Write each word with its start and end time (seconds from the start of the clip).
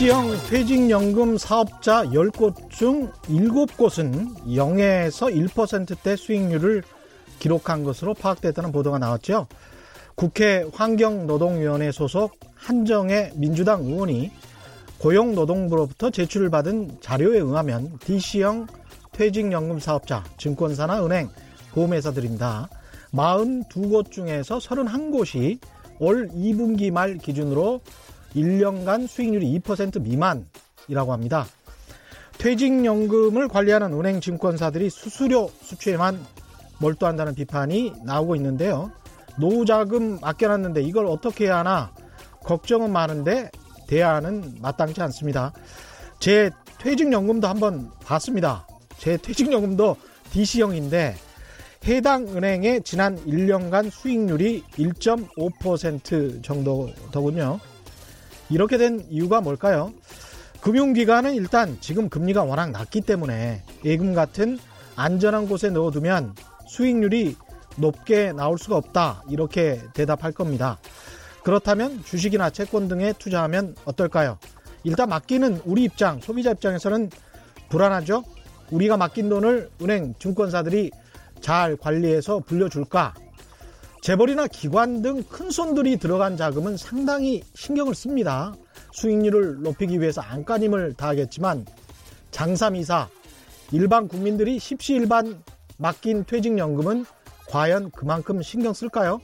DC형 0.00 0.30
퇴직연금 0.48 1.36
사업자 1.36 2.04
10곳 2.04 2.70
중 2.70 3.12
7곳은 3.24 4.34
0에서 4.46 5.30
1%대 5.50 6.16
수익률을 6.16 6.82
기록한 7.38 7.84
것으로 7.84 8.14
파악됐다는 8.14 8.72
보도가 8.72 8.98
나왔죠. 8.98 9.46
국회 10.14 10.64
환경노동위원회 10.72 11.92
소속 11.92 12.40
한정의 12.54 13.32
민주당 13.34 13.84
의원이 13.84 14.32
고용노동부로부터 15.00 16.08
제출을 16.08 16.48
받은 16.48 17.02
자료에 17.02 17.36
의하면 17.36 17.98
DC형 17.98 18.68
퇴직연금 19.12 19.80
사업자, 19.80 20.24
증권사나 20.38 21.04
은행, 21.04 21.28
보험회사들입니다. 21.72 22.70
42곳 23.12 24.10
중에서 24.10 24.56
31곳이 24.56 25.58
올 25.98 26.28
2분기 26.28 26.90
말 26.90 27.18
기준으로 27.18 27.82
1년간 28.34 29.06
수익률이 29.06 29.60
2% 29.60 30.00
미만이라고 30.02 31.12
합니다. 31.12 31.46
퇴직연금을 32.38 33.48
관리하는 33.48 33.92
은행 33.92 34.20
증권사들이 34.20 34.88
수수료 34.88 35.50
수취에만 35.62 36.18
몰두한다는 36.78 37.34
비판이 37.34 37.92
나오고 38.04 38.36
있는데요. 38.36 38.90
노후자금 39.38 40.18
아껴놨는데 40.22 40.82
이걸 40.82 41.06
어떻게 41.06 41.46
해야 41.46 41.58
하나 41.58 41.92
걱정은 42.42 42.92
많은데 42.92 43.50
대안은 43.88 44.56
마땅치 44.60 45.02
않습니다. 45.02 45.52
제 46.18 46.50
퇴직연금도 46.78 47.46
한번 47.46 47.90
봤습니다. 48.04 48.66
제 48.96 49.16
퇴직연금도 49.16 49.96
DC형인데 50.30 51.16
해당 51.86 52.28
은행의 52.28 52.82
지난 52.82 53.16
1년간 53.24 53.90
수익률이 53.90 54.62
1.5% 54.72 56.42
정도더군요. 56.42 57.58
이렇게 58.50 58.76
된 58.78 59.06
이유가 59.08 59.40
뭘까요? 59.40 59.92
금융기관은 60.60 61.34
일단 61.34 61.78
지금 61.80 62.08
금리가 62.08 62.44
워낙 62.44 62.70
낮기 62.70 63.00
때문에 63.00 63.62
예금 63.84 64.12
같은 64.14 64.58
안전한 64.96 65.48
곳에 65.48 65.70
넣어두면 65.70 66.34
수익률이 66.68 67.36
높게 67.76 68.32
나올 68.32 68.58
수가 68.58 68.76
없다. 68.76 69.22
이렇게 69.30 69.80
대답할 69.94 70.32
겁니다. 70.32 70.78
그렇다면 71.42 72.04
주식이나 72.04 72.50
채권 72.50 72.88
등에 72.88 73.14
투자하면 73.18 73.74
어떨까요? 73.84 74.38
일단 74.84 75.08
맡기는 75.08 75.62
우리 75.64 75.84
입장, 75.84 76.20
소비자 76.20 76.50
입장에서는 76.50 77.10
불안하죠? 77.70 78.24
우리가 78.70 78.96
맡긴 78.96 79.28
돈을 79.28 79.70
은행, 79.80 80.14
증권사들이 80.18 80.90
잘 81.40 81.76
관리해서 81.76 82.40
불려줄까? 82.40 83.14
재벌이나 84.00 84.46
기관 84.46 85.02
등 85.02 85.22
큰 85.24 85.50
손들이 85.50 85.98
들어간 85.98 86.36
자금은 86.36 86.76
상당히 86.76 87.42
신경을 87.54 87.94
씁니다. 87.94 88.54
수익률을 88.92 89.62
높이기 89.62 90.00
위해서 90.00 90.20
안간힘을 90.22 90.94
다하겠지만 90.94 91.66
장사미사 92.30 93.08
일반 93.72 94.08
국민들이 94.08 94.58
십시일반 94.58 95.42
맡긴 95.76 96.24
퇴직연금은 96.24 97.04
과연 97.48 97.90
그만큼 97.90 98.42
신경 98.42 98.72
쓸까요? 98.72 99.20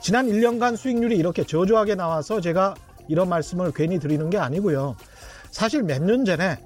지난 0.00 0.26
1년간 0.28 0.76
수익률이 0.76 1.16
이렇게 1.16 1.44
저조하게 1.44 1.94
나와서 1.94 2.40
제가 2.40 2.74
이런 3.08 3.28
말씀을 3.28 3.72
괜히 3.74 3.98
드리는 3.98 4.28
게 4.30 4.38
아니고요. 4.38 4.96
사실 5.50 5.82
몇 5.82 6.02
년 6.02 6.24
전에 6.24 6.58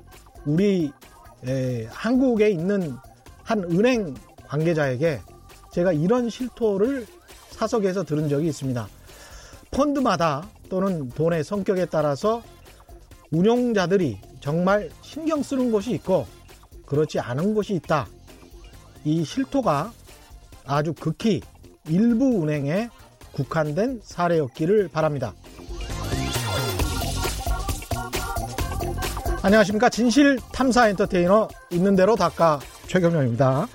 우리 0.44 0.91
에, 1.47 1.86
한국에 1.91 2.50
있는 2.50 2.97
한 3.42 3.62
은행 3.64 4.14
관계자에게 4.47 5.20
제가 5.72 5.92
이런 5.92 6.29
실토를 6.30 7.06
사석에서 7.56 8.05
들은 8.05 8.28
적이 8.28 8.48
있습니다. 8.48 8.86
펀드마다 9.70 10.46
또는 10.68 11.08
돈의 11.11 11.42
성격에 11.42 11.86
따라서 11.86 12.42
운용자들이 13.30 14.18
정말 14.40 14.90
신경 15.02 15.42
쓰는 15.42 15.72
곳이 15.72 15.92
있고 15.92 16.27
그렇지 16.84 17.18
않은 17.18 17.55
곳이 17.55 17.74
있다. 17.74 18.06
이 19.05 19.24
실토가 19.24 19.92
아주 20.67 20.92
극히 20.92 21.40
일부 21.89 22.42
은행에 22.42 22.90
국한된 23.33 24.00
사례였기를 24.02 24.88
바랍니다. 24.88 25.34
안녕하십니까. 29.42 29.88
진실 29.88 30.38
탐사 30.52 30.88
엔터테이너 30.88 31.48
있는 31.70 31.94
대로 31.94 32.17
닦아 32.17 32.58
최경영입니다. 32.88 33.68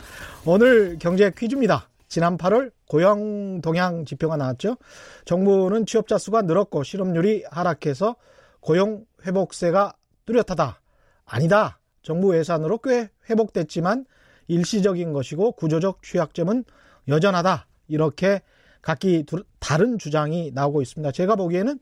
오늘 0.45 0.97
경제 0.99 1.31
퀴즈입니다. 1.37 1.91
지난 2.11 2.38
8월 2.38 2.73
고용 2.89 3.61
동향 3.61 4.03
지표가 4.03 4.35
나왔죠. 4.35 4.75
정부는 5.23 5.85
취업자 5.85 6.17
수가 6.17 6.41
늘었고 6.41 6.83
실업률이 6.83 7.45
하락해서 7.49 8.17
고용 8.59 9.05
회복세가 9.25 9.94
뚜렷하다. 10.25 10.81
아니다. 11.23 11.79
정부 12.01 12.38
예산으로 12.38 12.79
꽤 12.79 13.09
회복됐지만 13.29 14.05
일시적인 14.47 15.13
것이고 15.13 15.53
구조적 15.53 16.03
취약점은 16.03 16.66
여전하다. 17.07 17.67
이렇게 17.88 18.41
각기 18.81 19.25
다른 19.59 19.97
주장이 19.97 20.51
나오고 20.51 20.81
있습니다. 20.81 21.13
제가 21.13 21.38
보기에는 21.38 21.79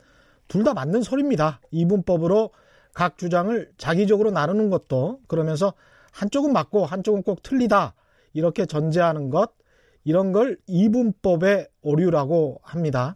둘 0.48 0.64
다 0.64 0.76
맞는 0.76 1.02
소리입니다. 1.02 1.60
이분법으로 1.72 2.52
각 2.94 3.18
주장을 3.18 3.72
자기적으로 3.80 4.30
나누는 4.30 4.70
것도 4.70 5.22
그러면서 5.28 5.74
한쪽은 6.12 6.54
맞고 6.54 6.86
한쪽은 6.86 7.24
꼭 7.24 7.42
틀리다. 7.42 7.96
이렇게 8.34 8.68
전제하는 8.68 9.32
것 9.32 9.54
이런 10.04 10.32
걸 10.32 10.58
이분법의 10.68 11.68
오류라고 11.82 12.60
합니다. 12.64 13.16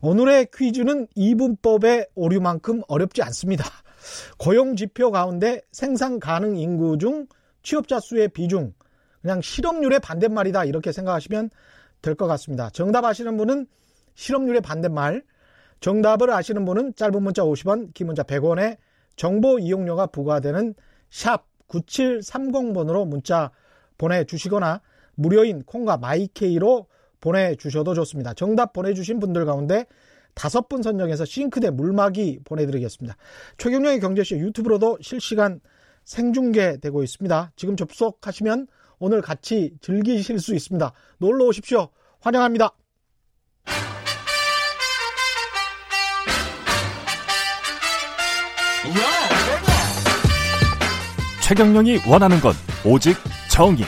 오늘의 0.00 0.48
퀴즈는 0.54 1.06
이분법의 1.14 2.08
오류만큼 2.14 2.82
어렵지 2.88 3.22
않습니다. 3.22 3.64
고용 4.38 4.74
지표 4.76 5.10
가운데 5.10 5.62
생산 5.70 6.18
가능 6.18 6.56
인구 6.56 6.98
중 6.98 7.26
취업자 7.62 8.00
수의 8.00 8.28
비중, 8.28 8.72
그냥 9.20 9.40
실업률의 9.40 10.00
반대말이다 10.00 10.64
이렇게 10.64 10.90
생각하시면 10.90 11.50
될 12.02 12.16
것 12.16 12.26
같습니다. 12.26 12.68
정답 12.70 13.04
아시는 13.04 13.36
분은 13.36 13.66
실업률의 14.14 14.60
반대말, 14.60 15.22
정답을 15.78 16.30
아시는 16.32 16.64
분은 16.64 16.94
짧은 16.96 17.22
문자 17.22 17.42
50원, 17.42 17.94
긴 17.94 18.08
문자 18.08 18.24
100원에 18.24 18.76
정보 19.14 19.58
이용료가 19.60 20.06
부과되는 20.08 20.74
샵 21.10 21.46
9730번으로 21.68 23.06
문자 23.06 23.50
보내주시거나 23.98 24.80
무료인 25.14 25.62
콩과 25.62 25.98
마이케이로 25.98 26.86
보내주셔도 27.20 27.94
좋습니다. 27.94 28.34
정답 28.34 28.72
보내주신 28.72 29.20
분들 29.20 29.44
가운데 29.46 29.86
다섯 30.34 30.68
분 30.68 30.82
선정해서 30.82 31.24
싱크대 31.24 31.70
물막이 31.70 32.40
보내드리겠습니다. 32.44 33.16
최경영의 33.58 34.00
경제쇼 34.00 34.38
유튜브로도 34.38 34.98
실시간 35.00 35.60
생중계되고 36.04 37.02
있습니다. 37.02 37.52
지금 37.56 37.76
접속하시면 37.76 38.66
오늘 38.98 39.20
같이 39.20 39.74
즐기실 39.80 40.38
수 40.40 40.54
있습니다. 40.54 40.92
놀러 41.18 41.46
오십시오. 41.46 41.88
환영합니다. 42.20 42.70
최경영이 51.42 52.00
원하는 52.08 52.40
건 52.40 52.54
오직 52.86 53.16
정의. 53.50 53.84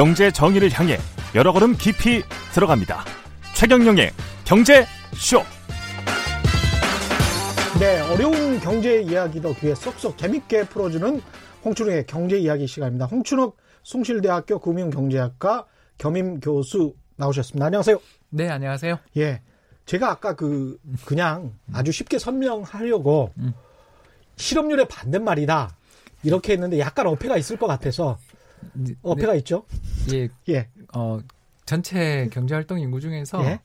경제 0.00 0.30
정의를 0.30 0.70
향해 0.72 0.96
여러 1.34 1.52
걸음 1.52 1.76
깊이 1.76 2.22
들어갑니다. 2.54 3.04
최경영의 3.54 4.12
경제 4.46 4.86
쇼. 5.12 5.42
네, 7.78 8.00
어려운 8.10 8.58
경제 8.60 9.02
이야기도 9.02 9.52
귀에 9.56 9.74
쏙쏙 9.74 10.16
재밌게 10.16 10.68
풀어주는 10.68 11.20
홍춘욱의 11.66 12.06
경제 12.06 12.38
이야기 12.38 12.66
시간입니다. 12.66 13.04
홍춘욱 13.04 13.58
숭실대학교 13.82 14.58
금융경제학과 14.60 15.66
겸임 15.98 16.40
교수 16.40 16.94
나오셨습니다. 17.16 17.66
안녕하세요. 17.66 17.98
네, 18.30 18.48
안녕하세요. 18.48 19.00
예. 19.18 19.42
제가 19.84 20.10
아까 20.10 20.34
그, 20.34 20.78
그냥 21.04 21.52
아주 21.74 21.92
쉽게 21.92 22.18
설명하려고 22.18 23.34
음. 23.36 23.52
실업률의 24.36 24.88
반대말이다. 24.88 25.76
이렇게 26.22 26.54
했는데 26.54 26.78
약간 26.78 27.06
어폐가 27.06 27.36
있을 27.36 27.58
것 27.58 27.66
같아서 27.66 28.16
어폐가 29.02 29.32
네. 29.32 29.38
있죠? 29.38 29.64
예. 30.12 30.28
예. 30.48 30.68
어, 30.94 31.20
전체 31.66 32.28
경제 32.32 32.54
활동 32.54 32.80
인구 32.80 33.00
중에서 33.00 33.44
예. 33.44 33.60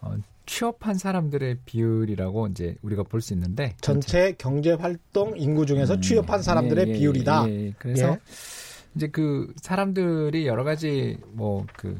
어, 0.00 0.16
취업한 0.46 0.96
사람들의 0.96 1.58
비율이라고 1.64 2.48
이제 2.48 2.76
우리가 2.82 3.02
볼 3.04 3.20
수 3.22 3.32
있는데 3.32 3.74
전체 3.80 4.34
경제 4.36 4.72
활동 4.72 5.34
인구 5.38 5.64
중에서 5.66 5.94
음, 5.94 6.00
취업한 6.00 6.42
사람들의 6.42 6.86
예, 6.88 6.90
예, 6.92 6.98
비율이다. 6.98 7.48
예, 7.48 7.66
예. 7.68 7.74
그래서 7.78 8.08
예. 8.12 8.18
이제 8.94 9.08
그 9.08 9.52
사람들이 9.60 10.46
여러 10.46 10.64
가지 10.64 11.18
뭐 11.32 11.66
그 11.76 11.98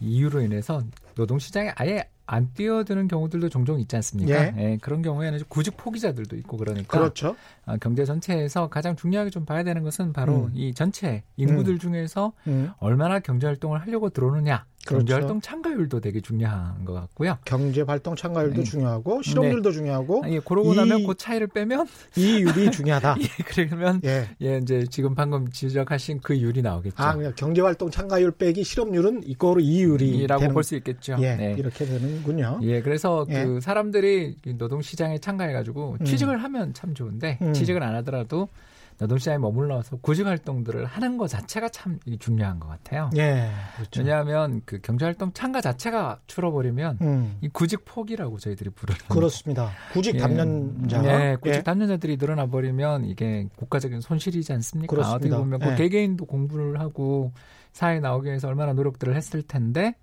이유로 0.00 0.42
인해서 0.42 0.82
노동 1.14 1.38
시장에 1.38 1.72
아예 1.76 2.08
안 2.26 2.52
뛰어드는 2.54 3.06
경우들도 3.08 3.48
종종 3.48 3.80
있지 3.80 3.94
않습니까? 3.96 4.34
예. 4.34 4.54
예, 4.58 4.78
그런 4.82 5.00
경우에는 5.00 5.40
구직 5.48 5.76
포기자들도 5.76 6.36
있고 6.36 6.56
그러니까 6.56 6.98
그렇죠. 6.98 7.36
아, 7.64 7.76
경제 7.76 8.04
전체에서 8.04 8.68
가장 8.68 8.96
중요하게 8.96 9.30
좀 9.30 9.44
봐야 9.44 9.62
되는 9.62 9.82
것은 9.82 10.12
바로 10.12 10.46
음. 10.46 10.50
이 10.54 10.74
전체 10.74 11.22
인구들 11.36 11.74
음. 11.74 11.78
중에서 11.78 12.32
음. 12.48 12.72
얼마나 12.78 13.20
경제 13.20 13.46
활동을 13.46 13.80
하려고 13.80 14.10
들어오느냐. 14.10 14.66
경제 14.86 15.12
활동 15.14 15.40
참가율도 15.40 16.00
되게 16.00 16.20
중요한 16.20 16.84
것 16.84 16.92
같고요. 16.94 17.38
경제 17.44 17.82
활동 17.82 18.14
참가율도 18.16 18.56
네. 18.56 18.62
중요하고 18.62 19.22
실업률도 19.22 19.72
중요하고 19.72 20.22
예, 20.28 20.40
그러고 20.40 20.72
이- 20.72 20.76
나면 20.76 21.06
그 21.06 21.14
차이를 21.16 21.48
빼면 21.48 21.86
이 22.16 22.40
율이 22.40 22.70
중요하다. 22.70 23.16
예, 23.20 23.26
그러면 23.46 24.00
예. 24.04 24.28
예, 24.42 24.58
이제 24.58 24.84
지금 24.90 25.14
방금 25.14 25.50
지적하신 25.50 26.20
그 26.22 26.38
율이 26.38 26.62
나오겠죠. 26.62 26.94
아, 26.98 27.14
그냥 27.14 27.32
경제 27.36 27.60
활동 27.60 27.90
참가율 27.90 28.30
빼기 28.32 28.64
실업률은 28.64 29.22
이거로 29.26 29.60
이 29.60 29.82
율이 29.82 30.08
이라고 30.18 30.40
되는 30.40 30.54
볼수 30.54 30.76
있겠죠. 30.76 31.16
예, 31.20 31.34
네. 31.36 31.54
이렇게 31.58 31.84
되는군요. 31.84 32.60
예, 32.62 32.80
그래서 32.82 33.26
예. 33.30 33.44
그 33.44 33.60
사람들이 33.60 34.36
이 34.44 34.52
노동 34.56 34.82
시장에 34.82 35.18
참가해 35.18 35.52
가지고 35.52 35.96
음. 36.00 36.04
취직을 36.04 36.42
하면 36.42 36.72
참 36.74 36.94
좋은데 36.94 37.38
음. 37.42 37.52
취직을 37.52 37.82
안 37.82 37.94
하더라도 37.96 38.48
노동시장에 38.98 39.38
머물러서 39.38 39.96
구직 39.98 40.26
활동들을 40.26 40.84
하는 40.86 41.18
것 41.18 41.28
자체가 41.28 41.68
참 41.68 41.98
이- 42.06 42.18
중요한 42.18 42.58
것 42.58 42.68
같아요. 42.68 43.10
예, 43.16 43.50
그렇죠. 43.76 44.00
왜냐하면 44.00 44.62
그 44.64 44.80
경제 44.80 45.04
활동 45.04 45.32
참가 45.32 45.60
자체가 45.60 46.20
줄어버리면 46.26 46.98
음, 47.02 47.36
이 47.42 47.48
구직 47.48 47.84
포기라고 47.84 48.38
저희들이 48.38 48.70
부르는 48.70 48.98
그렇습니다. 49.08 49.70
구직 49.92 50.14
예. 50.14 50.18
담년자. 50.18 51.02
네, 51.02 51.36
구직 51.36 51.58
예. 51.58 51.62
담년자들이 51.62 52.16
늘어나 52.16 52.46
버리면 52.46 53.04
이게 53.04 53.48
국가적인 53.56 54.00
손실이지 54.00 54.52
않습니까? 54.54 54.90
그렇습니다. 54.94 55.16
어떻게 55.16 55.30
보면 55.36 55.60
그 55.60 55.72
예. 55.72 55.74
개개인도 55.76 56.24
공부를 56.24 56.80
하고 56.80 57.32
사회에 57.72 58.00
나오기 58.00 58.26
위해서 58.28 58.48
얼마나 58.48 58.72
노력들을 58.72 59.14
했을 59.14 59.42
텐데 59.42 59.94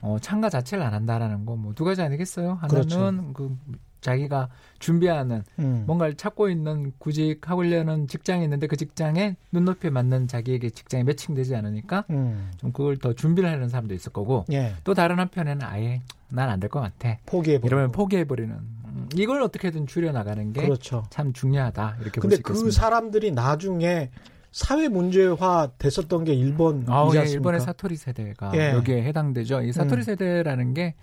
어, 0.00 0.16
참가 0.20 0.48
자체를 0.48 0.82
안 0.82 0.94
한다라는 0.94 1.44
거 1.44 1.54
뭐 1.56 1.74
두 1.74 1.84
가지 1.84 2.00
아니겠어요? 2.02 2.54
하나는 2.54 2.68
그렇죠. 2.68 3.32
그 3.34 3.56
자기가 4.02 4.48
준비하는 4.78 5.42
음, 5.58 5.84
뭔가를 5.86 6.14
찾고 6.16 6.50
있는 6.50 6.92
구직하려는 6.98 8.08
직장이 8.08 8.44
있는데 8.44 8.66
그 8.66 8.76
직장에 8.76 9.36
눈높이에 9.52 9.90
맞는 9.90 10.28
자기에게 10.28 10.70
직장이 10.70 11.04
매칭되지 11.04 11.54
않으니까 11.56 12.04
음, 12.10 12.50
좀 12.58 12.72
그걸 12.72 12.98
더 12.98 13.14
준비를 13.14 13.50
하는 13.50 13.68
사람도 13.70 13.94
있을 13.94 14.12
거고 14.12 14.44
예, 14.52 14.74
또 14.84 14.92
다른 14.92 15.18
한편에는 15.18 15.64
아예 15.66 16.02
난 16.28 16.48
안 16.50 16.60
될 16.60 16.68
것 16.68 16.80
같아. 16.80 17.16
포기해버리고. 17.26 17.66
이러면 17.66 17.92
포기해 17.92 18.24
버리는 18.24 18.54
음, 18.54 19.08
이걸 19.14 19.40
어떻게든 19.42 19.86
줄여 19.86 20.12
나가는 20.12 20.52
게 20.52 20.62
그렇죠. 20.62 21.04
참 21.10 21.32
중요하다 21.32 21.96
이렇게 22.00 22.20
볼 22.20 22.30
근데 22.30 22.36
수 22.36 22.42
그. 22.42 22.70
사람들이 22.70 23.30
나중에 23.32 24.10
사회 24.50 24.88
문제화 24.88 25.70
됐었던 25.78 26.24
게 26.24 26.34
일본이지 26.34 26.90
아, 26.90 27.08
예? 27.14 27.20
일본의 27.30 27.60
사토리 27.60 27.96
세대가 27.96 28.52
예. 28.54 28.72
여기에 28.72 29.02
해당되죠. 29.04 29.62
이 29.62 29.72
사토리 29.72 30.00
음. 30.00 30.02
세대라는 30.02 30.74
게 30.74 30.94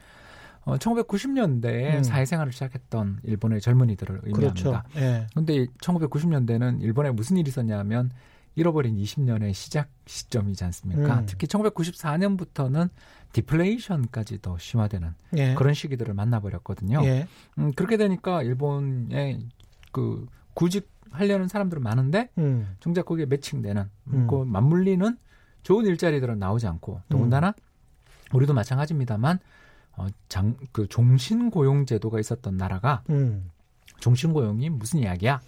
어, 0.66 0.78
1990년대에 0.78 1.96
음. 1.96 2.04
사회생활을 2.04 2.52
시작했던 2.52 3.20
일본의 3.24 3.62
젊은이들을 3.62 4.22
의미합니다. 4.24 4.84
그렇죠. 4.84 5.00
예. 5.00 5.28
그런데 5.32 5.66
1990년대는 5.82 6.82
일본에 6.82 7.12
무슨 7.12 7.38
일이 7.38 7.50
있었냐면 7.50 8.12
잃어버린 8.56 8.98
20년의 8.98 9.54
시작 9.54 9.90
시점이지 10.06 10.64
않습니까? 10.66 11.20
음. 11.20 11.26
특히 11.26 11.48
1994년부터는 11.48 12.90
디플레이션까지 13.32 14.42
더 14.42 14.58
심화되는 14.58 15.14
예. 15.38 15.54
그런 15.54 15.74
시기들을 15.74 16.14
만나버렸거든요. 16.14 17.02
예. 17.04 17.28
음, 17.58 17.72
그렇게 17.74 17.96
되니까 17.98 18.44
일본에 18.44 19.40
그 19.92 20.26
구직하려는 20.56 21.48
사람들은 21.48 21.82
많은데 21.82 22.30
음. 22.38 22.76
정작 22.80 23.06
거기에 23.06 23.26
매칭되는 23.28 23.90
음. 24.14 24.28
그 24.28 24.44
맞물리는 24.44 25.18
좋은 25.64 25.86
일자리들은 25.86 26.40
나오지 26.40 26.68
않고 26.68 27.02
더군다나 27.10 27.54
우리도 28.34 28.54
마찬가지입니다만 28.54 29.40
어, 30.00 30.08
장, 30.30 30.56
그 30.72 30.88
종신 30.88 31.50
고용 31.50 31.86
제도가 31.86 32.20
있었던 32.20 32.56
나라가 32.56 33.04
음. 33.10 33.52
종신 34.00 34.32
고용이 34.32 34.70
무슨 34.70 35.00
이야기야? 35.00 35.42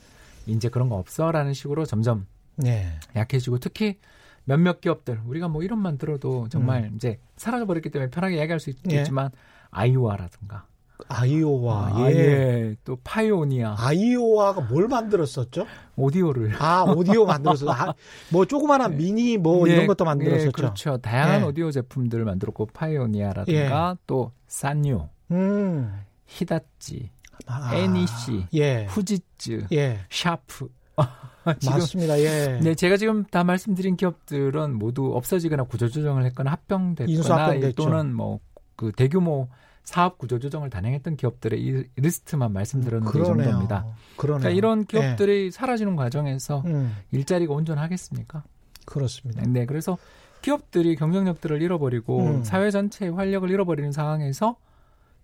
이제 0.46 0.70
그런 0.70 0.90
거 0.90 0.96
없어라는 0.98 1.54
식으로 1.54 1.86
점점 1.86 2.26
예. 2.66 3.00
약해지고 3.16 3.60
특히 3.60 3.98
몇몇 4.44 4.82
기업들 4.82 5.22
우리가 5.26 5.48
뭐 5.48 5.64
이름만 5.64 5.98
들어도 5.98 6.50
정말 6.50 6.84
음. 6.84 6.96
이제 6.96 7.20
사라져 7.38 7.66
버렸기 7.66 7.90
때문에 7.90 8.10
편하게 8.10 8.38
이야기할 8.38 8.60
수 8.60 8.72
예. 8.72 8.74
있겠지만 8.74 9.30
아이오아라든가 9.70 10.66
아이오와. 11.08 11.92
아, 11.94 12.12
예. 12.12 12.16
예. 12.16 12.76
또 12.84 12.98
파이오니아 13.04 13.76
아이오와가 13.78 14.62
뭘 14.62 14.88
만들었었죠? 14.88 15.66
오디오를 15.96 16.56
아, 16.60 16.84
오디오 16.84 17.26
만들었어. 17.26 17.72
아, 17.72 17.94
뭐 18.30 18.46
조그마한 18.46 18.98
미니 18.98 19.38
뭐 19.38 19.68
예, 19.70 19.74
이런 19.74 19.88
것도 19.88 20.04
예, 20.04 20.06
만들었었죠. 20.06 20.52
그렇죠. 20.52 20.98
다양한 20.98 21.42
예. 21.42 21.46
오디오 21.46 21.72
제품들을 21.72 22.24
만들었고 22.26 22.68
파이오니아라든가 22.68 23.98
또 24.08 24.32
산요, 24.48 25.10
음. 25.32 25.94
히다치, 26.28 27.10
아, 27.48 27.76
NEC, 27.76 28.48
예. 28.54 28.86
후지츠, 28.90 29.68
예. 29.72 30.00
샤프. 30.10 30.70
지금 31.60 31.78
맞습니다. 31.78 32.20
예. 32.20 32.60
네, 32.62 32.76
제가 32.76 32.98
지금 32.98 33.26
다 33.26 33.44
말씀드린 33.44 33.98
기업들은 33.98 34.78
모두 34.78 35.16
없어지거나 35.16 35.64
구조조정을 35.64 36.26
했거나 36.26 36.52
합병됐거나. 36.52 37.72
또는 37.76 38.14
뭐 38.14 38.40
그 38.82 38.92
대규모 38.92 39.48
사업 39.84 40.18
구조 40.18 40.40
조정을 40.40 40.70
단행했던 40.70 41.18
기업들의 41.18 41.62
이 41.62 41.84
리스트만 41.96 42.54
말씀드렸는데 42.54 43.10
이 43.10 43.12
그러네요. 43.12 43.44
정도입니다. 43.46 43.86
그러네요. 44.16 44.40
그러니까 44.40 44.50
이런 44.50 44.86
기업들이 44.86 45.52
사라지는 45.52 45.96
과정에서 45.96 46.64
예. 46.66 46.70
음, 46.70 46.96
일자리가 47.12 47.54
온전하겠습니까? 47.54 48.44
그렇습니다. 48.86 49.44
네, 49.48 49.66
그래서 49.66 49.98
기업들이 50.42 50.96
경쟁력들을 50.96 51.62
잃어버리고 51.62 52.20
음. 52.20 52.44
사회 52.44 52.72
전체의 52.72 53.12
활력을 53.14 53.50
잃어버리는 53.50 53.92
상황에서 53.92 54.56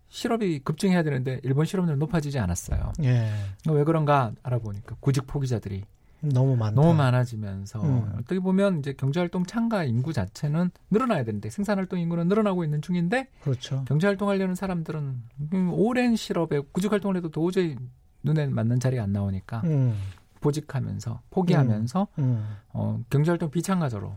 실업이 0.09 0.59
급증해야 0.59 1.04
되는데 1.04 1.39
일본 1.44 1.65
실업률은 1.65 2.00
높아지지 2.00 2.39
않았어요. 2.39 2.94
예. 3.04 3.30
왜 3.69 3.83
그런가 3.83 4.31
알아보니까 4.44 4.95
구직 5.00 5.27
포기자들이 5.27 5.83
너무 6.22 6.56
많다. 6.56 6.81
너무 6.81 6.94
많아지면서 6.96 7.81
음. 7.84 8.12
어떻게 8.16 8.40
보면 8.40 8.80
이제 8.80 8.94
경제 8.94 9.19
활동 9.19 9.46
참가 9.46 9.84
인구 9.84 10.14
자체는 10.14 10.72
늘어나야 10.90 11.24
되는데 11.24 11.50
생산 11.50 11.78
활동 11.78 12.00
인구는 12.00 12.28
늘어나고 12.28 12.64
있는 12.64 12.81
중인데 12.81 13.28
그렇죠. 13.44 13.84
경제 13.88 14.08
활동 14.08 14.30
하려는 14.30 14.56
사람들은 14.56 15.22
음, 15.54 15.69
오랜 15.74 16.16
실업에 16.16 16.60
구직 16.72 16.92
활동을 16.92 17.18
해도 17.18 17.30
도저히 17.30 17.75
눈에 18.24 18.48
맞는 18.48 18.80
자리가 18.80 19.04
안 19.04 19.14
나오니까 19.14 19.62
음, 19.66 19.96
보직하면서 20.42 21.22
포기하면서 21.30 22.08
음. 22.19 22.48
어, 22.74 23.00
경제 23.10 23.31
활동 23.31 23.50
비참가자로 23.52 24.14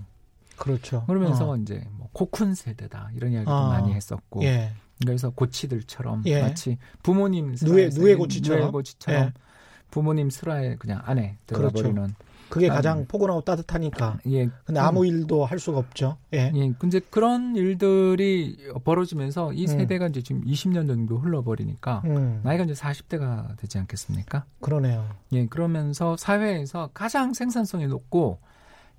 그렇죠. 0.57 1.05
그러면서 1.07 1.51
어. 1.51 1.57
이제 1.57 1.85
뭐 1.93 2.09
코쿤 2.13 2.55
세대다 2.55 3.11
이런 3.15 3.33
이야기도 3.33 3.51
아. 3.53 3.69
많이 3.69 3.93
했었고 3.95 4.43
예. 4.45 4.73
그래서 5.05 5.31
고치들처럼 5.31 6.23
예. 6.27 6.43
마치 6.43 6.77
부모님 7.03 7.55
누에- 7.55 7.91
누에 7.99 8.15
고치처럼? 8.15 8.63
누에 8.63 8.71
고치처럼 8.71 9.23
예. 9.27 9.33
부모님 9.91 10.31
슬하에 10.31 10.77
그냥 10.77 11.03
안에 11.05 11.39
그렇죠. 11.47 11.71
들어버리는 11.71 12.15
그게 12.51 12.69
아, 12.69 12.75
가장 12.75 13.07
포근하고 13.07 13.43
따뜻하니까. 13.43 14.19
예 14.27 14.51
근데 14.65 14.81
아무 14.81 15.07
일도 15.07 15.45
할 15.45 15.59
수가 15.59 15.79
없죠. 15.79 16.19
예. 16.35 16.53
예 16.55 16.73
근데 16.79 16.99
그런 16.99 17.55
일들이 17.55 18.59
벌어지면서 18.85 19.53
이 19.53 19.63
음. 19.63 19.67
세대가 19.67 20.09
이제 20.09 20.21
지금 20.21 20.45
20년 20.45 20.87
정도 20.87 21.19
흘러버리니까 21.19 22.03
음, 22.07 22.41
나이가 22.43 22.65
이제 22.65 22.75
40대가 22.75 23.57
되지 23.57 23.79
않겠습니까? 23.79 24.45
그러네요. 24.61 25.09
예 25.33 25.47
그러면서 25.47 26.17
사회에서 26.17 26.91
가장 26.93 27.33
생산성이 27.33 27.87
높고 27.87 28.41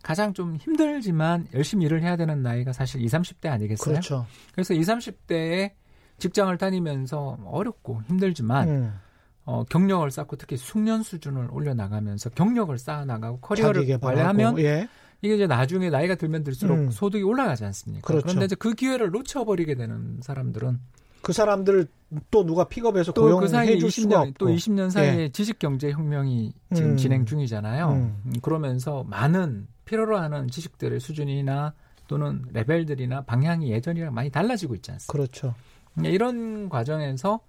가장 0.01 0.33
좀 0.33 0.55
힘들지만 0.55 1.47
열심히 1.53 1.85
일을 1.85 2.01
해야 2.01 2.15
되는 2.15 2.41
나이가 2.41 2.73
사실 2.73 3.01
20, 3.01 3.19
30대 3.19 3.49
아니겠어요? 3.49 3.93
그렇죠. 3.93 4.25
그래서 4.53 4.73
20, 4.73 4.95
30대에 4.95 5.71
직장을 6.17 6.55
다니면서 6.57 7.37
어렵고 7.45 8.01
힘들지만 8.07 8.69
음, 8.69 8.93
어, 9.51 9.65
경력을 9.65 10.09
쌓고 10.09 10.37
특히 10.37 10.55
숙련 10.55 11.03
수준을 11.03 11.49
올려나가면서 11.51 12.29
경력을 12.29 12.77
쌓아나가고 12.77 13.41
커리어를 13.41 13.99
관리하면 13.99 14.57
예. 14.59 14.87
이게 15.21 15.35
이제 15.35 15.45
나중에 15.45 15.89
나이가 15.89 16.15
들면 16.15 16.43
들수록 16.43 16.77
음. 16.77 16.89
소득이 16.89 17.21
올라가지 17.23 17.65
않습니까? 17.65 18.07
그렇죠. 18.07 18.27
런데 18.27 18.45
이제 18.45 18.55
그 18.55 18.73
기회를 18.73 19.11
놓쳐버리게 19.11 19.75
되는 19.75 20.19
사람들은 20.21 20.79
그 21.21 21.33
사람들 21.33 21.87
또 22.31 22.45
누가 22.45 22.63
픽업해서 22.63 23.11
또그 23.11 23.47
고용해 23.47 23.77
줄 23.77 23.91
수가 23.91 24.15
20년 24.15 24.27
없고. 24.29 24.33
또 24.37 24.47
20년 24.47 24.89
사이에 24.89 25.29
지식 25.29 25.59
경제 25.59 25.91
혁명이 25.91 26.53
지금 26.73 26.91
음. 26.91 26.97
진행 26.97 27.25
중이잖아요. 27.25 27.89
음. 27.89 28.21
음, 28.25 28.33
그러면서 28.41 29.03
많은 29.03 29.67
필요로 29.83 30.17
하는 30.17 30.47
지식들의 30.47 30.99
수준이나 31.01 31.73
또는 32.07 32.43
레벨들이나 32.53 33.21
방향이 33.23 33.69
예전이랑 33.71 34.13
많이 34.13 34.29
달라지고 34.29 34.75
있지 34.75 34.91
않습니까? 34.91 35.11
그렇죠. 35.11 35.53
예, 36.05 36.09
이런 36.09 36.69
과정에서 36.69 37.41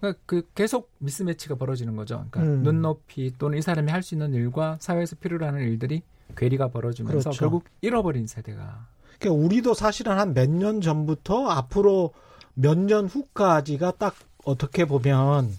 그러니까 0.00 0.20
그 0.26 0.42
계속 0.54 0.90
미스매치가 0.98 1.54
벌어지는 1.54 1.96
거죠. 1.96 2.26
그러니까 2.30 2.42
음. 2.42 2.62
눈높이 2.62 3.32
또는 3.38 3.58
이 3.58 3.62
사람이 3.62 3.90
할 3.90 4.02
수 4.02 4.14
있는 4.14 4.34
일과 4.34 4.76
사회에서 4.80 5.16
필요로 5.16 5.46
하는 5.46 5.60
일들이 5.62 6.02
괴리가 6.36 6.68
벌어지면서 6.68 7.18
그렇죠. 7.30 7.38
결국 7.38 7.64
잃어버린 7.80 8.26
세대가 8.26 8.86
그러니까 9.18 9.44
우리도 9.44 9.74
사실은 9.74 10.18
한 10.18 10.34
몇 10.34 10.50
년 10.50 10.80
전부터 10.80 11.48
앞으로 11.48 12.12
몇 12.54 12.76
년 12.78 13.06
후까지가 13.06 13.92
딱 13.98 14.14
어떻게 14.44 14.84
보면 14.84 15.50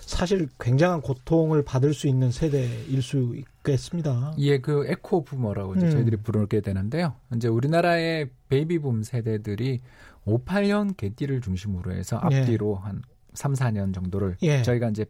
사실 0.00 0.48
굉장한 0.60 1.00
고통을 1.00 1.62
받을 1.64 1.94
수 1.94 2.06
있는 2.06 2.30
세대일 2.30 3.02
수 3.02 3.34
있겠습니다. 3.36 4.34
예, 4.38 4.58
그 4.58 4.84
에코 4.86 5.24
부머라고 5.24 5.74
이제 5.76 5.86
음. 5.86 5.90
저희들이 5.90 6.18
부르게 6.18 6.60
되는데요. 6.60 7.14
이제 7.34 7.48
우리나라의 7.48 8.28
베이비붐 8.48 9.02
세대들이 9.02 9.80
58년 10.26 10.96
개띠를 10.96 11.40
중심으로 11.40 11.92
해서 11.92 12.20
예. 12.30 12.40
앞뒤로 12.40 12.76
한 12.76 13.02
3, 13.34 13.54
4년 13.54 13.94
정도를 13.94 14.36
예. 14.42 14.62
저희가 14.62 14.88
이제 14.88 15.06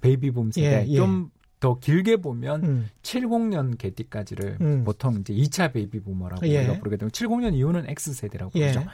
베이비붐 0.00 0.52
세대 0.52 0.84
예, 0.86 0.86
예. 0.88 0.96
좀더 0.96 1.78
길게 1.80 2.18
보면 2.18 2.64
음. 2.64 2.90
70년 3.02 3.78
개띠까지를 3.78 4.58
음. 4.60 4.84
보통 4.84 5.16
이제 5.20 5.32
2차 5.34 5.72
베이비 5.72 6.00
부머라고 6.00 6.46
예. 6.48 6.58
우리가 6.58 6.78
부르게 6.78 6.96
되고 6.96 7.10
70년 7.10 7.54
이후는 7.54 7.88
X 7.88 8.14
세대라고 8.14 8.52
예. 8.56 8.72
부르죠. 8.72 8.86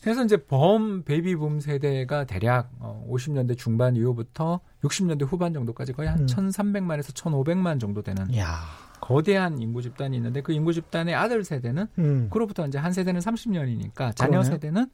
그래서 0.00 0.24
이제 0.24 0.36
범 0.36 1.02
베이비 1.02 1.36
붐 1.36 1.60
세대가 1.60 2.24
대략 2.24 2.70
어, 2.78 3.04
50년대 3.10 3.58
중반 3.58 3.96
이후부터 3.96 4.60
60년대 4.84 5.26
후반 5.26 5.52
정도까지 5.52 5.92
거의 5.92 6.08
한 6.08 6.20
음. 6.20 6.26
1,300만에서 6.26 7.12
1,500만 7.14 7.80
정도 7.80 8.02
되는 8.02 8.34
야. 8.36 8.60
거대한 9.00 9.60
인구 9.60 9.82
집단이 9.82 10.16
있는데 10.16 10.40
그 10.40 10.52
인구 10.52 10.72
집단의 10.72 11.14
아들 11.14 11.44
세대는 11.44 11.86
음. 11.98 12.28
그로부터 12.30 12.66
이제 12.66 12.78
한 12.78 12.92
세대는 12.92 13.20
30년이니까 13.20 14.14
자녀 14.14 14.38
그러네. 14.38 14.50
세대는 14.50 14.86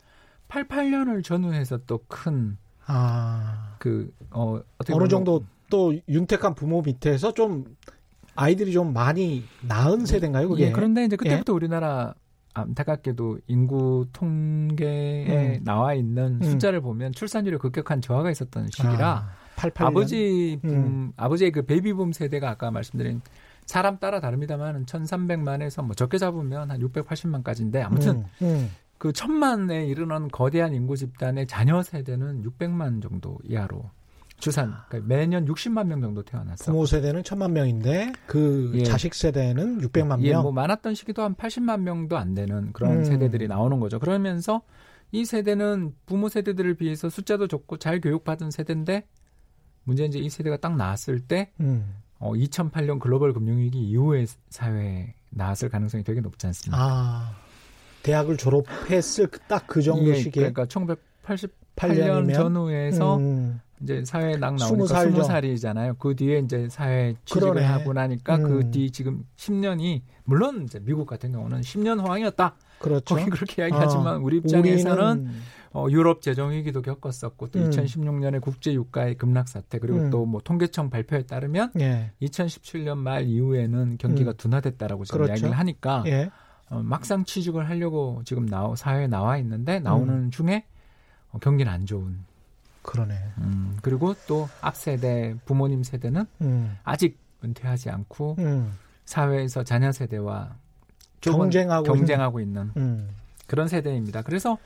88년을 0.48 1.22
전후해서 1.24 1.78
또큰 1.86 2.58
아. 2.86 3.76
그 3.78 4.10
어, 4.30 4.60
어떻게 4.78 4.94
어느 4.94 5.08
정도 5.08 5.44
또 5.70 5.94
윤택한 6.08 6.54
부모 6.54 6.82
밑에서 6.82 7.32
좀 7.32 7.64
아이들이 8.34 8.72
좀 8.72 8.92
많이 8.92 9.44
낳은 9.62 10.06
세대인가요, 10.06 10.48
그게? 10.48 10.66
예, 10.66 10.72
그런데 10.72 11.04
이제 11.04 11.16
그때부터 11.16 11.52
우리나라 11.52 12.14
안타깝게도 12.54 13.40
인구 13.48 14.06
통계에 14.12 15.58
음. 15.58 15.64
나와 15.64 15.94
있는 15.94 16.38
음. 16.40 16.42
숫자를 16.42 16.80
보면 16.80 17.12
출산율이 17.12 17.58
급격한 17.58 18.00
저하가 18.00 18.30
있었던 18.30 18.68
시기라 18.70 19.08
아, 19.08 19.30
88년. 19.56 19.84
아버지 19.86 20.58
붐, 20.62 20.70
음. 20.70 21.12
아버지의 21.16 21.50
그 21.50 21.62
베이비붐 21.62 22.12
세대가 22.12 22.50
아까 22.50 22.70
말씀드린 22.70 23.20
사람 23.66 23.98
따라 23.98 24.20
다릅니다만 24.20 24.86
1,300만에서 24.86 25.84
뭐 25.84 25.94
적게 25.94 26.18
잡으면 26.18 26.70
한 26.70 26.80
680만까지인데 26.80 27.82
아무튼 27.82 28.24
음, 28.42 28.46
음. 28.46 28.70
그 29.04 29.12
천만에 29.12 29.84
이르는 29.84 30.28
거대한 30.28 30.72
인구 30.72 30.96
집단의 30.96 31.46
자녀 31.46 31.82
세대는 31.82 32.42
600만 32.42 33.02
정도 33.02 33.36
이하로 33.44 33.90
출산 34.38 34.72
그러니까 34.88 35.14
매년 35.14 35.44
60만 35.44 35.88
명 35.88 36.00
정도 36.00 36.22
태어났어. 36.22 36.72
부모 36.72 36.86
세대는 36.86 37.22
천만 37.22 37.52
명인데 37.52 38.12
그 38.26 38.72
예. 38.76 38.82
자식 38.82 39.12
세대는 39.12 39.82
600만 39.82 40.22
예, 40.22 40.30
명. 40.30 40.44
뭐 40.44 40.52
많았던 40.52 40.94
시기도 40.94 41.20
한 41.22 41.34
80만 41.34 41.80
명도 41.80 42.16
안 42.16 42.32
되는 42.32 42.72
그런 42.72 43.00
음. 43.00 43.04
세대들이 43.04 43.46
나오는 43.46 43.78
거죠. 43.78 43.98
그러면서 43.98 44.62
이 45.12 45.26
세대는 45.26 45.94
부모 46.06 46.30
세대들을 46.30 46.72
비해서 46.76 47.10
숫자도 47.10 47.46
적고 47.46 47.76
잘 47.76 48.00
교육받은 48.00 48.50
세대인데 48.50 49.06
문제는 49.82 50.08
이제 50.08 50.18
이 50.18 50.30
세대가 50.30 50.56
딱 50.56 50.76
나왔을 50.76 51.20
때 51.20 51.52
음. 51.60 51.94
어, 52.18 52.32
2008년 52.32 52.98
글로벌 53.00 53.34
금융위기 53.34 53.78
이후의 53.86 54.28
사회에 54.48 55.12
나왔을 55.28 55.68
가능성이 55.68 56.04
되게 56.04 56.22
높지 56.22 56.46
않습니까? 56.46 56.82
아. 56.82 57.43
대학을 58.04 58.36
졸업했을 58.36 59.28
딱 59.48 59.64
그 59.66 59.82
정도 59.82 60.10
예, 60.10 60.14
시기에 60.14 60.52
그러니까 60.52 60.66
1988년 60.66 61.50
8년이면 61.76 62.34
전후에서 62.34 63.16
음. 63.16 63.60
이제 63.82 64.04
사회에 64.04 64.38
딱 64.38 64.56
스무 64.58 64.86
나오니까 64.86 64.94
살 64.94 65.12
전. 65.12 65.22
20살이잖아요. 65.22 65.98
그 65.98 66.14
뒤에 66.14 66.38
이제 66.38 66.68
사회 66.70 67.14
취직을 67.24 67.50
그러네. 67.50 67.66
하고 67.66 67.92
나니까 67.92 68.36
음. 68.36 68.42
그뒤 68.42 68.90
지금 68.90 69.24
10년이 69.36 70.02
물론 70.24 70.62
이제 70.64 70.78
미국 70.80 71.06
같은 71.06 71.32
경우는 71.32 71.60
10년 71.60 72.00
호황이었다. 72.00 72.54
그렇죠. 72.78 73.14
거기 73.14 73.28
그렇게 73.30 73.62
이야기하지만 73.62 74.16
어, 74.16 74.20
우리 74.22 74.36
입장에서는 74.38 75.28
어, 75.72 75.86
유럽 75.90 76.22
재정 76.22 76.52
위기도 76.52 76.82
겪었었고 76.82 77.48
또 77.48 77.58
음. 77.58 77.70
2016년에 77.70 78.40
국제 78.40 78.72
유가의 78.72 79.16
급락 79.16 79.48
사태 79.48 79.78
그리고 79.78 79.98
음. 79.98 80.10
또뭐 80.10 80.40
통계청 80.44 80.88
발표에 80.88 81.22
따르면 81.24 81.72
예. 81.80 82.12
2017년 82.22 82.96
말 82.98 83.24
이후에는 83.24 83.98
경기가 83.98 84.30
음. 84.30 84.36
둔화됐다라고 84.36 85.04
지금 85.04 85.18
그렇죠. 85.18 85.32
이야기를 85.32 85.58
하니까 85.58 86.04
예. 86.06 86.30
어, 86.70 86.82
막상 86.82 87.24
취직을 87.24 87.68
하려고 87.68 88.22
지금 88.24 88.46
나 88.46 88.74
사회에 88.76 89.06
나와 89.06 89.36
있는데 89.38 89.80
나오는 89.80 90.14
음. 90.14 90.30
중에 90.30 90.64
어, 91.32 91.38
경기는 91.38 91.70
안 91.70 91.86
좋은 91.86 92.18
그러네. 92.82 93.14
음, 93.38 93.78
그리고 93.82 94.14
또 94.26 94.48
앞 94.60 94.76
세대 94.76 95.34
부모님 95.46 95.82
세대는 95.82 96.26
음. 96.42 96.76
아직 96.84 97.18
은퇴하지 97.42 97.90
않고 97.90 98.36
음. 98.38 98.72
사회에서 99.04 99.64
자녀 99.64 99.90
세대와 99.92 100.56
경쟁하고 101.20 101.84
경쟁하고 101.84 102.40
있는 102.40 102.70
음. 102.76 103.08
그런 103.46 103.68
세대입니다. 103.68 104.22
그래서 104.22 104.58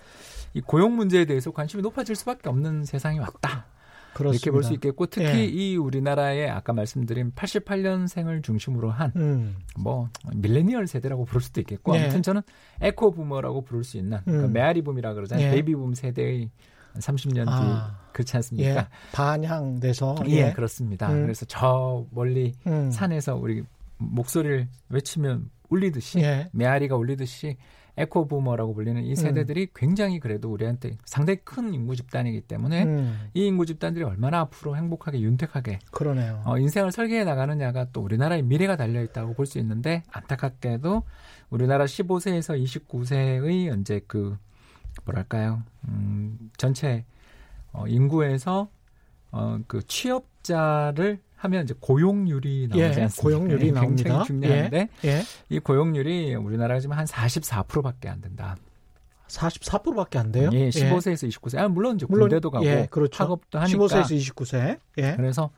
이 0.55 0.61
고용 0.61 0.97
문제에 0.97 1.25
대해서 1.25 1.51
관심이 1.51 1.83
높아질 1.83 2.17
수밖에 2.17 2.49
없는 2.49 2.85
세상이 2.85 3.19
왔다. 3.19 3.67
그렇습니다. 4.19 4.37
이렇게 4.43 4.51
볼 4.51 4.63
수 4.63 4.75
있겠고 4.75 5.07
특히 5.07 5.27
예. 5.27 5.45
이 5.45 5.77
우리나라의 5.77 6.51
아까 6.51 6.73
말씀드린 6.73 7.33
88년생을 7.33 8.43
중심으로 8.43 8.91
한 8.91 9.13
음. 9.17 9.57
뭐 9.79 10.09
밀레니얼 10.35 10.87
세대라고 10.87 11.25
부를 11.25 11.41
수도 11.41 11.61
있겠고 11.61 11.95
예. 11.97 12.03
아무튼 12.03 12.23
저는 12.23 12.43
echo 12.81 13.11
boomer라고 13.13 13.63
부를 13.63 13.85
수 13.85 13.97
있는 13.97 14.19
그러니까 14.25 14.49
음. 14.49 14.53
메아리 14.53 14.83
붐이라 14.83 15.15
그러잖아요. 15.15 15.47
예. 15.47 15.51
베이비 15.53 15.75
붐 15.75 15.95
세대의 15.95 16.51
30년 16.97 17.45
뒤 17.45 17.51
아. 17.53 17.99
그렇지 18.13 18.37
않습니까? 18.37 18.71
예. 18.71 18.87
반향돼서 19.13 20.17
예, 20.27 20.53
그렇습니다. 20.53 21.11
음. 21.13 21.23
그래서 21.23 21.45
저 21.47 22.05
멀리 22.11 22.55
음. 22.67 22.91
산에서 22.91 23.37
우리 23.37 23.63
목소리를 23.99 24.69
외치면 24.89 25.51
울리듯이 25.69 26.19
예. 26.21 26.49
메아리가 26.53 26.97
울리듯이 26.97 27.57
echo 27.99 28.29
boomer라고 28.29 28.75
불리는 28.75 29.03
이 29.05 29.17
세대들이 29.17 29.63
음. 29.63 29.67
굉장히 29.75 30.21
그래도 30.21 30.51
우리한테 30.53 30.97
상당히 31.05 31.41
큰 31.45 31.75
인구 31.75 31.97
집단이기 31.97 32.43
때문에 32.43 32.85
음. 32.85 33.29
이 33.35 33.47
인구 33.47 33.67
집단들이 33.67 34.05
얼마나 34.05 34.41
앞으로 34.41 34.77
행복하게 34.77 35.21
윤택하게 35.21 35.81
그러네요. 35.91 36.43
어, 36.45 36.59
인생을 36.59 36.93
설계해 36.93 37.25
나가느냐가 37.25 37.87
또 37.93 38.01
우리나라의 38.03 38.43
미래가 38.43 38.77
달려 38.77 39.03
있다고 39.03 39.35
볼 39.35 39.49
수 39.49 39.59
있는데 39.59 40.03
안타깝게도 40.13 41.03
우리나라 41.51 41.87
15세에서 41.87 42.63
29세의 42.63 43.81
이제 43.81 44.01
그 44.07 44.37
뭐랄까요 45.05 45.63
음, 45.89 46.51
전체 46.59 47.05
어, 47.73 47.87
인구에서 47.87 48.69
어, 49.31 49.59
그 49.67 49.83
취업자를 49.87 51.21
하면 51.39 51.65
이제 51.65 51.75
고용률이 51.79 52.69
나오지 52.69 52.81
예, 52.83 53.03
않습니까? 53.05 53.23
고용률이 53.23 53.67
예, 53.69 53.71
나옵니다. 53.73 54.03
굉장히 54.03 54.27
중요한데 54.27 54.89
예. 55.05 55.23
이 55.49 55.59
고용률이 55.59 56.35
우리나라가 56.35 56.81
지금 56.81 56.97
한 56.97 57.05
44%밖에 57.07 58.09
안 58.09 58.21
된다. 58.21 58.57
44%밖에 59.29 60.19
안 60.19 60.33
돼요? 60.33 60.51
예, 60.53 60.69
15세에서 60.71 61.29
29세. 61.29 61.59
아, 61.59 61.69
물론 61.69 61.97
이제 61.97 62.07
물론, 62.09 62.29
군대도 62.29 62.51
가고 62.51 62.65
예, 62.67 62.89
그렇죠. 62.91 63.23
학업도 63.23 63.59
하니까 63.59 63.79
15세에서 63.79 64.17
29세. 64.17 64.79
예. 64.99 65.15
그래서 65.17 65.51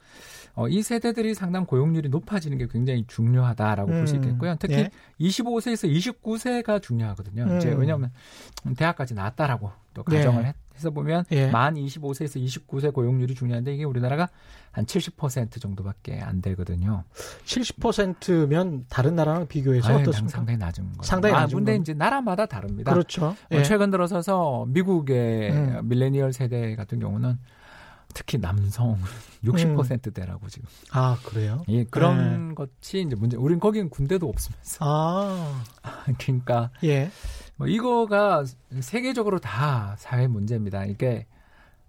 어, 0.54 0.68
이 0.68 0.82
세대들이 0.82 1.34
상당 1.34 1.64
고용률이 1.64 2.08
높아지는 2.08 2.58
게 2.58 2.66
굉장히 2.66 3.04
중요하다라고 3.06 3.90
볼수 3.90 4.16
음, 4.16 4.24
있겠고요. 4.24 4.56
특히 4.58 4.74
예. 4.74 4.90
25세에서 5.20 5.88
29세가 6.22 6.82
중요하거든요. 6.82 7.44
음. 7.44 7.56
이제 7.58 7.70
왜냐하면 7.72 8.10
대학까지 8.76 9.14
나왔다라고 9.14 9.70
또 9.94 10.02
가정을 10.02 10.42
예. 10.42 10.48
해- 10.48 10.54
해서 10.80 10.90
보면 10.90 11.24
예. 11.30 11.48
만 11.50 11.74
25세에서 11.74 12.42
29세 12.42 12.92
고용률이 12.92 13.34
중요한데 13.34 13.74
이게 13.74 13.84
우리나라가 13.84 14.28
한 14.72 14.86
70% 14.86 15.60
정도밖에 15.60 16.20
안 16.20 16.40
되거든요. 16.40 17.04
70%면 17.44 18.86
다른 18.88 19.14
나라랑 19.14 19.46
비교해서 19.46 19.88
아유, 19.88 19.98
어떻습니까? 19.98 20.36
상당히 20.36 20.58
낮은 20.58 20.92
거죠. 20.92 21.02
상당히 21.02 21.34
아, 21.34 21.40
낮은 21.40 21.58
근데 21.58 21.72
건. 21.72 21.80
이제 21.82 21.92
나라마다 21.94 22.46
다릅니다. 22.46 22.92
그렇죠. 22.92 23.26
어, 23.26 23.36
예. 23.52 23.62
최근 23.62 23.90
들어서서 23.90 24.66
미국의 24.68 25.50
음. 25.50 25.88
밀레니얼 25.88 26.32
세대 26.32 26.74
같은 26.76 26.98
경우는 26.98 27.38
특히 28.14 28.38
남성 28.38 28.98
60%대라고 29.44 30.48
지금. 30.48 30.68
아, 30.90 31.16
그래요? 31.24 31.62
예, 31.68 31.84
그런 31.84 32.54
것이 32.54 33.04
이제 33.06 33.14
문제. 33.16 33.36
우린 33.36 33.60
거기는 33.60 33.88
군대도 33.88 34.28
없으면서. 34.28 34.78
아, 34.80 35.62
그러니까 36.18 36.70
예. 36.84 37.10
뭐 37.60 37.68
이거가 37.68 38.44
세계적으로 38.80 39.38
다 39.38 39.94
사회 39.98 40.26
문제입니다. 40.26 40.86
이게 40.86 41.26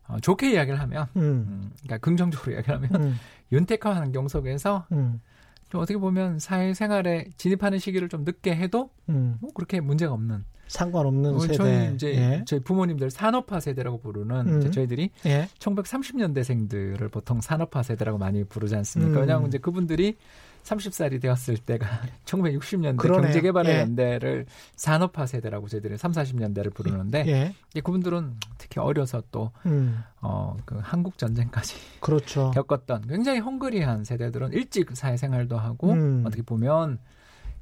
어, 0.06 0.20
좋게 0.20 0.51
이야기를 0.51 0.78
하면, 0.82 1.08
음. 1.16 1.22
음, 1.22 1.72
그러니까 1.78 1.98
긍정적으로 2.00 2.51
이야기를 2.51 2.75
하면 2.75 2.96
음. 2.96 3.16
윤택한 3.54 3.96
환경 3.96 4.28
속에서 4.28 4.86
음. 4.92 5.22
좀 5.70 5.80
어떻게 5.80 5.98
보면 5.98 6.40
사회생활에 6.40 7.30
진입하는 7.38 7.80
시기를 7.80 8.10
좀 8.10 8.25
늦게 8.25 8.54
해도 8.54 8.90
음. 9.08 9.38
뭐 9.40 9.51
그렇게 9.54 9.80
문제가 9.80 10.12
없는. 10.12 10.44
상관없는 10.68 11.36
어, 11.36 11.40
세대. 11.40 11.54
저희 11.54 11.94
이제 11.94 12.16
예. 12.16 12.44
저희 12.46 12.60
부모님들 12.60 13.10
산업화 13.10 13.62
세대라고 13.62 14.00
부르는 14.00 14.48
음. 14.48 14.60
이제 14.60 14.72
저희들이 14.72 15.10
예. 15.25 15.48
1930년대생들을 15.60 17.10
보통 17.12 17.40
산업화 17.40 17.82
세대라고 17.82 18.18
많이 18.18 18.44
부르지 18.44 18.75
않습니까? 18.75 19.18
음. 19.18 19.22
왜냐하면 19.22 19.48
이제 19.48 19.58
그분들이 19.58 20.18
30살이 20.63 21.22
되었을 21.22 21.58
때가 21.58 21.88
1960년대 22.25 22.98
그러네요. 22.98 23.24
경제개발의 23.24 23.75
예. 23.75 23.80
연대를 23.80 24.46
산업화 24.75 25.25
세대라고 25.25 25.68
저희들이 25.68 25.98
3, 25.98 26.12
40년대를 26.12 26.74
부르는데 26.74 27.24
예. 27.27 27.53
이제 27.72 27.82
그분들은 27.82 28.36
특히 28.58 28.80
어려서 28.80 29.24
또 29.32 29.51
음. 29.65 30.03
어, 30.22 30.56
그 30.65 30.77
한국 30.82 31.18
전쟁까지 31.18 31.75
그렇죠. 32.00 32.51
겪었던 32.51 33.08
굉장히 33.08 33.39
hungry한 33.40 34.04
세대들은 34.03 34.53
일찍 34.53 34.96
사회생활도 34.96 35.58
하고 35.58 35.91
음. 35.91 36.24
어떻게 36.25 36.41
보면 36.41 37.00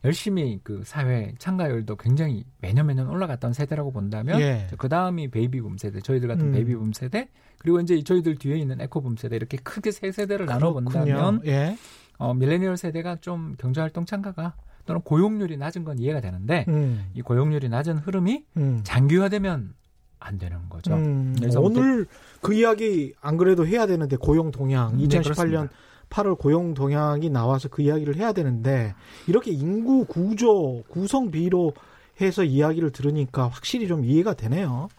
열심히 0.06 0.60
그 0.64 0.82
사회 0.86 1.34
참가율도 1.40 1.98
굉장히 1.98 2.46
매년 2.60 2.88
매년 2.88 3.10
올라갔던 3.10 3.52
세대라고 3.52 3.92
본다면 3.92 4.40
예. 4.40 4.68
그 4.78 4.88
다음이 4.88 5.30
베이비붐 5.30 5.78
세대, 5.78 6.00
저희들 6.00 6.28
같은 6.30 6.48
음. 6.48 6.52
베이비붐 6.54 6.94
세대, 6.94 7.28
그리고 7.58 7.82
이제 7.82 8.02
저희들 8.02 8.38
뒤에 8.38 8.58
있는 8.58 8.80
echo 8.80 8.99
boom 8.99 9.18
세대 9.18 9.36
이렇게 9.36 9.58
크게 9.58 9.92
세 9.92 10.12
세대를 10.14 10.46
나눠 10.46 10.72
본다면. 10.72 11.42
예. 11.46 11.76
어, 12.20 12.34
밀레니얼 12.34 12.78
세대가 12.78 13.16
좀 13.16 13.56
경제활동 13.58 14.06
참가가 14.06 14.54
또는 14.86 15.02
고용률이 15.02 15.58
낮은 15.58 15.84
건 15.86 15.98
이해가 15.98 16.22
되는데 16.22 16.66
음. 16.68 17.06
이 17.14 17.22
고용률이 17.22 17.70
낮은 17.70 17.98
흐름이 18.00 18.44
음. 18.58 18.82
장기화되면 18.84 19.74
안 20.20 20.38
되는 20.38 20.68
거죠. 20.70 20.94
음, 20.94 21.34
그래서 21.40 21.62
오늘 21.62 22.06
그 22.42 22.54
이야기 22.54 23.14
안 23.22 23.38
그래도 23.38 23.66
해야 23.66 23.88
되는데 23.88 24.18
고용 24.18 24.52
동향 24.52 24.98
네, 24.98 25.06
2018년 25.06 25.24
그렇습니다. 25.24 25.70
8월 26.10 26.38
고용 26.38 26.74
동향이 26.74 27.30
나와서 27.30 27.70
그 27.70 27.82
이야기를 27.82 28.18
해야 28.18 28.34
되는데 28.34 28.94
이렇게 29.28 29.52
인구 29.52 30.06
구조 30.06 30.84
구성 30.90 31.32
비로 31.32 31.74
해서 32.20 32.44
이야기를 32.44 32.92
들으니까 32.92 33.48
확실히 33.48 33.88
좀 33.88 34.04
이해가 34.04 34.34
되네요. 34.34 34.90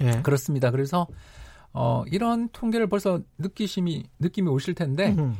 예. 0.00 0.20
그렇습니다. 0.22 0.70
그래서 0.70 1.08
어 1.72 2.04
이런 2.06 2.48
통계를 2.50 2.86
벌써 2.86 3.20
느끼심이 3.38 4.04
느낌이 4.20 4.48
오실 4.48 4.74
텐데 4.74 5.14
음. 5.18 5.34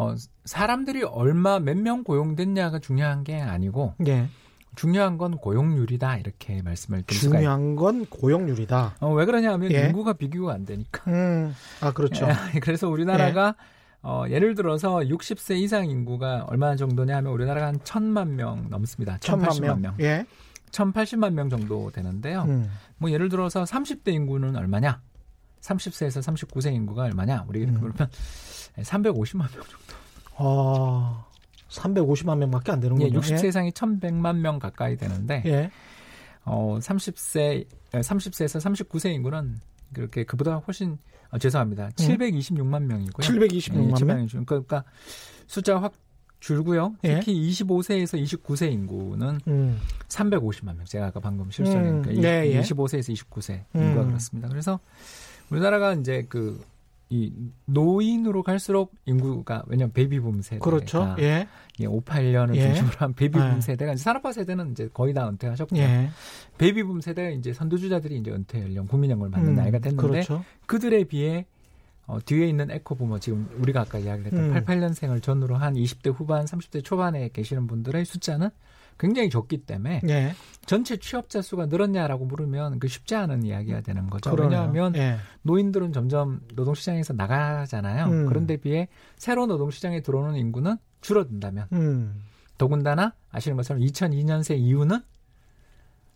어 0.00 0.14
사람들이 0.44 1.02
얼마 1.04 1.58
몇 1.58 1.76
명 1.76 2.04
고용됐냐가 2.04 2.78
중요한 2.78 3.22
게 3.24 3.40
아니고 3.40 3.94
예. 4.06 4.28
중요한 4.76 5.18
건 5.18 5.36
고용률이다 5.36 6.16
이렇게 6.18 6.62
말씀을 6.62 7.02
드릴 7.02 7.20
수가 7.20 7.36
중요한 7.38 7.76
건 7.76 8.06
고용률이다. 8.06 8.96
어, 9.00 9.12
왜 9.12 9.24
그러냐면 9.26 9.70
예. 9.72 9.86
인구가 9.86 10.12
비교가 10.14 10.54
안 10.54 10.64
되니까. 10.64 11.02
음. 11.10 11.54
아 11.80 11.92
그렇죠. 11.92 12.26
예, 12.54 12.60
그래서 12.60 12.88
우리나라가 12.88 13.54
예. 13.58 13.64
어, 14.02 14.24
예를 14.30 14.54
들어서 14.54 14.98
60세 15.00 15.56
이상 15.58 15.90
인구가 15.90 16.46
얼마 16.48 16.74
정도냐 16.76 17.16
하면 17.18 17.32
우리나라가 17.32 17.66
한 17.66 17.78
천만 17.84 18.36
명 18.36 18.66
넘습니다. 18.70 19.18
천만 19.20 19.50
명. 19.60 19.80
명. 19.82 19.94
예. 20.00 20.24
1080만 20.70 21.32
명 21.32 21.50
정도 21.50 21.90
되는데요. 21.90 22.42
음. 22.48 22.70
뭐 22.96 23.10
예를 23.10 23.28
들어서 23.28 23.64
30대 23.64 24.08
인구는 24.14 24.56
얼마냐? 24.56 25.00
30세에서 25.60 26.22
39세 26.22 26.72
인구가 26.74 27.04
얼마냐? 27.04 27.44
우리 27.48 27.64
음. 27.64 27.74
그러면 27.74 28.08
350만 28.76 29.38
명 29.54 29.62
정도. 29.64 29.96
아, 30.36 31.26
350만 31.68 32.38
명밖에 32.38 32.72
안 32.72 32.80
되는군요. 32.80 33.06
예, 33.06 33.10
60세 33.10 33.48
이상이 33.48 33.70
1,100만 33.70 34.38
명 34.38 34.58
가까이 34.58 34.96
되는데 34.96 35.42
예. 35.46 35.70
어, 36.44 36.78
30세 36.80 37.66
30세에서 37.92 38.86
39세 38.88 39.12
인구는 39.14 39.60
그렇게 39.92 40.24
그보다 40.24 40.56
훨씬 40.56 40.98
어, 41.30 41.38
죄송합니다. 41.38 41.86
음. 41.86 41.90
726만 41.90 42.82
명이고요. 42.84 43.26
726만 43.26 44.04
명. 44.04 44.26
그러니까, 44.26 44.44
그러니까 44.44 44.84
숫자 45.46 45.80
확 45.80 45.92
줄고요. 46.40 46.96
예. 47.04 47.16
특히 47.16 47.46
예? 47.46 47.50
25세에서 47.50 48.22
29세 48.22 48.72
인구는 48.72 49.40
음. 49.46 49.78
350만 50.08 50.76
명. 50.76 50.84
제가 50.84 51.06
아까 51.06 51.20
방금 51.20 51.50
실수했니까 51.50 52.10
음. 52.10 52.20
네, 52.20 52.52
예. 52.52 52.60
25세에서 52.60 53.14
29세 53.14 53.62
인구가 53.74 54.02
음. 54.02 54.06
그렇습니다. 54.08 54.48
그래서 54.48 54.80
우리나라가 55.50 55.94
이제 55.94 56.22
그 56.28 56.70
이 57.12 57.32
노인으로 57.64 58.44
갈수록 58.44 58.94
인구가 59.04 59.64
왜냐면 59.66 59.92
베이비붐 59.92 60.42
세대가 60.42 60.64
그렇죠. 60.64 61.16
예. 61.18 61.48
예, 61.80 61.84
58년을 61.84 62.54
예. 62.54 62.66
중심으로 62.66 62.96
한 62.98 63.14
베이비붐 63.14 63.56
예. 63.56 63.60
세대가 63.60 63.92
이제 63.94 64.04
산업화 64.04 64.32
세대는 64.32 64.70
이제 64.70 64.88
거의 64.94 65.12
다 65.12 65.28
은퇴하셨고요. 65.28 65.80
예. 65.80 66.10
베이비붐 66.58 67.00
세대가 67.00 67.30
이제 67.30 67.52
선두주자들이 67.52 68.16
이제 68.18 68.30
은퇴 68.30 68.62
연령 68.62 68.86
국민 68.86 69.10
연금을 69.10 69.32
받는 69.32 69.50
음, 69.50 69.56
나이가 69.56 69.80
됐는데 69.80 70.08
그렇죠. 70.08 70.44
그들에 70.66 71.02
비해 71.02 71.46
어, 72.06 72.20
뒤에 72.24 72.46
있는 72.46 72.70
echo 72.70 72.89
boomer 72.89 73.18
지금 73.18 73.48
우리가 73.58 73.80
아까 73.80 73.98
이야기했던 73.98 74.38
음. 74.38 74.54
88년생을 74.54 75.20
전후로 75.20 75.56
한 75.56 75.74
20대 75.74 76.14
후반, 76.14 76.44
30대 76.44 76.84
초반에 76.84 77.30
계시는 77.32 77.66
분들의 77.66 78.04
숫자는 78.04 78.50
굉장히 78.98 79.30
적기 79.30 79.58
때문에 79.58 80.02
예. 80.08 80.34
전체 80.66 80.96
취업자 80.96 81.42
수가 81.42 81.66
늘었냐라고 81.66 82.26
물으면 82.26 82.78
그 82.78 82.88
쉽지 82.88 83.14
않은 83.14 83.42
이야기가 83.44 83.80
되는 83.80 84.08
거죠. 84.08 84.30
그러네요. 84.30 84.60
왜냐하면 84.60 84.96
예. 84.96 85.16
노인들은 85.42 85.92
점점 85.92 86.40
노동시장에서 86.54 87.14
나가잖아요. 87.14 88.06
음. 88.06 88.26
그런데 88.26 88.56
비해 88.56 88.88
새로 89.16 89.46
노동시장에 89.46 90.00
들어오는 90.00 90.36
인구는 90.36 90.76
줄어든다면 91.00 91.68
음. 91.72 92.22
더군다나 92.58 93.14
아시는 93.30 93.56
것처럼 93.56 93.82
2002년생 93.82 94.58
이후는 94.58 95.00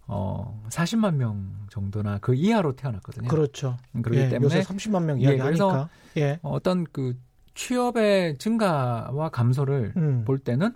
어 0.07 0.63
40만 0.69 1.15
명 1.15 1.67
정도나 1.71 2.19
그 2.19 2.35
이하로 2.35 2.77
태어났거든요. 2.77 3.29
그렇죠. 3.29 3.79
그렇기 4.03 4.19
예, 4.19 4.29
때문에 4.29 4.45
요새 4.45 4.61
30만 4.61 5.05
명 5.05 5.21
이야기 5.21 5.39
예, 5.39 5.43
그래서 5.43 5.89
예. 6.19 6.39
어떤 6.43 6.85
그 6.85 7.19
취업의 7.55 8.37
증가와 8.37 9.31
감소를 9.31 9.95
음. 9.97 10.25
볼 10.27 10.39
때는 10.39 10.75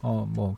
어뭐 0.00 0.56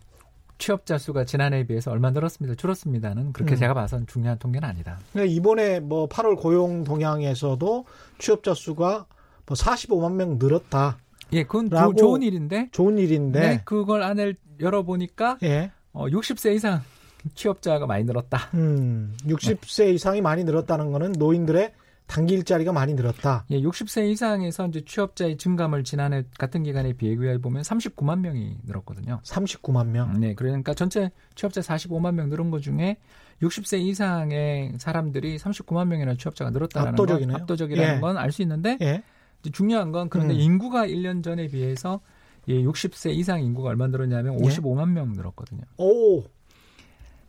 취업자 0.63 0.97
수가 0.97 1.25
지난해에 1.25 1.65
비해서 1.65 1.91
얼마 1.91 2.13
늘었습니다. 2.13 2.55
줄었습니다는 2.55 3.33
그렇게 3.33 3.55
음. 3.55 3.59
제가 3.59 3.75
봐선 3.75 4.07
중요한 4.07 4.39
통계는 4.39 4.69
아니다. 4.69 5.01
그러니까 5.13 5.35
이번에 5.35 5.81
뭐 5.81 6.09
8월 6.09 6.41
고용 6.41 6.85
동향에서도 6.85 7.85
취업자 8.19 8.55
수가 8.55 9.07
뭐 9.45 9.57
45만 9.57 10.13
명 10.13 10.39
늘었다. 10.39 10.99
예, 11.33 11.43
그건 11.43 11.69
조, 11.69 11.93
좋은 11.95 12.23
일인데. 12.23 12.69
좋은 12.71 12.97
일인데. 12.97 13.41
네, 13.41 13.63
그걸 13.65 14.05
안을 14.05 14.37
열어보니까 14.61 15.39
예. 15.43 15.73
어, 15.93 16.07
60세 16.07 16.55
이상 16.55 16.81
취업자가 17.35 17.87
많이 17.87 18.05
늘었다. 18.05 18.51
음, 18.55 19.17
60세 19.27 19.87
네. 19.87 19.91
이상이 19.95 20.21
많이 20.21 20.45
늘었다는 20.45 20.93
거는 20.93 21.13
노인들의 21.19 21.73
단기 22.07 22.35
일자리가 22.35 22.73
많이 22.73 22.95
늘었다. 22.95 23.45
예, 23.51 23.61
60세 23.61 24.11
이상에서 24.11 24.67
이제 24.69 24.85
취업자의 24.85 25.39
증감을 25.39 25.85
지난해 25.85 26.25
같은 26.39 26.63
기간에 26.63 26.93
비교해 26.93 27.39
보면 27.39 27.63
39만 27.63 28.21
명이 28.21 28.59
늘었거든요. 28.65 29.21
39만 29.25 29.87
명. 29.89 30.21
네, 30.21 30.35
그러니까 30.35 30.75
전체 30.75 31.11
취업자 31.35 31.61
45만 31.61 32.15
명 32.15 32.29
늘은 32.29 32.51
것 32.51 32.61
중에 32.61 32.99
60세 33.41 33.81
이상의 33.81 34.75
사람들이 34.79 35.39
39만 35.39 35.89
명이나 35.89 36.15
취업자가 36.17 36.51
늘었다는 36.51 36.89
압도적이네요. 36.91 37.33
건 37.33 37.43
압도적이라는 37.43 37.97
예. 37.97 38.01
건알 38.01 38.31
수 38.31 38.43
있는데 38.43 38.79
예. 38.83 39.03
중요한 39.51 39.91
건 39.91 40.09
그런데 40.09 40.35
음. 40.35 40.41
인구가 40.41 40.87
1년 40.87 41.25
전에 41.25 41.49
비해서 41.49 42.01
예, 42.49 42.55
60세 42.63 43.15
이상 43.15 43.43
인구가 43.43 43.71
얼마 43.71 43.87
늘었냐면 43.87 44.37
55만 44.37 44.89
예? 44.89 44.93
명 44.93 45.13
늘었거든요. 45.13 45.63
오. 45.79 46.25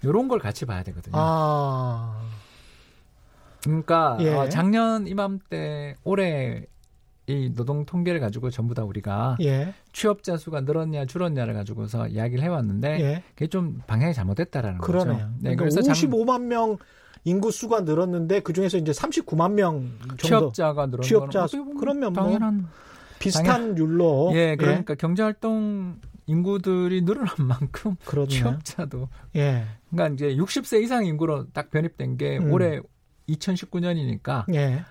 요런 0.03 0.27
걸 0.27 0.39
같이 0.39 0.65
봐야 0.65 0.83
되거든요. 0.83 1.13
아. 1.15 2.19
그러니까 3.63 4.17
예. 4.19 4.33
어, 4.33 4.49
작년 4.49 5.07
이맘때 5.07 5.95
올해 6.03 6.65
이 7.25 7.53
노동 7.55 7.85
통계를 7.85 8.19
가지고 8.19 8.49
전부 8.49 8.73
다 8.73 8.83
우리가 8.83 9.37
예. 9.41 9.73
취업자 9.93 10.35
수가 10.35 10.61
늘었냐 10.61 11.05
줄었냐를 11.05 11.53
가지고서 11.53 12.07
이야기를 12.07 12.43
해왔는데 12.43 12.99
예. 12.99 13.23
그게 13.29 13.47
좀 13.47 13.81
방향이 13.87 14.13
잘못됐다라는 14.13 14.79
그러네요. 14.79 15.13
거죠. 15.13 15.27
네, 15.39 15.55
그러니까 15.55 15.63
그래서 15.63 15.79
55만 15.79 16.41
명 16.41 16.77
인구 17.23 17.51
수가 17.51 17.81
늘었는데 17.81 18.41
그 18.41 18.51
중에서 18.51 18.77
이제 18.77 18.91
39만 18.91 19.53
명 19.53 19.89
정도 20.17 20.27
취업자가 20.27 20.87
늘었 20.87 21.03
취업자 21.03 21.47
수, 21.47 21.63
그러면 21.79 22.11
뭐 22.11 22.23
당연한 22.23 22.57
뭐 22.63 22.69
비슷한 23.19 23.45
당연, 23.45 23.77
율로 23.77 24.31
예 24.33 24.57
그러니까 24.57 24.91
예. 24.91 24.95
경제 24.97 25.23
활동 25.23 26.01
인구들이 26.25 27.05
늘어난 27.05 27.33
만큼 27.39 27.95
그러네요. 28.03 28.27
취업자도 28.27 29.07
예 29.37 29.63
그러니까 29.89 30.13
이제 30.13 30.35
60세 30.35 30.83
이상 30.83 31.05
인구로 31.05 31.45
딱 31.53 31.69
변입된 31.71 32.17
게 32.17 32.37
음. 32.39 32.51
올해 32.51 32.81
2019년이니까 33.29 34.53
예. 34.53 34.83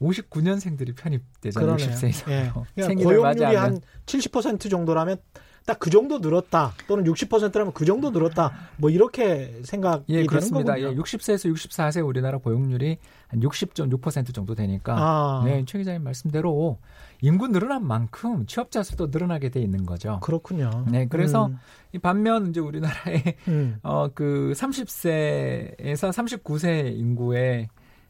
59년생들이 0.00 0.96
편입되잖아요. 0.96 1.76
60세 1.76 2.08
이상. 2.08 2.32
예. 2.32 2.52
그러니까 2.74 3.02
고용률이 3.04 3.54
한 3.56 3.80
70% 4.06 4.70
정도라면 4.70 5.18
딱 5.66 5.82
그 5.82 5.90
정도 5.90 6.20
늘었다. 6.20 6.74
또는 6.86 7.02
60%라면 7.04 7.72
그 7.72 7.84
정도 7.84 8.10
늘었다. 8.10 8.52
뭐 8.76 8.88
이렇게 8.88 9.60
생각이 9.64 10.04
예, 10.10 10.24
그렇습니다. 10.24 10.74
되는 10.74 10.88
거군요. 10.88 11.00
예, 11.00 11.02
60세에서 11.02 11.52
64세 11.52 12.06
우리나라 12.06 12.38
고용률이 12.38 12.98
한 13.26 13.40
60.6% 13.40 14.32
정도 14.32 14.54
되니까 14.54 14.94
아. 14.96 15.42
네, 15.44 15.64
최 15.66 15.78
기자님 15.78 16.04
말씀대로 16.04 16.78
인구 17.20 17.48
늘어난 17.48 17.84
만큼 17.84 18.46
취업자 18.46 18.84
수도 18.84 19.08
늘어나게 19.08 19.48
돼 19.48 19.60
있는 19.60 19.84
거죠. 19.84 20.20
그렇군요. 20.22 20.84
네, 20.88 21.08
그래서 21.08 21.46
음. 21.46 21.58
이 21.92 21.98
반면 21.98 22.50
이제 22.50 22.60
우리나라의 22.60 23.36
음. 23.48 23.78
어그 23.82 24.52
30세에서 24.54 26.12
39세 26.12 26.96
인구의 26.96 27.68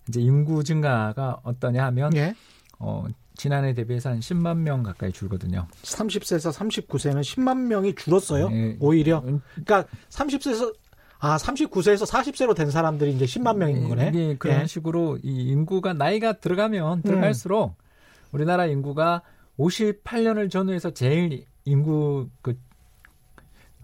이제 0.08 0.20
인구 0.20 0.62
증가가 0.62 1.38
어떠냐 1.42 1.86
하면 1.86 2.14
예? 2.16 2.34
어 2.78 3.06
지난해 3.42 3.74
대비해서 3.74 4.08
한 4.10 4.20
10만 4.20 4.58
명 4.58 4.84
가까이 4.84 5.10
줄거든요. 5.10 5.66
30세에서 5.82 6.52
39세는 6.56 7.22
10만 7.22 7.66
명이 7.66 7.96
줄었어요. 7.96 8.50
네. 8.50 8.76
오히려. 8.78 9.18
음. 9.26 9.40
그러니까 9.64 9.84
30세에서 10.10 10.72
아, 11.18 11.36
39세에서 11.38 12.06
40세로 12.08 12.54
된 12.54 12.70
사람들이 12.70 13.12
이제 13.12 13.24
10만 13.24 13.56
명인 13.56 13.88
거네. 13.88 14.12
네, 14.12 14.36
그런 14.36 14.60
예. 14.60 14.66
식으로 14.66 15.18
이 15.24 15.48
인구가 15.48 15.92
나이가 15.92 16.34
들어가면 16.34 17.02
들어갈수록 17.02 17.70
음. 17.70 18.30
우리나라 18.30 18.66
인구가 18.66 19.22
58년을 19.58 20.48
전후해서 20.48 20.92
제일 20.92 21.44
인구 21.64 22.28
그 22.42 22.56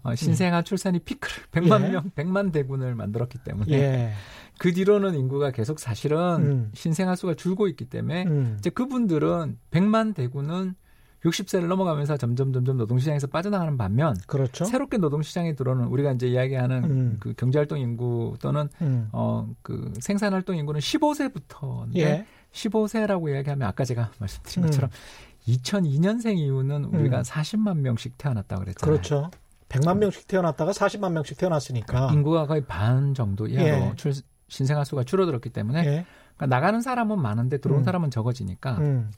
어, 0.03 0.15
신생아 0.15 0.59
음. 0.59 0.63
출산이 0.63 0.99
피크를 0.99 1.47
100만 1.51 1.83
예. 1.83 1.89
명, 1.89 2.11
100만 2.15 2.53
대군을 2.53 2.95
만들었기 2.95 3.39
때문에 3.43 3.73
예. 3.73 4.13
그 4.59 4.73
뒤로는 4.73 5.15
인구가 5.15 5.51
계속 5.51 5.79
사실은 5.79 6.17
음. 6.41 6.71
신생아 6.73 7.15
수가 7.15 7.33
줄고 7.33 7.67
있기 7.69 7.85
때문에 7.85 8.25
음. 8.25 8.55
이제 8.59 8.69
그분들은 8.69 9.57
100만 9.71 10.13
대군은 10.13 10.75
60세를 11.23 11.67
넘어가면서 11.67 12.17
점점 12.17 12.53
점점 12.53 12.77
노동시장에서 12.77 13.27
빠져나가는 13.27 13.77
반면 13.77 14.15
그렇죠. 14.27 14.65
새롭게 14.65 14.97
노동시장에 14.97 15.55
들어오는 15.55 15.85
우리가 15.85 16.11
이제 16.11 16.27
이야기하는 16.27 16.83
음. 16.83 17.17
그 17.19 17.33
경제활동 17.33 17.79
인구 17.79 18.37
또는 18.41 18.69
음. 18.81 19.09
어그 19.11 19.93
생산활동 19.99 20.57
인구는 20.57 20.79
15세부터인데 20.79 21.97
예. 21.97 22.25
15세라고 22.51 23.29
이야기하면 23.33 23.67
아까 23.67 23.83
제가 23.85 24.11
말씀드린 24.19 24.65
것처럼 24.65 24.89
음. 24.89 25.51
2002년생 25.53 26.37
이후는 26.37 26.85
우리가 26.85 27.19
음. 27.19 27.23
40만 27.23 27.77
명씩 27.77 28.17
태어났다고 28.17 28.63
그랬잖아요. 28.63 28.97
그렇죠. 28.97 29.31
100만 29.69 29.97
명씩 29.97 30.27
태어났다가 30.27 30.71
40만 30.71 31.11
명씩 31.11 31.37
태어났으니까 31.37 32.11
인구가 32.11 32.47
거의 32.47 32.65
반 32.65 33.13
정도 33.13 33.47
이하로 33.47 33.67
예. 33.67 33.93
출, 33.95 34.13
신생아 34.49 34.83
수가 34.83 35.03
줄어들었기 35.03 35.49
때문에 35.49 35.79
예. 35.79 36.05
그러니까 36.35 36.55
나가는 36.55 36.81
사람은 36.81 37.21
많은데 37.21 37.59
들어온 37.59 37.81
음. 37.81 37.83
사람은 37.83 38.11
적어지니까 38.11 38.77
음. 38.79 39.11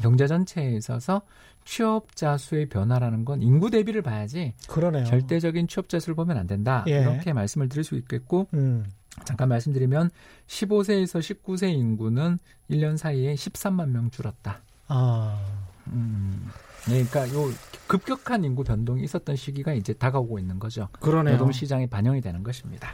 경제 0.00 0.26
전체에 0.26 0.72
있어서 0.72 1.22
취업자 1.64 2.36
수의 2.36 2.68
변화라는 2.68 3.24
건 3.24 3.42
인구 3.42 3.70
대비를 3.70 4.02
봐야지 4.02 4.54
그러네요. 4.68 5.04
절대적인 5.04 5.68
취업자 5.68 5.98
수를 5.98 6.14
보면 6.14 6.36
안 6.38 6.46
된다. 6.46 6.84
예. 6.88 7.00
이렇게 7.00 7.32
말씀을 7.32 7.68
드릴 7.68 7.84
수 7.84 7.96
있겠고 7.96 8.48
음. 8.54 8.84
잠깐 9.24 9.48
말씀드리면 9.48 10.10
15세에서 10.46 11.20
19세 11.20 11.72
인구는 11.72 12.38
1년 12.70 12.96
사이에 12.96 13.34
13만 13.34 13.88
명 13.88 14.10
줄었다. 14.10 14.60
아. 14.88 15.40
음. 15.88 16.48
네, 16.88 17.04
그러니까 17.04 17.28
요 17.34 17.50
급격한 17.86 18.44
인구 18.44 18.64
변동이 18.64 19.02
있었던 19.04 19.36
시기가 19.36 19.72
이제 19.72 19.92
다가오고 19.92 20.38
있는 20.38 20.58
거죠. 20.58 20.88
그러네요. 21.00 21.36
노동 21.36 21.52
시장에 21.52 21.86
반영이 21.86 22.20
되는 22.20 22.42
것입니다. 22.42 22.90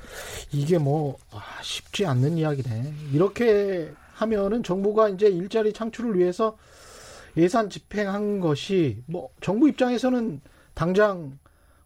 이게 0.52 0.78
뭐 0.78 1.16
아, 1.30 1.42
쉽지 1.62 2.06
않는 2.06 2.36
이야기네. 2.38 2.94
이렇게 3.12 3.92
하면은 4.14 4.62
정부가 4.62 5.08
이제 5.08 5.28
일자리 5.28 5.72
창출을 5.72 6.18
위해서 6.18 6.56
예산 7.36 7.70
집행한 7.70 8.40
것이 8.40 9.02
뭐 9.06 9.30
정부 9.40 9.68
입장에서는 9.68 10.40
당장 10.74 11.38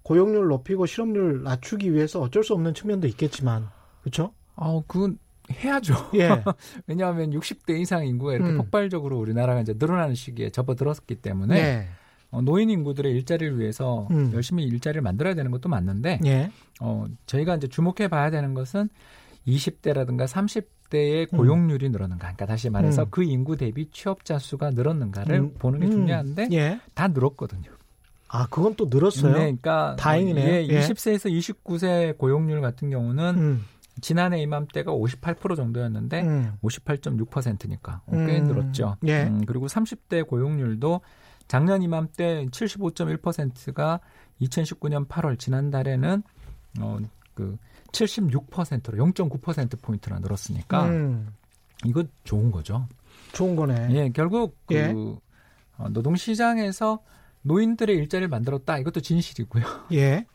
고용률 0.02 0.46
높이고 0.48 0.86
실업률 0.86 1.42
낮추기 1.42 1.92
위해서 1.92 2.20
어쩔 2.20 2.44
수 2.44 2.54
없는 2.54 2.74
측면도 2.74 3.06
있겠지만 3.08 3.68
그렇죠? 4.00 4.32
어, 4.54 4.82
그건 4.86 5.18
해야죠. 5.52 5.94
예. 6.14 6.42
왜냐하면 6.86 7.30
60대 7.30 7.78
이상 7.80 8.06
인구가 8.06 8.34
이렇게 8.34 8.50
음. 8.50 8.56
폭발적으로 8.56 9.18
우리나라가 9.18 9.60
이제 9.60 9.74
늘어나는 9.76 10.14
시기에 10.14 10.50
접어들었기 10.50 11.16
때문에 11.16 11.54
네. 11.54 11.88
어, 12.30 12.40
노인 12.42 12.70
인구들의 12.70 13.12
일자리를 13.12 13.58
위해서 13.58 14.08
음. 14.10 14.30
열심히 14.34 14.64
일자리를 14.64 15.00
만들어야 15.02 15.34
되는 15.34 15.50
것도 15.50 15.68
맞는데 15.68 16.20
예. 16.26 16.50
어, 16.80 17.04
저희가 17.26 17.56
이제 17.56 17.68
주목해 17.68 18.08
봐야 18.08 18.30
되는 18.30 18.54
것은 18.54 18.88
20대라든가 19.46 20.26
30대의 20.26 21.30
고용률이 21.30 21.88
늘었는가. 21.90 22.26
그러니까 22.26 22.46
다시 22.46 22.68
말해서 22.68 23.04
음. 23.04 23.08
그 23.10 23.22
인구 23.22 23.56
대비 23.56 23.88
취업자 23.90 24.38
수가 24.38 24.70
늘었는가를 24.70 25.36
음. 25.36 25.54
보는 25.58 25.80
게 25.80 25.86
음. 25.86 25.90
중요한데 25.92 26.48
예. 26.52 26.80
다 26.94 27.08
늘었거든요. 27.08 27.70
아, 28.28 28.46
그건 28.48 28.74
또 28.74 28.88
늘었어요. 28.90 29.32
네, 29.32 29.38
그러니까 29.38 29.94
다행이네요. 29.98 30.46
예, 30.46 30.66
예. 30.66 30.80
20세에서 30.80 31.30
29세 31.30 32.18
고용률 32.18 32.60
같은 32.60 32.90
경우는 32.90 33.34
음. 33.36 33.64
지난해 34.00 34.40
이맘때가 34.42 34.92
58% 34.92 35.56
정도였는데 35.56 36.22
음. 36.22 36.52
58.6%니까 36.62 38.02
꽤 38.10 38.38
음. 38.38 38.44
늘었죠. 38.44 38.96
예. 39.06 39.24
음, 39.24 39.44
그리고 39.46 39.66
30대 39.66 40.26
고용률도 40.26 41.00
작년 41.48 41.82
이맘때 41.82 42.46
75.1%가 42.50 44.00
2019년 44.40 45.08
8월 45.08 45.38
지난달에는 45.38 46.22
어, 46.80 46.98
그 47.34 47.56
76%로 47.92 49.04
0.9% 49.06 49.80
포인트나 49.80 50.18
늘었으니까 50.18 50.86
음. 50.86 51.28
이거 51.84 52.04
좋은 52.24 52.50
거죠. 52.50 52.86
좋은 53.32 53.56
거네. 53.56 53.88
예, 53.90 54.10
결국 54.10 54.56
그 54.66 54.74
예. 54.74 54.94
어, 55.78 55.88
노동 55.90 56.16
시장에서 56.16 57.00
노인들의 57.42 57.96
일자리를 57.96 58.28
만들었다. 58.28 58.78
이것도 58.78 59.00
진실이고요. 59.00 59.64
예. 59.92 60.26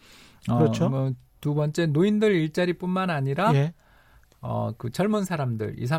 어, 0.49 0.57
그렇죠. 0.57 0.89
뭐 0.89 1.11
두 1.41 1.53
번째 1.55 1.87
노인들 1.87 2.33
일자리뿐만 2.33 3.09
아니라 3.09 3.53
예. 3.55 3.73
어, 4.39 4.71
그 4.77 4.91
젊은 4.91 5.23
사람들, 5.25 5.75
20, 5.79 5.91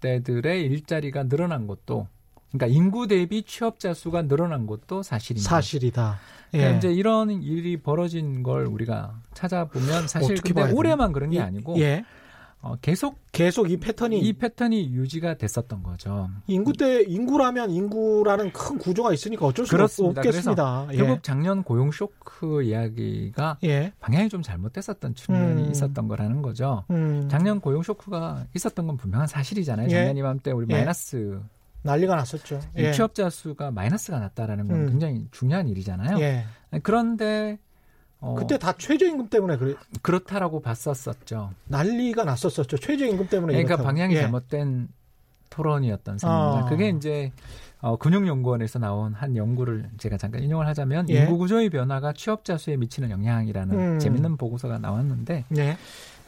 30대들의 0.00 0.70
일자리가 0.70 1.24
늘어난 1.24 1.66
것도, 1.66 2.08
그러니까 2.50 2.66
인구 2.66 3.06
대비 3.06 3.42
취업자 3.42 3.92
수가 3.94 4.22
늘어난 4.22 4.66
것도 4.66 5.02
사실입니다. 5.02 5.48
사실이다. 5.50 6.18
예. 6.54 6.58
그러니까 6.58 6.78
이제 6.78 6.92
이런 6.92 7.30
일이 7.42 7.76
벌어진 7.76 8.42
걸 8.42 8.66
우리가 8.66 9.20
찾아보면 9.34 10.08
사실 10.08 10.36
근데? 10.40 10.72
올해만 10.72 11.12
그런 11.12 11.30
게 11.30 11.36
이- 11.36 11.40
아니고 11.40 11.78
예. 11.80 12.04
어, 12.64 12.76
계속 12.80 13.18
계속 13.30 13.70
이 13.70 13.76
패턴이 13.76 14.18
이 14.18 14.32
패턴이 14.32 14.94
유지가 14.94 15.34
됐었던 15.34 15.82
거죠. 15.82 16.30
인구 16.46 16.72
때 16.72 17.02
인구라면 17.02 17.70
인구라는 17.70 18.52
큰 18.52 18.78
구조가 18.78 19.12
있으니까 19.12 19.44
어쩔 19.44 19.66
수 19.66 19.72
그렇습니다. 19.72 20.22
없겠습니다. 20.22 20.88
예. 20.92 20.96
결국 20.96 21.22
작년 21.22 21.62
고용 21.62 21.92
쇼크 21.92 22.62
이야기가 22.62 23.58
예. 23.64 23.92
방향이 24.00 24.30
좀 24.30 24.40
잘못됐었던 24.40 25.14
측면이 25.14 25.64
음. 25.64 25.70
있었던 25.72 26.08
거라는 26.08 26.40
거죠. 26.40 26.84
음, 26.90 27.28
작년 27.28 27.60
고용 27.60 27.82
쇼크가 27.82 28.46
있었던 28.54 28.86
건 28.86 28.96
분명한 28.96 29.26
사실이잖아요. 29.26 29.88
예. 29.88 29.90
작년 29.90 30.16
이맘때 30.16 30.50
우리 30.50 30.66
예. 30.70 30.76
마이너스 30.76 31.38
난리가 31.82 32.16
났었죠. 32.16 32.60
예. 32.78 32.92
취업자 32.92 33.28
수가 33.28 33.72
마이너스가 33.72 34.18
났다라는 34.20 34.68
건 34.68 34.76
음. 34.80 34.88
굉장히 34.88 35.28
중요한 35.32 35.68
일이잖아요. 35.68 36.18
예. 36.18 36.44
그런데 36.82 37.58
어, 38.24 38.34
그때 38.34 38.56
다 38.58 38.72
최저임금 38.72 39.28
때문에 39.28 39.58
그래 39.58 39.74
그렇다라고 40.00 40.60
봤었었죠. 40.60 41.50
난리가 41.66 42.24
났었었죠. 42.24 42.78
최저임금 42.78 43.28
때문에 43.28 43.52
그러니까 43.52 43.74
이렇다고. 43.74 43.86
방향이 43.86 44.14
예. 44.16 44.22
잘못된 44.22 44.88
토론이었던 45.50 46.18
셈입니다. 46.18 46.58
아. 46.58 46.64
그게 46.68 46.88
이제 46.88 47.32
어, 47.82 47.96
근육연구원에서 47.98 48.78
나온 48.78 49.12
한 49.12 49.36
연구를 49.36 49.90
제가 49.98 50.16
잠깐 50.16 50.42
인용을 50.42 50.66
하자면 50.68 51.10
예. 51.10 51.20
인구 51.20 51.36
구조의 51.36 51.68
변화가 51.68 52.14
취업자 52.14 52.56
수에 52.56 52.78
미치는 52.78 53.10
영향이라는 53.10 53.78
음. 53.78 53.98
재밌는 53.98 54.38
보고서가 54.38 54.78
나왔는데 54.78 55.44
네. 55.50 55.76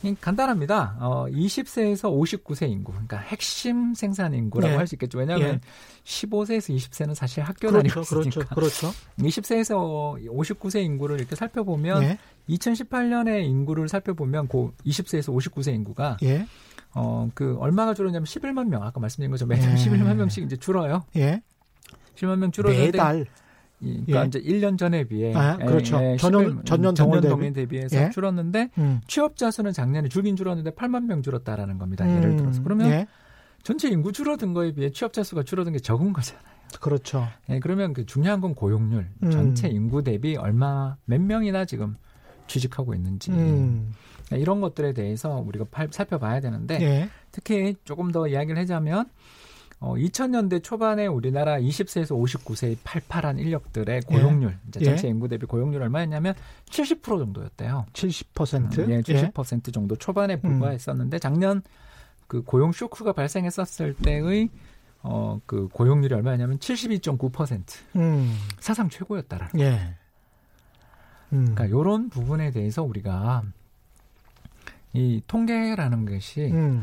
이 0.03 0.15
간단합니다. 0.21 0.97
어, 1.01 1.27
20세에서 1.31 2.03
59세 2.17 2.71
인구, 2.71 2.93
그러니까 2.93 3.17
핵심 3.19 3.95
생산 3.95 4.35
인구라고 4.35 4.75
예. 4.75 4.77
할수 4.77 4.95
있겠죠. 4.95 5.19
왜냐하면 5.19 5.55
예. 5.55 5.61
15세에서 6.05 6.77
20세는 6.77 7.15
사실 7.15 7.43
학교 7.43 7.69
그렇죠. 7.71 7.77
다니고 7.79 8.01
있으니까. 8.01 8.55
그렇죠. 8.55 8.91
그렇죠. 8.91 8.99
20세에서 9.19 10.23
59세 10.29 10.85
인구를 10.85 11.19
이렇게 11.19 11.35
살펴보면 11.35 12.03
예. 12.03 12.19
2018년의 12.49 13.45
인구를 13.47 13.89
살펴보면 13.89 14.49
그 14.49 14.71
20세에서 14.85 15.35
59세 15.35 15.75
인구가 15.75 16.17
예. 16.23 16.47
어그 16.93 17.57
얼마가 17.59 17.95
줄었냐면 17.95 18.25
11만 18.27 18.69
명 18.69 18.83
아까 18.83 19.01
말씀드린 19.01 19.31
것처럼 19.31 19.49
매달 19.59 19.71
예. 19.73 19.75
11만 19.83 20.15
명씩 20.15 20.45
이제 20.45 20.57
줄어요. 20.57 21.05
예. 21.17 21.43
11만 22.17 22.37
명 22.39 22.51
줄었는데 22.53 22.87
매달 22.93 23.21
이- 23.23 23.25
그러니까 23.79 24.23
예. 24.23 24.27
이제 24.27 24.41
1년 24.41 24.79
전에 24.79 25.05
비해 25.05 25.35
아, 25.35 25.57
그렇죠. 25.59 25.99
예, 26.03 26.13
예, 26.13 26.17
전년- 26.17 26.45
11 26.45 26.65
전년 26.65 26.95
동일 26.95 27.21
동일 27.21 27.53
대비해서 27.53 27.97
예. 28.05 28.11
줄었는데 28.11 28.71
음. 28.79 29.01
취업자 29.07 29.51
수는 29.51 29.73
작년에 29.73 30.09
줄긴 30.09 30.35
줄었는데 30.37 30.71
8만 30.71 31.05
명 31.05 31.23
줄었다라는 31.23 31.79
겁니다. 31.79 32.09
예를 32.17 32.31
음, 32.31 32.37
들어서 32.37 32.63
그러면 32.63 32.89
예. 32.91 33.07
전체 33.63 33.89
인구 33.89 34.13
줄어든 34.13 34.55
거에 34.55 34.73
비해 34.73 34.91
취업자 34.91 35.23
수가 35.23 35.43
줄어든 35.43 35.73
게 35.73 35.79
적은 35.79 36.13
거잖아요. 36.13 36.45
그렇죠. 36.81 37.27
예, 37.51 37.59
그러면 37.61 37.93
그 37.93 38.07
중요한 38.07 38.41
건 38.41 38.55
고용률, 38.55 39.09
음. 39.23 39.31
전체 39.31 39.69
인구 39.69 40.03
대비 40.03 40.37
얼마 40.37 40.97
몇 41.05 41.21
명이나 41.21 41.65
지금 41.65 41.97
취직하고 42.47 42.95
있는지 42.95 43.31
음. 43.33 43.93
이런 44.33 44.61
것들에 44.61 44.93
대해서 44.93 45.37
우리가 45.47 45.67
팔- 45.71 45.89
살펴봐야 45.91 46.41
되는데 46.41 46.81
예. 46.81 47.09
특히 47.31 47.75
조금 47.85 48.11
더 48.11 48.27
이야기를 48.27 48.61
하자면 48.63 49.07
어, 49.79 49.95
2000년대 49.95 50.63
초반에 50.63 51.07
우리나라 51.07 51.59
20세에서 51.59 52.17
59세의 52.17 52.79
팔팔한 52.83 53.39
인력들의 53.39 54.03
고용률, 54.03 54.57
이제 54.69 54.81
예. 54.81 54.85
전체 54.85 55.09
인구 55.09 55.29
대비 55.29 55.45
고용률 55.45 55.83
얼마였냐면 55.83 56.35
70% 56.71 57.03
정도였대요. 57.03 57.87
70%. 57.93 58.89
예, 58.89 59.03
70% 59.03 59.75
정도 59.75 59.97
초반에 59.97 60.41
불과했었는데 60.41 61.19
작년 61.19 61.63
그 62.27 62.43
고용 62.43 62.73
쇼크가 62.73 63.13
발생했었을 63.13 63.95
때의 63.95 64.49
어, 65.03 65.41
그 65.47 65.69
고용률이 65.69 66.15
얼마였냐면 66.15 66.59
72.9% 66.59 67.63
음. 67.97 68.35
사상 68.59 68.89
최고였다라는. 68.89 69.61
예. 69.61 69.95
음. 71.33 71.55
그러니까 71.55 71.67
이런 71.67 72.09
부분에 72.09 72.51
대해서 72.51 72.83
우리가 72.83 73.43
이 74.95 75.23
통계라는 75.27 76.07
것이 76.07 76.51
음. 76.53 76.83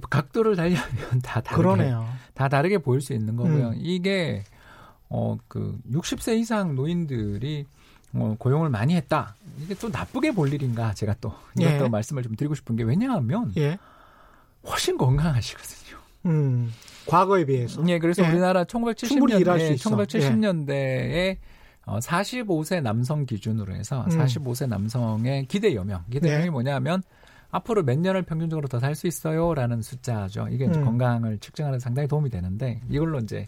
각도를 0.00 0.56
달리하면 0.56 1.20
다 1.22 1.40
다르게 1.40 1.62
그러네요. 1.62 2.06
다 2.34 2.48
다르게 2.48 2.78
보일 2.78 3.00
수 3.00 3.12
있는 3.12 3.36
거고요. 3.36 3.68
음. 3.68 3.74
이게 3.78 4.44
어그 5.08 5.78
60세 5.92 6.38
이상 6.38 6.74
노인들이 6.74 7.66
어, 8.14 8.36
고용을 8.38 8.70
많이 8.70 8.94
했다. 8.94 9.34
이게 9.62 9.74
또 9.74 9.88
나쁘게 9.88 10.32
볼 10.32 10.52
일인가? 10.52 10.94
제가 10.94 11.14
또 11.20 11.34
이것도 11.58 11.84
예. 11.84 11.88
말씀을 11.88 12.22
좀 12.22 12.36
드리고 12.36 12.54
싶은 12.54 12.76
게 12.76 12.84
왜냐하면 12.84 13.52
예. 13.56 13.78
훨씬 14.66 14.96
건강하시거든요. 14.96 15.98
음. 16.26 16.72
과거에 17.06 17.44
비해서. 17.44 17.82
예, 17.88 17.98
그래서 17.98 18.24
예. 18.24 18.28
우리나라 18.28 18.64
충분히 18.64 19.38
일할 19.38 19.60
수 19.60 19.72
1970년대 19.74 19.74
있어. 19.74 19.90
1970년대에 19.90 21.36
어, 21.86 21.98
45세 21.98 22.82
남성 22.82 23.26
기준으로 23.26 23.74
해서 23.74 24.04
음. 24.04 24.18
45세 24.18 24.68
남성의 24.68 25.46
기대 25.46 25.74
여명. 25.74 26.02
기대 26.10 26.28
네. 26.28 26.34
여명이 26.34 26.50
뭐냐면 26.50 27.02
앞으로 27.54 27.84
몇 27.84 27.98
년을 27.98 28.22
평균적으로 28.22 28.66
더 28.68 28.80
살 28.80 28.94
수 28.94 29.06
있어요라는 29.06 29.80
숫자죠. 29.82 30.48
이게 30.50 30.64
이제 30.66 30.78
음. 30.78 30.84
건강을 30.84 31.38
측정하는 31.38 31.78
데 31.78 31.82
상당히 31.82 32.08
도움이 32.08 32.28
되는데 32.30 32.80
이걸로 32.88 33.20
이제 33.20 33.46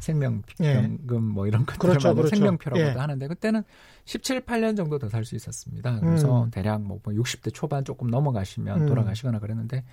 생명병금 0.00 0.56
예. 0.62 1.18
뭐 1.18 1.46
이런 1.46 1.64
것들을 1.64 1.78
그렇죠, 1.96 2.14
그렇죠. 2.14 2.36
생명표라고도 2.36 2.86
예. 2.86 2.92
하는데 2.92 3.26
그때는 3.28 3.62
17, 4.04 4.42
8년 4.44 4.76
정도 4.76 4.98
더 4.98 5.08
살 5.08 5.24
수 5.24 5.34
있었습니다. 5.36 6.00
그래서 6.00 6.44
음. 6.44 6.50
대략 6.50 6.82
뭐 6.82 7.00
60대 7.04 7.52
초반 7.54 7.84
조금 7.84 8.08
넘어가시면 8.10 8.82
음. 8.82 8.86
돌아가시거나 8.86 9.38
그랬는데 9.38 9.84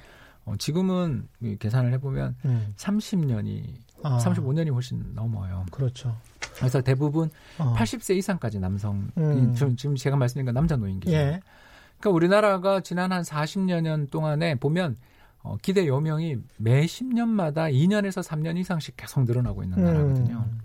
어, 0.45 0.56
지금은 0.58 1.28
이 1.41 1.56
계산을 1.58 1.93
해보면 1.93 2.36
음. 2.43 2.73
30년이 2.76 3.63
아. 4.04 4.17
35년이 4.17 4.73
훨씬 4.73 5.02
넘어요. 5.15 5.65
그렇죠. 5.71 6.13
그래서 6.58 6.82
대부분 6.82 7.30
어. 7.58 7.73
80세 7.78 8.17
이상까지 8.17 8.60
남성, 8.60 9.08
음. 9.17 9.54
지금 9.78 9.95
제가 9.95 10.17
말씀드린 10.17 10.45
건 10.47 10.54
남자 10.54 10.76
노인 10.76 10.99
기준. 10.99 11.17
예. 11.17 11.39
그러니까 12.04 12.10
우리나라가 12.10 12.82
지난 12.82 13.13
한 13.13 13.22
40여 13.24 13.80
년 13.82 14.08
동안에 14.10 14.56
보면 14.56 14.98
어, 15.42 15.56
기대 15.62 15.88
요명이 15.88 16.36
매 16.58 16.84
10년마다 16.86 17.72
2년에서 17.72 18.22
3년 18.22 18.58
이상씩 18.58 18.98
계속 18.98 19.24
늘어나고 19.24 19.63
있는 19.63 19.82
나라거든요. 19.82 20.46
음. 20.52 20.60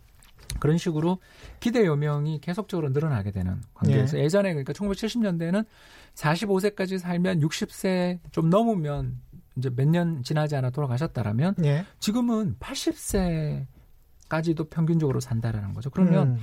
그런 0.58 0.78
식으로 0.78 1.18
기대 1.60 1.86
요명이 1.86 2.40
계속적으로 2.40 2.88
늘어나게 2.88 3.30
되는 3.30 3.60
관계에서 3.74 4.18
예. 4.18 4.28
전에 4.28 4.50
그러니까 4.52 4.72
1970년대에는 4.72 5.64
45세까지 6.14 6.98
살면 6.98 7.38
60세 7.40 8.18
좀 8.32 8.50
넘으면 8.50 9.20
이제 9.56 9.70
몇 9.70 9.86
년 9.88 10.24
지나지 10.24 10.56
않아 10.56 10.70
돌아가셨다라면 10.70 11.54
예. 11.64 11.84
지금은 12.00 12.56
80세까지도 12.58 14.70
평균적으로 14.70 15.20
산다라는 15.20 15.72
거죠. 15.74 15.90
그러면 15.90 16.30
음. 16.30 16.38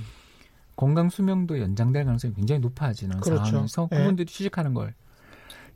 건강 0.76 1.08
수명도 1.08 1.58
연장될 1.60 2.04
가능성이 2.04 2.34
굉장히 2.34 2.60
높아지는 2.60 3.20
그렇죠. 3.20 3.44
상황에서 3.46 3.88
예. 3.92 3.96
그분들이 3.96 4.26
취직하는 4.26 4.74
걸 4.74 4.94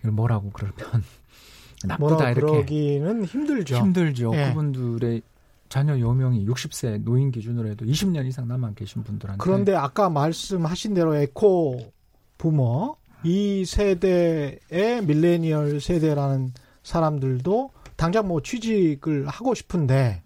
이걸 0.00 0.12
뭐라고 0.12 0.50
그러면 0.50 0.74
나쁘다 1.84 2.30
이렇게 2.30 2.40
그러기는 2.40 3.24
힘들죠. 3.24 3.76
힘들죠. 3.76 4.32
예. 4.34 4.48
그분들의 4.48 5.22
자녀 5.70 5.98
요명이 5.98 6.46
60세 6.46 7.02
노인 7.04 7.30
기준으로 7.30 7.68
해도 7.68 7.84
20년 7.86 8.26
이상 8.26 8.46
남아 8.48 8.72
계신 8.74 9.02
분들한테 9.04 9.42
그런데 9.42 9.74
아까 9.74 10.10
말씀하신 10.10 10.94
대로 10.94 11.14
에코 11.16 11.92
부모 12.36 12.96
이 13.22 13.64
세대의 13.64 15.04
밀레니얼 15.06 15.80
세대라는 15.80 16.52
사람들도 16.82 17.70
당장 17.96 18.26
뭐 18.28 18.40
취직을 18.42 19.28
하고 19.28 19.54
싶은데 19.54 20.22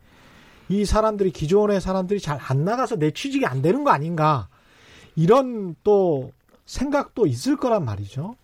이 0.68 0.84
사람들이 0.84 1.30
기존의 1.30 1.80
사람들이 1.80 2.20
잘 2.20 2.38
안 2.40 2.64
나가서 2.64 2.96
내 2.96 3.10
취직이 3.10 3.44
안 3.46 3.60
되는 3.62 3.84
거 3.84 3.90
아닌가 3.90 4.48
이런 5.16 5.74
또 5.85 6.33
생각도 6.66 7.27
있을 7.27 7.57
거란 7.57 7.85
말이죠. 7.85 8.35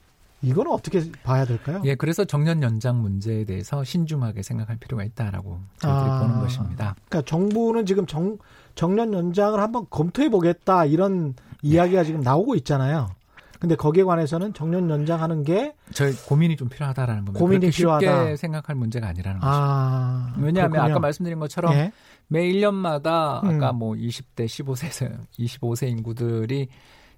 이거는 0.43 0.73
어떻게 0.73 1.03
봐야 1.23 1.45
될까요? 1.45 1.83
예, 1.85 1.95
그래서 1.95 2.25
정년 2.25 2.63
연장 2.63 3.03
문제에 3.03 3.45
대해서 3.45 3.85
신중하게 3.85 4.43
생각할 4.43 4.77
필요가 4.79 5.05
있다라고 5.05 5.61
저희들이 5.79 6.11
아, 6.11 6.21
보는 6.21 6.41
것입니다. 6.41 6.97
그러니까 7.09 7.29
정부는 7.29 7.85
지금 7.85 8.07
정, 8.07 8.39
정년 8.75 9.13
연장을 9.13 9.61
한번 9.61 9.87
검토해 9.91 10.31
보겠다 10.31 10.87
이런 10.87 11.35
이야기가 11.63 12.05
지금 12.05 12.23
나오고 12.23 12.55
있잖아요. 12.57 13.11
근데 13.59 13.77
거기에 13.77 14.05
관해서는 14.05 14.55
정년 14.55 14.89
연장하는 14.89 15.45
게 15.45 15.75
저희 15.93 16.15
고민이 16.15 16.57
좀 16.57 16.71
필요하다라는 16.71 17.27
겁니다. 17.27 17.39
고민이 17.39 17.71
필요하다. 17.71 18.21
쉽게 18.23 18.37
생각할 18.37 18.75
문제가 18.75 19.09
아니라는 19.09 19.41
아, 19.43 20.31
거죠. 20.31 20.47
왜냐하면 20.47 20.71
그렇군요. 20.71 20.93
아까 20.95 21.01
말씀드린 21.01 21.39
것처럼 21.39 21.75
예? 21.75 21.93
매 22.31 22.49
1년마다 22.49 23.43
음. 23.43 23.57
아까 23.57 23.73
뭐 23.73 23.95
20대 23.95 24.47
15세 24.47 25.19
25세 25.38 25.88
인구들이 25.88 26.69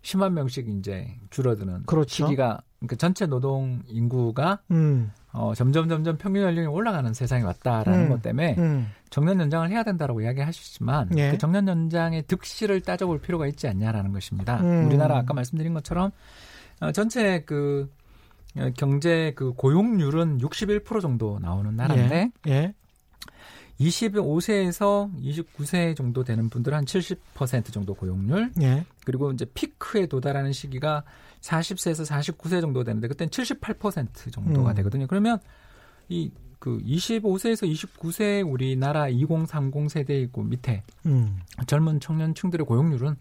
10만 0.01 0.33
명씩 0.33 0.69
이제 0.69 1.07
줄어드는 1.31 1.85
그렇죠. 1.85 2.27
시기가 2.27 2.63
그러니까 2.79 2.97
전체 2.97 3.27
노동 3.27 3.83
인구가 3.87 4.61
음. 4.71 5.13
어, 5.33 5.55
점점 5.55 5.89
점점 5.89 6.17
평균 6.17 6.43
연령이 6.43 6.67
올라가는 6.67 7.13
세상이 7.13 7.45
왔다라는 7.45 8.05
음. 8.05 8.09
것 8.09 8.23
때문에 8.23 8.57
음. 8.59 8.89
정년 9.11 9.39
연장을 9.39 9.71
해야 9.71 9.83
된다라고 9.83 10.23
이야기하시지만 10.23 11.11
예. 11.19 11.31
그 11.31 11.39
정년 11.39 11.69
연장의 11.69 12.25
득실을 12.27 12.81
따져볼 12.81 13.21
필요가 13.21 13.47
있지 13.47 13.69
않냐라는 13.69 14.13
것입니다. 14.13 14.61
음. 14.61 14.87
우리나라 14.87 15.19
아까 15.19 15.35
말씀드린 15.35 15.75
것처럼 15.75 16.11
어, 16.81 16.91
전체 16.91 17.45
그 17.45 17.91
어, 18.57 18.71
경제 18.77 19.33
그 19.37 19.53
고용률은 19.53 20.39
61% 20.39 21.01
정도 21.01 21.39
나오는 21.39 21.77
나라인데 21.77 22.33
예. 22.49 22.51
예. 22.51 22.75
25세에서 23.89 25.11
29세 25.21 25.97
정도 25.97 26.25
되는 26.25 26.49
분들은 26.49 26.79
한 26.79 26.85
70% 26.85 27.73
정도 27.73 27.95
고용률. 27.95 28.53
예. 28.63 28.85
그리고 29.05 29.33
이제 29.33 29.45
피크에 29.45 30.07
도달하는 30.07 30.53
시기가 30.53 31.05
40세에서 31.41 32.09
49세 32.09 32.61
정도 32.61 32.85
되는데 32.85 33.09
그때는 33.09 33.31
78% 33.31 34.33
정도가 34.33 34.71
음. 34.71 34.75
되거든요. 34.75 35.07
그러면 35.07 35.39
이 36.09 36.31
그 36.63 36.79
25세에서 36.79 37.69
29세 37.69 38.49
우리나라 38.49 39.09
2030 39.09 39.91
세대이고 39.91 40.45
밑에 40.45 40.85
음. 41.07 41.41
젊은 41.67 41.99
청년층들의 41.99 42.65
고용률은 42.65 43.17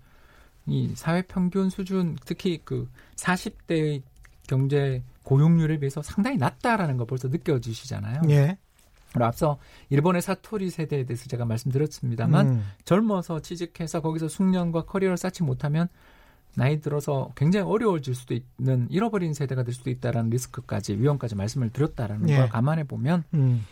이 0.67 0.91
사회 0.93 1.23
평균 1.23 1.71
수준 1.71 2.15
특히 2.23 2.61
그 2.63 2.87
40대의 3.15 4.03
경제 4.45 5.01
고용률에 5.23 5.79
비해서 5.79 6.03
상당히 6.03 6.37
낮다라는 6.37 6.97
거 6.97 7.05
벌써 7.05 7.29
느껴지시잖아요. 7.29 8.21
예. 8.29 8.59
앞서 9.19 9.57
일본의 9.89 10.21
사토리 10.21 10.69
세대에 10.69 11.03
대해서 11.03 11.27
제가 11.27 11.45
말씀드렸습니다만 11.45 12.47
음. 12.47 12.65
젊어서 12.85 13.41
취직해서 13.41 14.01
거기서 14.01 14.27
숙련과 14.27 14.83
커리어를 14.85 15.17
쌓지 15.17 15.43
못하면 15.43 15.87
나이 16.55 16.81
들어서 16.81 17.31
굉장히 17.35 17.69
어려워질 17.69 18.13
수도 18.13 18.33
있는 18.33 18.87
잃어버린 18.89 19.33
세대가 19.33 19.63
될 19.63 19.73
수도 19.73 19.89
있다라는 19.89 20.29
리스크까지 20.29 20.97
위험까지 20.97 21.35
말씀을 21.35 21.69
드렸다라는 21.69 22.29
예. 22.29 22.37
걸 22.37 22.49
감안해 22.49 22.85
보면 22.85 23.23
음. 23.33 23.65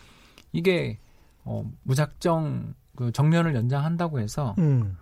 이게 0.52 0.98
어, 1.44 1.64
무작정 1.82 2.74
그 2.96 3.12
정년을 3.12 3.54
연장한다고 3.54 4.20
해서 4.20 4.54
음. 4.58 4.96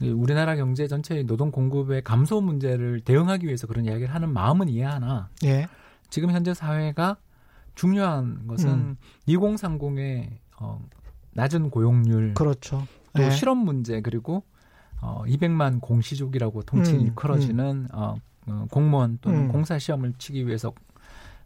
우리나라 0.00 0.56
경제 0.56 0.86
전체의 0.86 1.24
노동 1.24 1.50
공급의 1.50 2.02
감소 2.02 2.40
문제를 2.40 3.00
대응하기 3.00 3.46
위해서 3.46 3.66
그런 3.66 3.86
이야기를 3.86 4.14
하는 4.14 4.32
마음은 4.32 4.68
이해하나 4.68 5.30
예. 5.44 5.66
지금 6.10 6.30
현재 6.30 6.54
사회가 6.54 7.16
중요한 7.76 8.46
것은 8.48 8.68
음. 8.68 8.96
2030의 9.28 10.28
어, 10.58 10.80
낮은 11.34 11.70
고용률, 11.70 12.34
그렇죠. 12.34 12.84
또 13.14 13.22
예. 13.22 13.30
실업 13.30 13.56
문제 13.58 14.00
그리고 14.00 14.42
어, 15.00 15.22
200만 15.26 15.80
공시족이라고 15.80 16.62
통칭 16.62 16.96
음, 16.96 17.00
일컬어지는 17.02 17.66
음. 17.66 17.88
어, 17.92 18.16
어, 18.48 18.66
공무원 18.70 19.18
또는 19.20 19.42
음. 19.42 19.48
공사 19.48 19.78
시험을 19.78 20.14
치기 20.18 20.46
위해서 20.46 20.72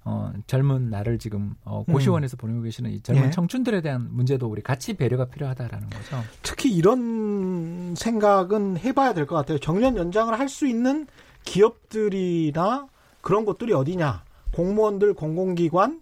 어, 0.04 0.32
젊은 0.46 0.88
나를 0.88 1.18
지금 1.18 1.54
어, 1.64 1.84
고시원에서 1.84 2.36
음. 2.36 2.38
보내고 2.38 2.62
계시는 2.62 2.90
이 2.92 3.00
젊은 3.02 3.24
예. 3.26 3.30
청춘들에 3.30 3.80
대한 3.82 4.08
문제도 4.10 4.46
우리 4.46 4.62
같이 4.62 4.94
배려가 4.94 5.26
필요하다라는 5.26 5.90
거죠. 5.90 6.22
특히 6.42 6.72
이런 6.72 7.94
생각은 7.96 8.78
해봐야 8.78 9.12
될 9.14 9.26
것 9.26 9.34
같아요. 9.36 9.58
정년 9.58 9.96
연장을 9.96 10.38
할 10.38 10.48
수 10.48 10.66
있는 10.66 11.06
기업들이나 11.44 12.86
그런 13.20 13.44
것들이 13.44 13.72
어디냐? 13.72 14.24
공무원들, 14.54 15.14
공공기관, 15.14 16.00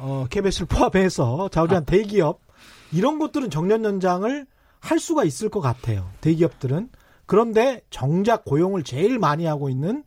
어, 0.00 0.26
KBS를 0.30 0.66
포함해서 0.68 1.48
자우지한 1.50 1.82
아. 1.82 1.86
대기업 1.86 2.40
이런 2.92 3.18
것들은 3.18 3.50
정년 3.50 3.84
연장을 3.84 4.46
할 4.80 4.98
수가 4.98 5.24
있을 5.24 5.50
것 5.50 5.60
같아요. 5.60 6.10
대기업들은. 6.22 6.88
그런데 7.26 7.82
정작 7.90 8.44
고용을 8.44 8.82
제일 8.82 9.18
많이 9.18 9.44
하고 9.44 9.68
있는 9.68 10.02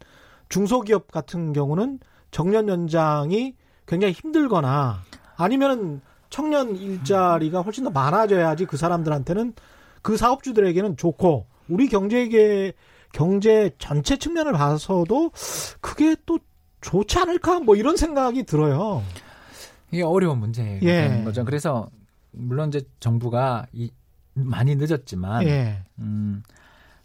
중소기업 0.49 1.11
같은 1.11 1.53
경우는 1.53 1.99
정년 2.31 2.67
연장이 2.67 3.55
굉장히 3.85 4.13
힘들거나 4.13 5.01
아니면은 5.37 6.01
청년 6.29 6.75
일자리가 6.75 7.61
훨씬 7.61 7.83
더 7.83 7.91
많아져야지 7.91 8.65
그 8.65 8.75
사람들한테는 8.75 9.53
그 10.01 10.17
사업주들에게는 10.17 10.97
좋고 10.97 11.45
우리 11.69 11.87
경제계 11.87 12.73
경제 13.13 13.71
전체 13.77 14.17
측면을 14.17 14.51
봐서도 14.51 15.31
그게 15.79 16.15
또 16.25 16.39
좋지 16.81 17.19
않을까 17.19 17.61
뭐 17.61 17.75
이런 17.75 17.95
생각이 17.95 18.43
들어요. 18.43 19.03
이게 19.93 20.03
어려운 20.03 20.39
문제가 20.39 20.79
예. 20.81 21.21
거죠. 21.23 21.45
그래서 21.45 21.89
물론 22.31 22.69
이제 22.69 22.81
정부가 22.99 23.67
이 23.71 23.91
많이 24.33 24.75
늦었지만 24.75 25.43
예. 25.43 25.83
음, 25.99 26.43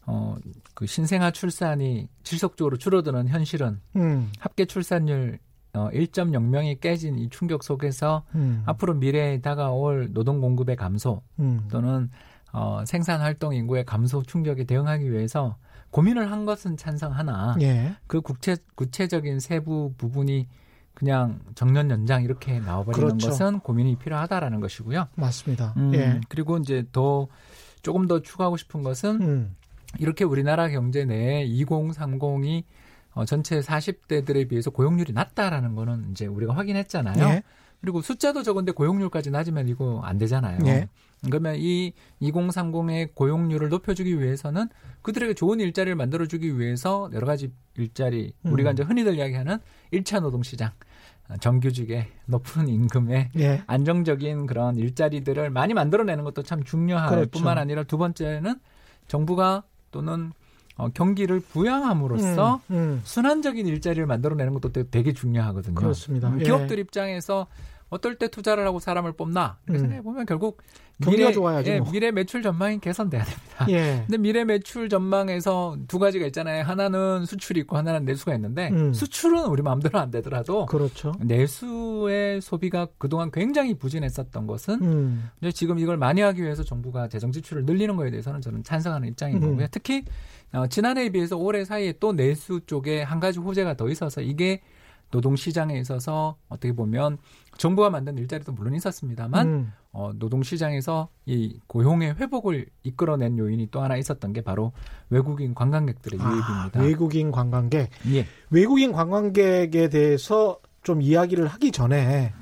어, 0.06 0.36
그 0.74 0.86
신생아 0.86 1.30
출산이 1.32 2.08
지속적으로 2.22 2.78
줄어드는 2.78 3.28
현실은 3.28 3.80
음. 3.96 4.30
합계 4.38 4.64
출산율 4.64 5.38
어, 5.74 5.90
1.0명이 5.92 6.80
깨진 6.80 7.18
이 7.18 7.28
충격 7.28 7.62
속에서 7.62 8.24
음. 8.34 8.62
앞으로 8.64 8.94
미래에 8.94 9.40
다가올 9.40 10.12
노동 10.12 10.40
공급의 10.40 10.76
감소 10.76 11.22
음. 11.38 11.68
또는 11.70 12.10
어, 12.52 12.82
생산 12.86 13.20
활동 13.20 13.54
인구의 13.54 13.84
감소 13.84 14.22
충격에 14.22 14.64
대응하기 14.64 15.12
위해서 15.12 15.56
고민을 15.90 16.30
한 16.30 16.46
것은 16.46 16.76
찬성하나 16.76 17.56
예. 17.60 17.94
그 18.06 18.20
구체 18.20 18.56
구체적인 18.74 19.40
세부 19.40 19.94
부분이 19.98 20.48
그냥 20.98 21.38
정년 21.54 21.88
연장 21.92 22.24
이렇게 22.24 22.58
나와버리는 22.58 23.06
그렇죠. 23.06 23.28
것은 23.28 23.60
고민이 23.60 23.94
필요하다라는 23.98 24.58
것이고요. 24.58 25.06
맞습니다. 25.14 25.72
음, 25.76 25.94
예. 25.94 26.20
그리고 26.28 26.56
이제 26.56 26.84
더 26.90 27.28
조금 27.82 28.08
더 28.08 28.20
추가하고 28.20 28.56
싶은 28.56 28.82
것은 28.82 29.22
음. 29.22 29.56
이렇게 30.00 30.24
우리나라 30.24 30.68
경제 30.68 31.04
내에 31.04 31.46
2030이 31.46 32.64
어, 33.12 33.24
전체 33.24 33.60
40대들에 33.60 34.48
비해서 34.48 34.70
고용률이 34.70 35.12
낮다라는 35.12 35.76
거는 35.76 36.10
이제 36.10 36.26
우리가 36.26 36.56
확인했잖아요. 36.56 37.28
예. 37.28 37.42
그리고 37.80 38.02
숫자도 38.02 38.42
적은데 38.42 38.72
고용률까지 38.72 39.30
낮으면 39.30 39.68
이거 39.68 40.00
안 40.02 40.18
되잖아요. 40.18 40.58
예. 40.66 40.88
그러면 41.24 41.56
이 41.56 41.92
2030의 42.22 43.14
고용률을 43.14 43.68
높여주기 43.68 44.20
위해서는 44.20 44.68
그들에게 45.02 45.34
좋은 45.34 45.60
일자리를 45.60 45.94
만들어주기 45.96 46.58
위해서 46.58 47.10
여러 47.12 47.26
가지 47.26 47.52
일자리, 47.76 48.32
음. 48.42 48.52
우리가 48.52 48.72
이제 48.72 48.82
흔히들 48.82 49.16
이야기하는 49.16 49.58
1차 49.92 50.20
노동시장, 50.20 50.70
정규직의 51.40 52.06
높은 52.26 52.68
임금에 52.68 53.30
예. 53.36 53.62
안정적인 53.66 54.46
그런 54.46 54.76
일자리들을 54.76 55.50
많이 55.50 55.74
만들어내는 55.74 56.24
것도 56.24 56.42
참 56.42 56.62
중요할 56.64 57.10
그렇죠. 57.10 57.30
뿐만 57.30 57.58
아니라 57.58 57.82
두 57.82 57.98
번째는 57.98 58.54
정부가 59.08 59.64
또는 59.90 60.32
어, 60.76 60.88
경기를 60.88 61.40
부양함으로써 61.40 62.60
음, 62.70 62.74
음. 62.76 63.00
순환적인 63.02 63.66
일자리를 63.66 64.06
만들어내는 64.06 64.54
것도 64.54 64.84
되게 64.90 65.12
중요하거든요. 65.12 65.74
그렇습니다. 65.74 66.28
음, 66.28 66.38
기업들 66.38 66.78
예. 66.78 66.80
입장에서 66.80 67.48
어떨 67.90 68.16
때 68.16 68.28
투자를 68.28 68.66
하고 68.66 68.80
사람을 68.80 69.12
뽑나? 69.12 69.58
그래서 69.66 69.86
음. 69.86 70.02
보면 70.02 70.26
결국 70.26 70.60
경기가 71.02 71.28
미래, 71.28 71.32
좋아야지 71.32 71.70
예, 71.70 71.78
뭐. 71.78 71.90
미래 71.90 72.10
매출 72.10 72.42
전망이 72.42 72.80
개선돼야 72.80 73.22
됩니다. 73.24 73.66
예. 73.70 74.04
근데 74.06 74.18
미래 74.18 74.44
매출 74.44 74.88
전망에서 74.88 75.76
두 75.86 75.98
가지가 75.98 76.26
있잖아요. 76.26 76.64
하나는 76.64 77.24
수출이 77.24 77.60
있고 77.60 77.76
하나는 77.76 78.04
내수가 78.04 78.34
있는데 78.34 78.70
음. 78.72 78.92
수출은 78.92 79.46
우리 79.46 79.62
마음대로 79.62 79.98
안 79.98 80.10
되더라도 80.10 80.66
그렇죠. 80.66 81.12
내수의 81.20 82.40
소비가 82.40 82.88
그동안 82.98 83.30
굉장히 83.30 83.74
부진했었던 83.74 84.46
것은 84.46 84.82
음. 84.82 85.30
이제 85.40 85.52
지금 85.52 85.78
이걸 85.78 85.96
많이 85.96 86.20
하기 86.20 86.42
위해서 86.42 86.64
정부가 86.64 87.08
재정 87.08 87.32
지출을 87.32 87.64
늘리는 87.64 87.94
거에 87.96 88.10
대해서는 88.10 88.40
저는 88.40 88.64
찬성하는 88.64 89.08
입장인 89.08 89.36
음. 89.36 89.50
거고요. 89.50 89.66
특히 89.70 90.04
어, 90.52 90.66
지난해에 90.66 91.10
비해서 91.10 91.36
올해 91.36 91.64
사이에 91.64 91.94
또 92.00 92.12
내수 92.12 92.60
쪽에 92.66 93.02
한 93.02 93.20
가지 93.20 93.38
호재가 93.38 93.74
더 93.74 93.88
있어서 93.88 94.20
이게 94.20 94.62
노동 95.10 95.36
시장에 95.36 95.78
있어서 95.78 96.36
어떻게 96.48 96.72
보면 96.72 97.18
정부가 97.56 97.90
만든 97.90 98.18
일자리도 98.18 98.52
물론 98.52 98.74
있었습니다만 98.74 99.46
음. 99.46 99.72
어, 99.92 100.12
노동 100.14 100.42
시장에서 100.42 101.08
이 101.26 101.58
고용의 101.66 102.14
회복을 102.14 102.66
이끌어낸 102.82 103.38
요인이 103.38 103.68
또 103.70 103.80
하나 103.80 103.96
있었던 103.96 104.32
게 104.32 104.42
바로 104.42 104.72
외국인 105.10 105.54
관광객들의 105.54 106.20
아, 106.20 106.24
유입입니다. 106.24 106.80
외국인 106.82 107.30
관광객. 107.32 107.90
예. 108.12 108.26
외국인 108.50 108.92
관광객에 108.92 109.88
대해서 109.88 110.60
좀 110.82 111.02
이야기를 111.02 111.46
하기 111.48 111.72
전에 111.72 112.32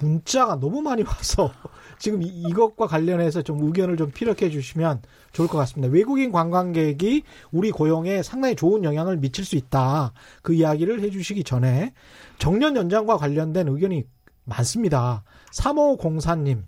문자가 0.00 0.56
너무 0.56 0.80
많이 0.80 1.02
와서 1.02 1.52
지금 1.98 2.22
이- 2.22 2.26
이것과 2.26 2.86
관련해서 2.86 3.42
좀 3.42 3.62
의견을 3.64 3.96
좀 3.96 4.10
피력해 4.10 4.50
주시면 4.50 5.02
좋을 5.32 5.48
것 5.48 5.58
같습니다. 5.58 5.92
외국인 5.92 6.30
관광객이 6.32 7.22
우리 7.50 7.70
고용에 7.70 8.22
상당히 8.22 8.54
좋은 8.56 8.84
영향을 8.84 9.16
미칠 9.16 9.44
수 9.44 9.56
있다. 9.56 10.12
그 10.42 10.54
이야기를 10.54 11.00
해 11.00 11.10
주시기 11.10 11.44
전에 11.44 11.92
정년 12.38 12.76
연장과 12.76 13.16
관련된 13.16 13.68
의견이 13.68 14.04
많습니다. 14.44 15.24
3504님, 15.52 16.62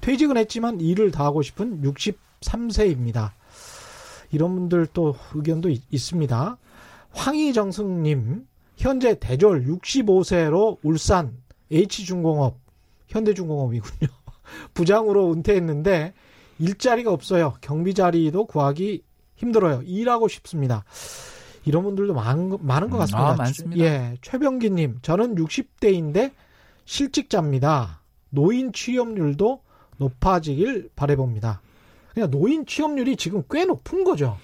퇴직은 0.00 0.36
했지만 0.36 0.80
일을 0.80 1.10
더 1.10 1.24
하고 1.24 1.42
싶은 1.42 1.82
63세입니다. 1.82 3.32
이런 4.32 4.54
분들 4.54 4.86
또 4.92 5.14
의견도 5.34 5.68
있, 5.68 5.82
있습니다. 5.90 6.56
황희정승님, 7.12 8.46
현재 8.76 9.18
대졸 9.18 9.66
65세로 9.66 10.78
울산 10.82 11.36
H중공업, 11.70 12.58
현대중공업이군요. 13.08 14.08
부장으로 14.74 15.32
은퇴했는데 15.32 16.12
일자리가 16.58 17.12
없어요. 17.12 17.54
경비 17.60 17.94
자리도 17.94 18.46
구하기 18.46 19.02
힘들어요. 19.36 19.82
일하고 19.82 20.28
싶습니다. 20.28 20.84
이런 21.64 21.82
분들도 21.84 22.14
많은, 22.14 22.50
거- 22.50 22.58
많은 22.60 22.90
것 22.90 22.96
음, 22.96 23.00
같습니다. 23.00 23.28
아, 23.30 23.34
많습니다. 23.36 23.84
예. 23.84 24.16
최병기님, 24.22 24.98
저는 25.02 25.34
60대인데 25.36 26.32
실직자입니다. 26.84 28.00
노인 28.30 28.72
취업률도 28.72 29.62
높아지길 29.98 30.90
바래봅니다. 30.96 31.60
그냥 32.14 32.30
노인 32.30 32.66
취업률이 32.66 33.16
지금 33.16 33.42
꽤 33.50 33.64
높은 33.64 34.04
거죠. 34.04 34.36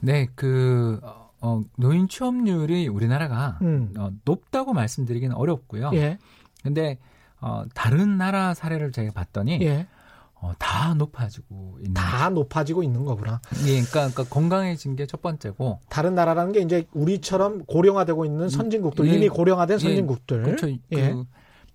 네, 0.00 0.28
그 0.34 0.98
어, 1.02 1.30
어, 1.40 1.62
노인 1.76 2.08
취업률이 2.08 2.88
우리나라가 2.88 3.58
음. 3.62 3.92
어, 3.98 4.10
높다고 4.24 4.72
말씀드리기는 4.72 5.34
어렵고요. 5.34 5.90
예. 5.94 6.18
근데 6.62 6.98
어, 7.46 7.64
다른 7.74 8.18
나라 8.18 8.54
사례를 8.54 8.90
제가 8.92 9.12
봤더니 9.12 9.60
예. 9.62 9.86
어, 10.34 10.52
다 10.58 10.94
높아지고 10.94 11.78
있는 11.78 11.94
다 11.94 12.28
높아지고 12.28 12.82
있는 12.82 13.04
거구나. 13.04 13.40
예, 13.62 13.80
그러니까, 13.80 14.10
그러니까 14.10 14.24
건강해진 14.24 14.96
게 14.96 15.06
첫 15.06 15.22
번째고 15.22 15.78
다른 15.88 16.14
나라라는 16.14 16.52
게 16.52 16.60
이제 16.60 16.86
우리처럼 16.92 17.64
고령화되고 17.66 18.24
있는 18.24 18.48
선진국들, 18.48 19.06
예. 19.08 19.14
이미 19.14 19.28
고령화된 19.28 19.76
예. 19.76 19.78
선진국들. 19.78 20.42
그렇죠. 20.42 20.68
예. 20.68 20.78
그, 20.90 21.24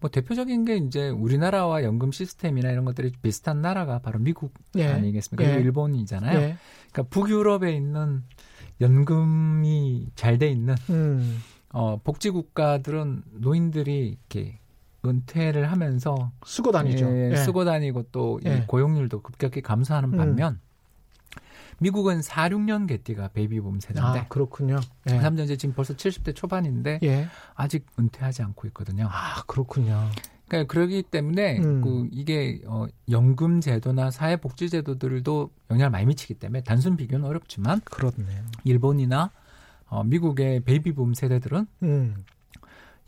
뭐 0.01 0.09
대표적인 0.09 0.65
게 0.65 0.77
이제 0.77 1.09
우리나라와 1.09 1.83
연금 1.83 2.11
시스템이나 2.11 2.71
이런 2.71 2.85
것들이 2.85 3.11
비슷한 3.21 3.61
나라가 3.61 3.99
바로 3.99 4.19
미국 4.19 4.53
예. 4.75 4.87
아니겠습니까? 4.87 5.43
예. 5.43 5.53
그리고 5.53 5.65
일본이잖아요. 5.67 6.39
예. 6.39 6.57
그러니까 6.91 7.03
북유럽에 7.09 7.71
있는 7.73 8.23
연금이 8.81 10.07
잘 10.15 10.37
돼 10.37 10.49
있는 10.49 10.75
음. 10.89 11.39
어, 11.69 11.97
복지 12.03 12.29
국가들은 12.31 13.23
노인들이 13.39 14.07
이렇게 14.09 14.59
은퇴를 15.05 15.71
하면서 15.71 16.31
쓰고 16.45 16.71
다니죠. 16.71 17.05
예, 17.07 17.31
예. 17.31 17.35
쓰고 17.35 17.65
다니고 17.65 18.03
또이 18.11 18.41
예. 18.45 18.63
고용률도 18.67 19.21
급격히 19.21 19.61
감소하는 19.61 20.13
음. 20.13 20.17
반면 20.17 20.59
미국은 21.79 22.21
4, 22.21 22.49
6년 22.49 22.87
개띠가 22.87 23.29
베이비붐 23.29 23.79
세대인데 23.79 24.19
아, 24.19 24.27
그렇군요. 24.27 24.79
그 25.03 25.13
예. 25.13 25.17
사람들 25.17 25.45
이제 25.45 25.57
지금 25.57 25.73
벌써 25.73 25.95
70대 25.95 26.35
초반인데 26.35 26.99
예. 27.01 27.27
아직 27.55 27.87
은퇴하지 27.97 28.43
않고 28.43 28.67
있거든요. 28.67 29.07
아, 29.09 29.41
그렇군요. 29.47 30.09
그러니까 30.47 30.71
그러기 30.71 31.01
때문에 31.03 31.59
음. 31.59 31.81
그 31.81 32.09
이게 32.11 32.61
어 32.65 32.85
연금 33.09 33.61
제도나 33.61 34.11
사회 34.11 34.35
복지 34.35 34.69
제도들도 34.69 35.49
영향을 35.71 35.89
많이 35.89 36.05
미치기 36.05 36.35
때문에 36.35 36.61
단순 36.63 36.97
비교는 36.97 37.25
어렵지만 37.25 37.79
그렇네요. 37.85 38.43
일본이나 38.65 39.31
어 39.87 40.03
미국의 40.03 40.59
베이비붐 40.59 41.13
세대들은 41.13 41.67
음. 41.83 42.25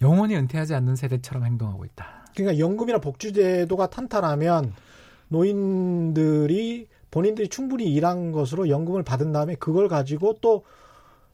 영원히 0.04 0.36
은퇴하지 0.36 0.76
않는 0.76 0.96
세대처럼 0.96 1.46
행동하고 1.46 1.86
있다. 1.86 2.28
그러니까 2.36 2.60
연금이나 2.60 3.00
복지제도가 3.00 3.90
탄탄하면 3.90 4.74
노인들이 5.30 6.88
본인들이 7.10 7.50
충분히 7.50 7.94
일한 7.94 8.32
것으로 8.32 8.70
연금을 8.70 9.04
받은 9.04 9.32
다음에 9.32 9.56
그걸 9.56 9.88
가지고 9.88 10.38
또 10.42 10.64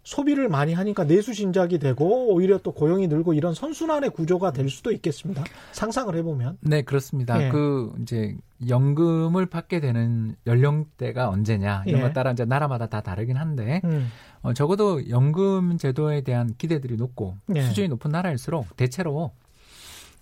소비를 0.04 0.50
많이 0.50 0.74
하니까 0.74 1.04
내수 1.04 1.34
신작이 1.34 1.78
되고 1.78 2.34
오히려 2.34 2.58
또 2.58 2.72
고용이 2.72 3.08
늘고 3.08 3.34
이런 3.34 3.54
선순환의 3.54 4.12
구조가 4.12 4.54
될 4.54 4.70
수도 4.70 4.92
있겠습니다. 4.92 5.44
상상을 5.72 6.16
해보면. 6.16 6.58
네, 6.62 6.82
그렇습니다. 6.82 7.42
예. 7.46 7.50
그 7.50 7.94
이제 8.02 8.36
연금을 8.68 9.46
받게 9.46 9.80
되는 9.80 10.36
연령대가 10.48 11.30
언제냐 11.30 11.84
이런 11.86 12.02
예. 12.02 12.04
것 12.06 12.14
따라 12.14 12.32
이제 12.32 12.44
나라마다 12.46 12.88
다 12.88 13.02
다르긴 13.02 13.38
한데 13.38 13.82
음. 13.84 14.08
어, 14.42 14.54
적어도 14.54 15.10
연금 15.10 15.78
제도에 15.78 16.22
대한 16.22 16.54
기대들이 16.58 16.96
높고 16.96 17.38
예. 17.56 17.62
수준이 17.64 17.88
높은 17.90 18.12
나라일수록 18.12 18.76
대체로 18.78 19.32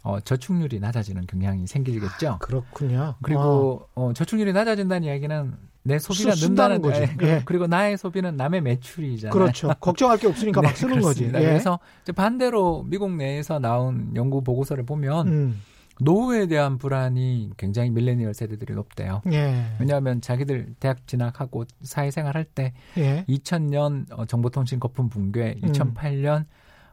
어, 0.03 0.19
저축률이 0.19 0.79
낮아지는 0.79 1.25
경향이 1.27 1.67
생기겠죠. 1.67 2.37
그렇군요. 2.39 3.15
그리고 3.21 3.87
어, 3.95 4.13
저축률이 4.13 4.53
낮아진다는 4.53 5.07
이야기는 5.07 5.53
내 5.83 5.99
소비가 5.99 6.31
쓰- 6.35 6.41
쓴다는 6.47 6.81
는다는 6.81 7.07
거죠. 7.07 7.25
예, 7.25 7.27
예. 7.35 7.41
그리고 7.45 7.67
나의 7.67 7.97
소비는 7.97 8.35
남의 8.37 8.61
매출이잖아요. 8.61 9.31
그렇죠. 9.33 9.69
걱정할 9.79 10.17
게 10.17 10.27
없으니까 10.27 10.61
막 10.61 10.69
네, 10.69 10.75
쓰는 10.75 11.01
거지. 11.01 11.19
그렇습니다. 11.25 11.41
예. 11.41 11.45
그래서 11.45 11.79
반대로 12.15 12.83
미국 12.87 13.11
내에서 13.11 13.59
나온 13.59 14.11
연구 14.15 14.43
보고서를 14.43 14.85
보면 14.85 15.27
음. 15.27 15.61
노후에 15.99 16.45
대한 16.47 16.77
불안이 16.77 17.51
굉장히 17.57 17.89
밀레니얼 17.89 18.33
세대들이 18.33 18.73
높대요. 18.75 19.21
예. 19.31 19.65
왜냐하면 19.79 20.21
자기들 20.21 20.75
대학 20.79 21.05
진학하고 21.07 21.65
사회생활 21.81 22.35
할 22.35 22.45
때 22.45 22.73
예. 22.97 23.25
2000년 23.27 24.05
어, 24.11 24.25
정보통신 24.25 24.79
거품 24.79 25.09
붕괴, 25.09 25.55
음. 25.63 25.71
2008년 25.71 26.45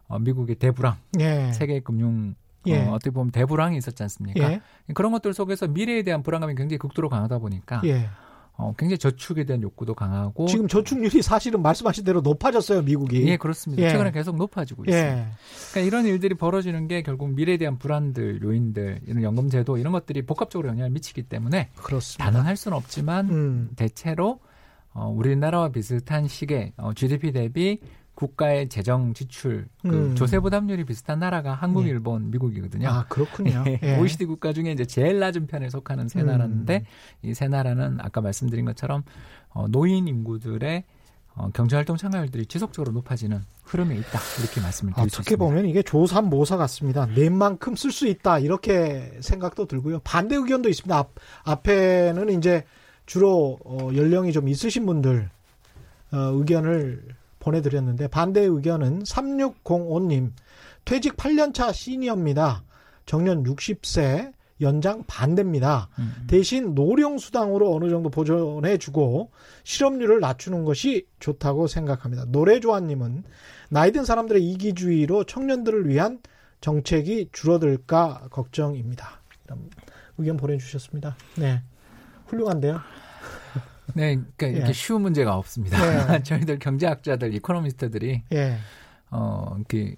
어, 0.09 0.19
미국의 0.19 0.57
대불황, 0.57 0.97
예. 1.21 1.53
세계 1.53 1.81
금융 1.81 2.35
예. 2.67 2.83
어, 2.87 2.93
어떻게 2.93 3.11
보면 3.11 3.31
대불황이 3.31 3.77
있었지 3.77 4.03
않습니까? 4.03 4.53
예. 4.53 4.61
그런 4.95 5.13
것들 5.13 5.35
속에서 5.35 5.69
미래에 5.69 6.03
대한 6.03 6.23
불안감이 6.23 6.55
굉장히 6.55 6.79
극도로 6.79 7.09
강하다 7.09 7.39
보니까 7.39 7.83
예. 7.85 8.09
어, 8.57 8.73
굉장히 8.79 8.99
저축에 8.99 9.45
대한 9.45 9.63
욕구도 9.63 9.95
강하고 9.95 10.47
지금 10.47 10.69
저축률이 10.69 11.23
사실은 11.23 11.61
말씀하신 11.61 12.05
대로 12.05 12.21
높아졌어요, 12.21 12.83
미국이. 12.83 13.27
예 13.29 13.37
그렇습니다. 13.37 13.83
예. 13.83 13.91
최근에 13.91 14.13
계속 14.13 14.37
높아지고 14.37 14.85
있습니다. 14.85 15.19
예. 15.19 15.27
그러니까 15.73 15.81
이런 15.81 16.07
일들이 16.07 16.35
벌어지는 16.35 16.87
게 16.87 17.03
결국 17.03 17.31
미래에 17.35 17.57
대한 17.57 17.79
불안들, 17.79 18.43
요인들, 18.43 19.01
이런 19.07 19.23
연금제도 19.25 19.77
이런 19.79 19.93
것들이 19.93 20.23
복합적으로 20.25 20.69
영향을 20.69 20.91
미치기 20.91 21.25
때문에 21.25 21.71
그렇습니다. 21.75 22.25
단언할 22.25 22.57
수는 22.57 22.77
없지만 22.77 23.29
음. 23.31 23.71
대체로 23.75 24.39
어, 24.93 25.09
우리나라와 25.09 25.71
비슷한 25.71 26.29
시기에 26.29 26.75
어, 26.77 26.95
GDP 26.95 27.33
대비 27.33 27.81
국가의 28.15 28.69
재정 28.69 29.13
지출 29.13 29.67
그 29.83 29.89
음. 29.89 30.15
조세 30.15 30.39
부담률이 30.39 30.85
비슷한 30.85 31.19
나라가 31.19 31.55
한국, 31.55 31.85
예. 31.85 31.91
일본, 31.91 32.31
미국이거든요. 32.31 32.89
아, 32.89 33.05
그렇군요. 33.09 33.65
예, 33.69 33.81
예. 33.83 33.99
OECD 33.99 34.27
국가 34.27 34.53
중에 34.53 34.71
이제 34.71 34.85
제일 34.85 35.19
낮은 35.19 35.47
편에 35.47 35.69
속하는 35.69 36.09
세 36.09 36.21
음. 36.21 36.27
나라인데 36.27 36.85
이세 37.23 37.49
나라는 37.49 37.99
아까 38.01 38.21
말씀드린 38.21 38.65
것처럼 38.65 39.03
어, 39.51 39.67
노인 39.69 40.07
인구들의 40.07 40.85
어, 41.37 41.51
경제활동 41.53 41.97
참가율들이 41.97 42.47
지속적으로 42.47 42.93
높아지는 42.93 43.43
흐름에 43.65 43.97
있다 43.97 44.21
이렇게 44.41 44.61
말씀을 44.61 44.93
드릴 44.93 45.11
수 45.11 45.17
어떻게 45.17 45.35
있습니다. 45.35 45.45
보면 45.45 45.67
이게 45.67 45.83
조삼모사 45.83 46.57
같습니다. 46.57 47.07
낸 47.07 47.37
만큼 47.37 47.75
쓸 47.75 47.91
수 47.91 48.07
있다 48.07 48.39
이렇게 48.39 49.19
생각도 49.21 49.67
들고요. 49.67 49.99
반대 50.05 50.37
의견도 50.37 50.69
있습니다. 50.69 50.97
앞, 50.97 51.11
앞에는 51.43 52.31
이제 52.39 52.65
주로 53.07 53.59
어, 53.65 53.91
연령이 53.95 54.33
좀 54.33 54.49
있으신 54.49 54.87
분들 54.87 55.29
어, 56.13 56.17
의견을 56.17 57.03
보내드렸는데 57.45 58.09
반대 58.09 58.41
의견은 58.41 59.03
3605님 59.03 60.33
퇴직 60.85 61.17
8년차 61.17 61.73
시니어입니다. 61.73 62.65
정년 63.07 63.45
60세 63.45 64.33
연장 64.61 65.05
반대입니다. 65.07 65.89
음. 65.99 66.25
대신 66.27 66.75
노령수당으로 66.75 67.75
어느 67.75 67.91
정도 67.91 68.09
보존해주고 68.09 69.31
실업률을 69.65 70.21
낮추는 70.21 70.65
것이 70.65 71.07
좋다고 71.19 71.67
생각합니다. 71.67 72.25
노래조아님은 72.29 73.25
나이 73.71 73.93
든 73.93 74.05
사람들의 74.05 74.43
이기주의로 74.43 75.25
청년들을 75.25 75.89
위한 75.89 76.21
정책이 76.61 77.31
줄어들까 77.33 78.29
걱정입니다. 78.31 79.21
이런 79.45 79.69
의견 80.19 80.37
보내주셨습니다. 80.37 81.17
네. 81.37 81.63
훌륭한데요. 82.27 82.81
네, 83.95 84.17
그러니까 84.17 84.47
이렇게 84.47 84.69
예. 84.69 84.73
쉬운 84.73 85.03
문제가 85.03 85.37
없습니다. 85.37 86.15
예. 86.15 86.23
저희들 86.25 86.59
경제학자들, 86.59 87.35
이코노미스트들이 87.35 88.23
예. 88.33 88.57
어, 89.11 89.57
그 89.69 89.95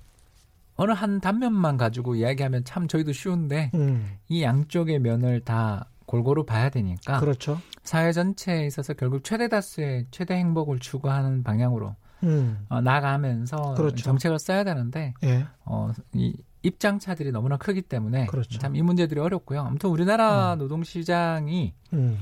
어느 0.76 0.92
한 0.92 1.20
단면만 1.20 1.76
가지고 1.76 2.16
이야기하면 2.16 2.64
참 2.64 2.86
저희도 2.88 3.12
쉬운데 3.12 3.70
음. 3.74 4.18
이 4.28 4.42
양쪽의 4.42 4.98
면을 4.98 5.40
다 5.40 5.86
골고루 6.04 6.44
봐야 6.44 6.68
되니까 6.68 7.18
그렇죠. 7.20 7.60
사회 7.82 8.12
전체에 8.12 8.66
있어서 8.66 8.94
결국 8.94 9.24
최대 9.24 9.48
다수의 9.48 10.06
최대 10.10 10.34
행복을 10.34 10.78
추구하는 10.78 11.42
방향으로 11.42 11.94
음. 12.24 12.64
어, 12.68 12.80
나가면서 12.80 13.74
그렇죠. 13.74 14.04
정책을 14.04 14.38
써야 14.38 14.64
되는데 14.64 15.14
예. 15.24 15.46
어, 15.64 15.92
이 16.12 16.36
입장 16.62 16.98
차들이 16.98 17.30
너무나 17.30 17.56
크기 17.56 17.80
때문에 17.80 18.26
그렇죠. 18.26 18.58
참이 18.58 18.82
문제들이 18.82 19.20
어렵고요. 19.20 19.60
아무튼 19.60 19.90
우리나라 19.90 20.54
음. 20.54 20.58
노동 20.58 20.82
시장이 20.82 21.72
음. 21.92 22.18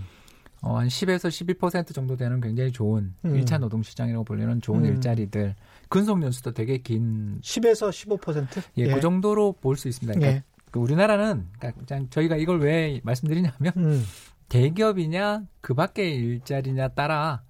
어, 0.66 0.78
한 0.78 0.88
10에서 0.88 1.28
12% 1.58 1.94
정도 1.94 2.16
되는 2.16 2.40
굉장히 2.40 2.72
좋은 2.72 3.14
음. 3.24 3.36
일 3.36 3.44
1차 3.44 3.58
노동 3.58 3.82
시장이라고 3.82 4.24
불리는 4.24 4.60
좋은 4.62 4.80
음. 4.80 4.86
일자리들 4.86 5.54
근속 5.90 6.22
연수도 6.22 6.52
되게 6.52 6.78
긴 6.78 7.38
10에서 7.42 7.90
15%? 7.90 8.62
예, 8.78 8.88
그 8.94 9.00
정도로 9.00 9.52
볼 9.60 9.76
수 9.76 9.88
있습니다. 9.88 10.18
그러니까 10.18 10.38
예. 10.38 10.44
그 10.70 10.80
우리나라는 10.80 11.46
그러니까 11.58 12.06
저희가 12.10 12.36
이걸 12.36 12.60
왜 12.60 13.00
말씀드리냐면 13.04 13.72
음. 13.76 14.02
대기업이냐 14.48 15.42
그 15.60 15.74
밖의 15.74 16.14
일자리냐 16.16 16.88
따라 16.88 17.42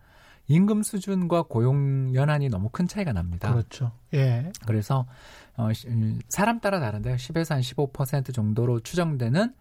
임금 0.48 0.82
수준과 0.82 1.42
고용 1.42 2.14
연한이 2.14 2.48
너무 2.48 2.68
큰 2.70 2.86
차이가 2.88 3.12
납니다. 3.12 3.50
그렇죠. 3.52 3.92
예. 4.12 4.50
그래서 4.66 5.06
어, 5.56 5.72
시- 5.72 5.86
음, 5.88 6.18
사람 6.28 6.60
따라 6.60 6.80
다른데요. 6.80 7.14
10에서 7.16 7.50
한 7.50 7.60
15% 7.60 8.34
정도로 8.34 8.80
추정되는 8.80 9.54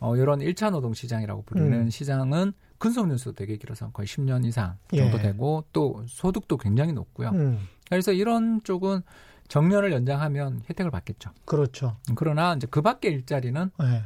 어, 0.00 0.16
이런 0.16 0.40
1차 0.40 0.70
노동 0.70 0.94
시장이라고 0.94 1.42
부르는 1.42 1.72
음. 1.82 1.90
시장은 1.90 2.52
근속 2.78 3.08
연수도 3.10 3.32
되게 3.32 3.56
길어서 3.56 3.90
거의 3.90 4.06
10년 4.06 4.44
이상 4.44 4.76
정도 4.94 5.18
예. 5.18 5.22
되고 5.22 5.64
또 5.72 6.04
소득도 6.06 6.56
굉장히 6.56 6.92
높고요. 6.92 7.30
음. 7.30 7.60
그래서 7.88 8.12
이런 8.12 8.62
쪽은 8.62 9.02
정년을 9.48 9.92
연장하면 9.92 10.62
혜택을 10.68 10.90
받겠죠. 10.90 11.30
그렇죠. 11.44 11.96
그러나 12.16 12.54
이제 12.54 12.66
그 12.70 12.82
밖의 12.82 13.12
일자리는 13.12 13.70
예. 13.82 14.02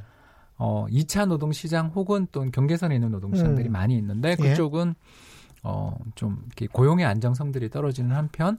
어, 0.57 0.87
2차 0.91 1.27
노동 1.27 1.53
시장 1.53 1.89
혹은 1.89 2.27
또 2.33 2.45
경계선에 2.51 2.95
있는 2.95 3.11
노동 3.11 3.35
시장들이 3.35 3.68
음. 3.68 3.73
많이 3.73 3.97
있는데 3.97 4.31
예. 4.33 4.37
그쪽은 4.37 4.95
어, 5.62 5.97
좀 6.14 6.43
이렇게 6.47 6.66
고용의 6.66 7.05
안정성들이 7.07 7.71
떨어지는 7.71 8.14
한편 8.14 8.59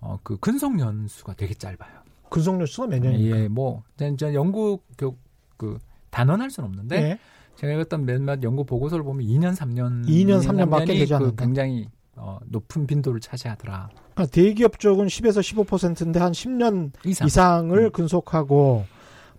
어, 0.00 0.18
그 0.22 0.38
근속 0.38 0.78
연수가 0.78 1.34
되게 1.34 1.54
짧아요. 1.54 2.00
근속 2.30 2.58
연수가 2.58 2.88
몇 2.88 2.98
년입니까? 3.00 3.36
예, 3.38 3.48
뭐 3.48 3.82
이제 3.94 4.34
연구 4.34 4.80
교, 4.98 5.16
그 5.56 5.78
단언할 6.10 6.50
수는 6.50 6.68
없는데 6.68 6.96
예. 6.96 7.18
제가 7.56 7.72
읽었던 7.74 8.04
몇몇 8.04 8.42
연구 8.42 8.64
보고서를 8.64 9.04
보면 9.04 9.26
2년 9.26 9.56
3년 9.56 10.06
2년, 10.06 10.42
3년 10.42 10.70
밖에 10.70 10.86
되지 10.86 11.06
그 11.08 11.16
않는다. 11.16 11.44
굉장히 11.44 11.88
어, 12.14 12.38
높은 12.46 12.86
빈도를 12.86 13.20
차지하더라. 13.20 13.90
그러니까 14.14 14.26
대기업 14.32 14.78
쪽은 14.78 15.06
10에서 15.06 15.66
15%인데 15.66 16.18
한 16.18 16.32
10년 16.32 16.92
이상. 17.04 17.26
이상을 17.26 17.78
음. 17.78 17.90
근속하고 17.90 18.84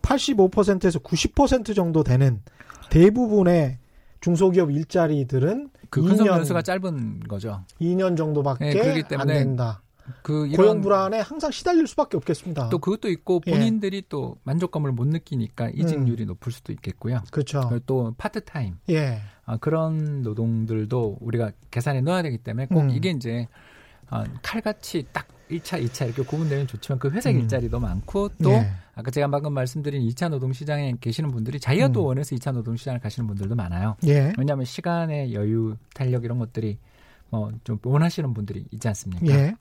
85%에서 0.01 0.99
90% 0.99 1.76
정도 1.76 2.03
되는 2.03 2.41
대부분의 2.89 3.80
중소기업 4.22 4.72
일자리들은 4.72 5.70
그 5.89 6.01
근속 6.01 6.26
2년 6.26 6.28
연수가 6.28 6.61
짧은 6.61 7.22
거죠. 7.28 7.63
2년 7.82 8.18
정도밖에 8.18 8.68
예, 8.68 8.74
그렇기 8.74 9.01
안 9.03 9.07
때문에 9.07 9.34
된다. 9.34 9.82
그 10.22 10.49
고용 10.55 10.82
불안에 10.82 11.20
항상 11.20 11.51
시달릴 11.51 11.88
수밖에 11.88 12.18
없겠습니다. 12.18 12.70
또 12.70 12.80
그것도 12.80 13.10
있고 13.10 13.41
예. 13.47 13.51
본인들이 13.51 14.03
또 14.10 14.38
만족감을 14.43 14.91
못 14.91 15.08
느끼니까 15.08 15.70
이직률이 15.70 16.26
높을 16.26 16.51
수도 16.51 16.72
있겠고요. 16.74 17.22
그렇죠. 17.32 17.70
또 17.86 18.14
파트타임 18.18 18.78
예. 18.89 19.22
아, 19.45 19.58
그런 19.58 20.22
노동들도 20.22 21.18
우리가 21.22 21.51
계산에 21.72 22.01
넣어야 22.01 22.22
되기 22.22 22.38
때문에 22.38 22.68
꼭 22.68 22.82
음. 22.82 22.89
이게 22.89 23.10
이제 23.10 23.47
아, 24.10 24.24
칼같이 24.41 25.05
딱 25.12 25.28
1차, 25.49 25.82
2차 25.86 26.05
이렇게 26.05 26.24
구분되면 26.24 26.68
좋지만 26.68 26.99
그 26.99 27.10
회색 27.10 27.36
음. 27.36 27.41
일자리도 27.41 27.80
많고 27.80 28.30
또 28.43 28.51
예. 28.51 28.70
아까 28.95 29.12
제가 29.12 29.28
방금 29.28 29.53
말씀드린 29.53 30.01
2차 30.10 30.30
노동시장에 30.30 30.95
계시는 30.99 31.32
분들이 31.32 31.60
자기가 31.60 31.89
또 31.89 32.01
음. 32.01 32.08
원해서 32.08 32.36
2차 32.36 32.51
노동시장을 32.53 32.99
가시는 32.99 33.28
분들도 33.28 33.55
많아요. 33.55 33.95
예. 34.08 34.34
왜냐하면 34.38 34.66
시간의 34.66 35.34
여유, 35.34 35.76
탄력 35.93 36.26
이런 36.26 36.39
것들이 36.39 36.78
뭐좀 37.30 37.80
원하시는 37.84 38.34
분들이 38.34 38.66
있지 38.72 38.88
않습니까? 38.88 39.26
예. 39.28 39.55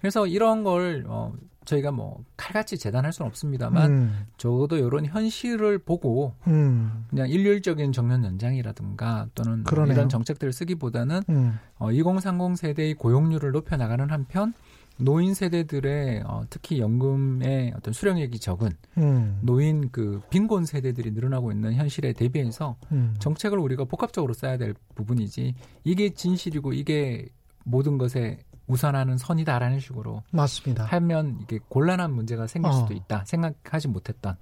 그래서 0.00 0.26
이런 0.26 0.62
걸 0.62 1.04
어, 1.06 1.32
저희가 1.64 1.90
뭐 1.90 2.22
칼같이 2.36 2.78
재단할 2.78 3.12
수는 3.12 3.28
없습니다만 3.28 3.90
음. 3.90 4.26
적어도 4.36 4.76
이런 4.76 5.06
현실을 5.06 5.78
보고 5.78 6.34
음. 6.46 7.06
그냥 7.08 7.28
일률적인 7.28 7.92
정년 7.92 8.24
연장이라든가 8.24 9.28
또는 9.34 9.58
뭐 9.58 9.64
그러네요. 9.64 9.94
이런 9.94 10.08
정책들을 10.08 10.52
쓰기보다는 10.52 11.22
음. 11.28 11.58
어, 11.78 11.90
2030 11.90 12.56
세대의 12.56 12.94
고용률을 12.94 13.52
높여 13.52 13.76
나가는 13.76 14.08
한편 14.10 14.52
노인 14.96 15.34
세대들의 15.34 16.22
어, 16.24 16.44
특히 16.50 16.78
연금의 16.78 17.72
어떤 17.76 17.92
수령액이 17.92 18.38
적은 18.38 18.70
음. 18.98 19.38
노인 19.42 19.90
그 19.90 20.20
빈곤 20.30 20.64
세대들이 20.66 21.10
늘어나고 21.12 21.50
있는 21.50 21.74
현실에 21.74 22.12
대비해서 22.12 22.76
음. 22.92 23.14
정책을 23.18 23.58
우리가 23.58 23.84
복합적으로 23.84 24.34
써야 24.34 24.56
될 24.56 24.74
부분이지 24.94 25.54
이게 25.82 26.10
진실이고 26.10 26.74
이게 26.74 27.26
모든 27.64 27.98
것에 27.98 28.38
우선하는 28.66 29.18
선이다라는 29.18 29.80
식으로 29.80 30.22
맞습니다. 30.30 30.84
하면 30.84 31.38
이게 31.42 31.58
곤란한 31.68 32.12
문제가 32.12 32.46
생길 32.46 32.70
어. 32.70 32.72
수도 32.74 32.94
있다 32.94 33.24
생각하지 33.26 33.88
못했던 33.88 34.36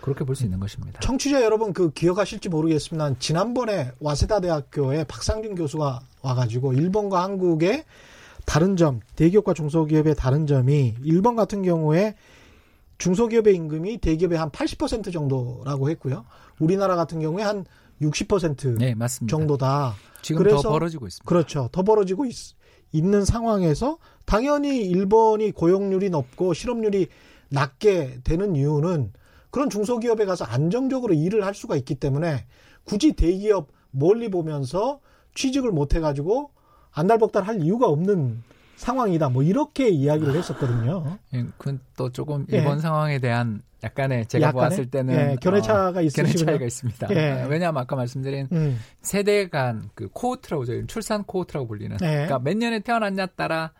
그렇게 0.00 0.24
볼 0.24 0.34
수 0.36 0.44
있는 0.44 0.58
것입니다. 0.60 1.00
청취자 1.00 1.42
여러분 1.42 1.72
그 1.72 1.90
기억하실지 1.90 2.48
모르겠습니다. 2.48 3.18
지난번에 3.18 3.92
와세다 4.00 4.40
대학교에 4.40 5.04
박상준 5.04 5.54
교수가 5.54 6.00
와가지고 6.22 6.72
일본과 6.74 7.22
한국의 7.22 7.84
다른 8.46 8.76
점, 8.76 9.00
대기업과 9.16 9.52
중소기업의 9.54 10.14
다른 10.16 10.46
점이 10.46 10.94
일본 11.02 11.36
같은 11.36 11.62
경우에 11.62 12.14
중소기업의 12.98 13.54
임금이 13.54 13.98
대기업의 13.98 14.38
한 14.38 14.50
80% 14.50 15.12
정도라고 15.12 15.90
했고요. 15.90 16.24
우리나라 16.58 16.96
같은 16.96 17.20
경우에 17.20 17.42
한 17.44 17.64
60% 18.00 18.78
네, 18.78 18.94
맞습니다. 18.94 19.36
정도다. 19.36 19.94
지금 20.22 20.42
그래서- 20.42 20.62
더 20.62 20.70
벌어지고 20.70 21.06
있습니다. 21.06 21.28
그렇죠. 21.28 21.68
더 21.72 21.82
벌어지고 21.82 22.24
있, 22.26 22.34
있는 22.92 23.24
상황에서 23.24 23.98
당연히 24.24 24.82
일본이 24.84 25.52
고용률이 25.52 26.10
높고 26.10 26.54
실업률이 26.54 27.08
낮게 27.50 28.20
되는 28.24 28.56
이유는 28.56 29.12
그런 29.50 29.70
중소기업에 29.70 30.24
가서 30.26 30.44
안정적으로 30.44 31.14
일을 31.14 31.44
할 31.44 31.54
수가 31.54 31.76
있기 31.76 31.94
때문에 31.94 32.46
굳이 32.84 33.12
대기업 33.12 33.68
멀리 33.90 34.28
보면서 34.30 35.00
취직을 35.34 35.72
못 35.72 35.94
해가지고 35.94 36.50
안달복달 36.92 37.44
할 37.44 37.62
이유가 37.62 37.86
없는 37.86 38.42
상황이다. 38.76 39.28
뭐 39.30 39.42
이렇게 39.42 39.88
이야기를 39.88 40.34
했었거든요. 40.36 41.18
예, 41.34 41.44
그건 41.56 41.80
또 41.96 42.10
조금 42.10 42.46
예. 42.52 42.58
일본 42.58 42.80
상황에 42.80 43.18
대한 43.18 43.62
약간의 43.84 44.26
제가 44.26 44.48
약간의? 44.48 44.52
보았을 44.52 44.86
때는 44.90 45.14
예, 45.14 45.36
견해차가 45.40 46.00
어, 46.00 46.02
견해. 46.14 46.32
차이가 46.32 46.64
있습니다. 46.64 47.08
예. 47.10 47.46
왜냐하면 47.48 47.82
아까 47.82 47.94
말씀드린 47.96 48.48
음, 48.52 48.78
세대 49.02 49.48
간그 49.48 50.08
코호트라고 50.12 50.64
저희 50.64 50.86
출산 50.86 51.22
코호트라고 51.24 51.68
불리는 51.68 51.96
예. 52.02 52.06
그러니까 52.06 52.38
몇 52.40 52.56
년에 52.56 52.80
태어났냐 52.80 53.26
따라 53.26 53.72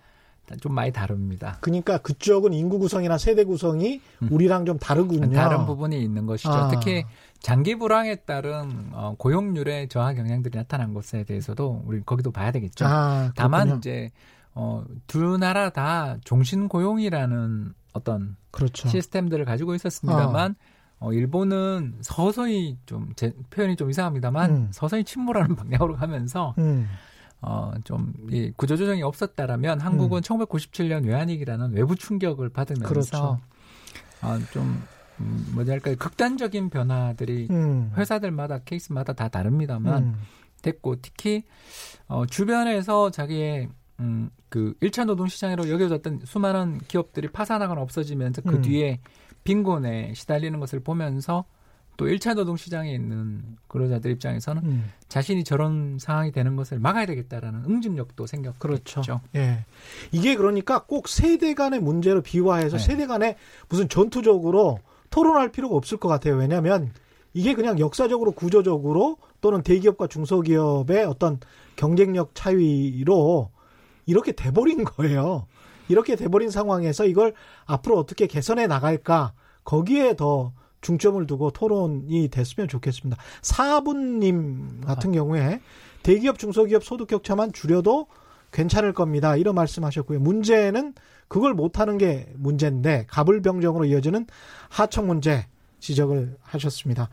좀 0.61 0.75
많이 0.75 0.93
다릅니다. 0.93 1.59
그러니까 1.61 1.99
그쪽은 1.99 2.55
인구 2.55 2.79
구성이나 2.79 3.19
세대 3.19 3.45
구성이 3.45 4.01
우리랑 4.31 4.65
좀 4.65 4.79
다르군요. 4.79 5.31
다른 5.33 5.67
부분이 5.67 6.01
있는 6.01 6.25
것이죠. 6.27 6.51
아. 6.51 6.69
특히 6.69 7.05
장기 7.41 7.75
불황에 7.75 8.17
따른 8.25 8.89
어, 8.93 9.15
고용률의 9.19 9.89
저하 9.89 10.15
경향들이 10.15 10.57
나타난 10.57 10.95
것에 10.95 11.25
대해서도 11.25 11.83
우리 11.87 12.01
거기도 12.01 12.31
봐야 12.31 12.51
되겠죠. 12.51 12.87
아, 12.87 13.33
다만. 13.37 13.77
이제 13.77 14.11
어, 14.55 14.85
두 15.07 15.39
나라 15.39 15.71
다 15.71 16.17
종신 16.25 16.67
고용이라는 16.69 17.75
어떤 17.99 18.37
그렇죠. 18.51 18.89
시스템들을 18.89 19.45
가지고 19.45 19.75
있었습니다만 19.75 20.55
어, 21.01 21.13
일본은 21.13 21.99
서서히 22.01 22.77
좀 22.87 23.13
제 23.15 23.33
표현이 23.51 23.77
좀 23.77 23.91
이상합니다만 23.91 24.51
음. 24.51 24.69
서서히 24.73 25.05
침몰하는 25.05 25.55
방향으로 25.57 25.95
가면서 25.97 26.55
음, 26.59 26.89
어, 27.41 27.73
좀, 27.85 28.13
이 28.31 28.53
구조조정이 28.57 29.03
없었다라면 29.03 29.81
한국은 29.81 30.23
1997년 30.23 31.07
외환위기라는 31.07 31.73
외부 31.73 31.95
충격을 31.95 32.49
받으면서 32.49 32.85
음. 32.85 32.89
그렇죠. 32.89 33.41
어, 34.23 34.39
좀, 34.53 34.83
음, 35.21 35.47
뭐지 35.55 35.71
할까요. 35.71 35.95
극단적인 35.99 36.71
변화들이 36.71 37.47
음, 37.51 37.93
회사들마다 37.97 38.59
케이스마다 38.65 39.13
다 39.13 39.29
다릅니다만 39.29 40.03
음, 40.03 40.15
됐고 40.63 40.97
특히 41.01 41.45
어, 42.09 42.27
주변에서 42.27 43.11
자기의 43.11 43.69
음, 44.01 44.31
그 44.49 44.75
1차 44.81 45.05
노동 45.05 45.27
시장으로 45.29 45.69
여겨졌던 45.69 46.23
수많은 46.25 46.79
기업들이 46.89 47.29
파산하거나 47.29 47.81
없어지면서 47.81 48.43
그 48.43 48.57
음. 48.57 48.63
뒤에 48.63 49.01
빈곤에 49.45 50.15
시달리는 50.15 50.59
것을 50.61 50.81
보면서 50.81 51.45
또 51.97 52.07
1차 52.07 52.35
노동 52.35 52.57
시장에 52.57 52.93
있는 52.95 53.57
근로자들 53.67 54.13
입장에서는 54.13 54.63
음. 54.63 54.93
자신이 55.09 55.43
저런 55.43 55.99
상황이 55.99 56.31
되는 56.31 56.55
것을 56.55 56.79
막아야 56.79 57.07
되겠다라는 57.07 57.65
응집력도 57.65 58.25
생겼죠. 58.27 58.59
그렇죠. 58.61 59.21
예. 59.35 59.65
이게 60.13 60.37
그러니까 60.37 60.85
꼭 60.85 61.09
세대 61.09 61.55
간의 61.55 61.81
문제로 61.81 62.23
비화해서 62.23 62.77
네. 62.77 62.85
세대 62.85 63.07
간에 63.07 63.37
무슨 63.69 63.89
전투적으로 63.89 64.79
토론할 65.11 65.51
필요가 65.51 65.75
없을 65.75 65.99
것 65.99 66.09
같아요. 66.09 66.37
왜냐하면 66.37 66.93
이게 67.35 67.55
그냥 67.55 67.81
역사적으로 67.81 68.31
구조적으로 68.31 69.17
또는 69.41 69.63
대기업과 69.63 70.07
중소기업의 70.07 71.05
어떤 71.05 71.41
경쟁력 71.75 72.31
차이로 72.35 73.51
이렇게 74.09 74.33
돼버린 74.33 74.85
거예요. 74.85 75.47
이렇게 75.89 76.17
돼버린 76.17 76.51
상황에서 76.51 77.05
이걸 77.05 77.35
앞으로 77.67 77.99
어떻게 77.99 78.27
개선해 78.27 78.67
나갈까 78.67 79.35
거기에 79.65 80.17
더 80.17 80.53
중점을 80.81 81.27
두고 81.27 81.51
토론이 81.51 82.29
됐으면 82.29 82.69
좋겠습니다. 82.69 83.21
사부님 83.43 84.81
같은 84.87 85.13
경우에 85.13 85.61
대기업 86.03 86.39
중소기업 86.39 86.85
소득 86.85 87.09
격차만 87.09 87.53
줄여도 87.53 88.07
괜찮을 88.51 88.95
겁니다. 88.95 89.37
이런 89.37 89.55
말씀하셨고요. 89.55 90.21
문제는 90.21 90.95
그걸 91.29 91.53
못하는 91.53 91.99
게 91.99 92.33
문제인데 92.35 93.05
가불병정으로 93.09 93.85
이어지는 93.85 94.27
하청 94.71 95.07
문제 95.07 95.47
지적을 95.81 96.37
하셨습니다. 96.41 97.11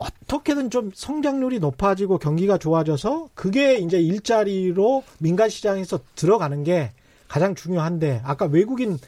어떻게든 0.00 0.70
좀 0.70 0.90
성장률이 0.94 1.58
높아지고 1.58 2.18
경기가 2.18 2.58
좋아져서 2.58 3.30
그게 3.34 3.76
이제 3.76 4.00
일자리로 4.00 5.04
민간 5.18 5.48
시장에서 5.48 6.00
들어가는 6.14 6.64
게 6.64 6.92
가장 7.28 7.54
중요한데 7.54 8.22
아까 8.24 8.46
외국인 8.46 8.94
어, 8.94 8.98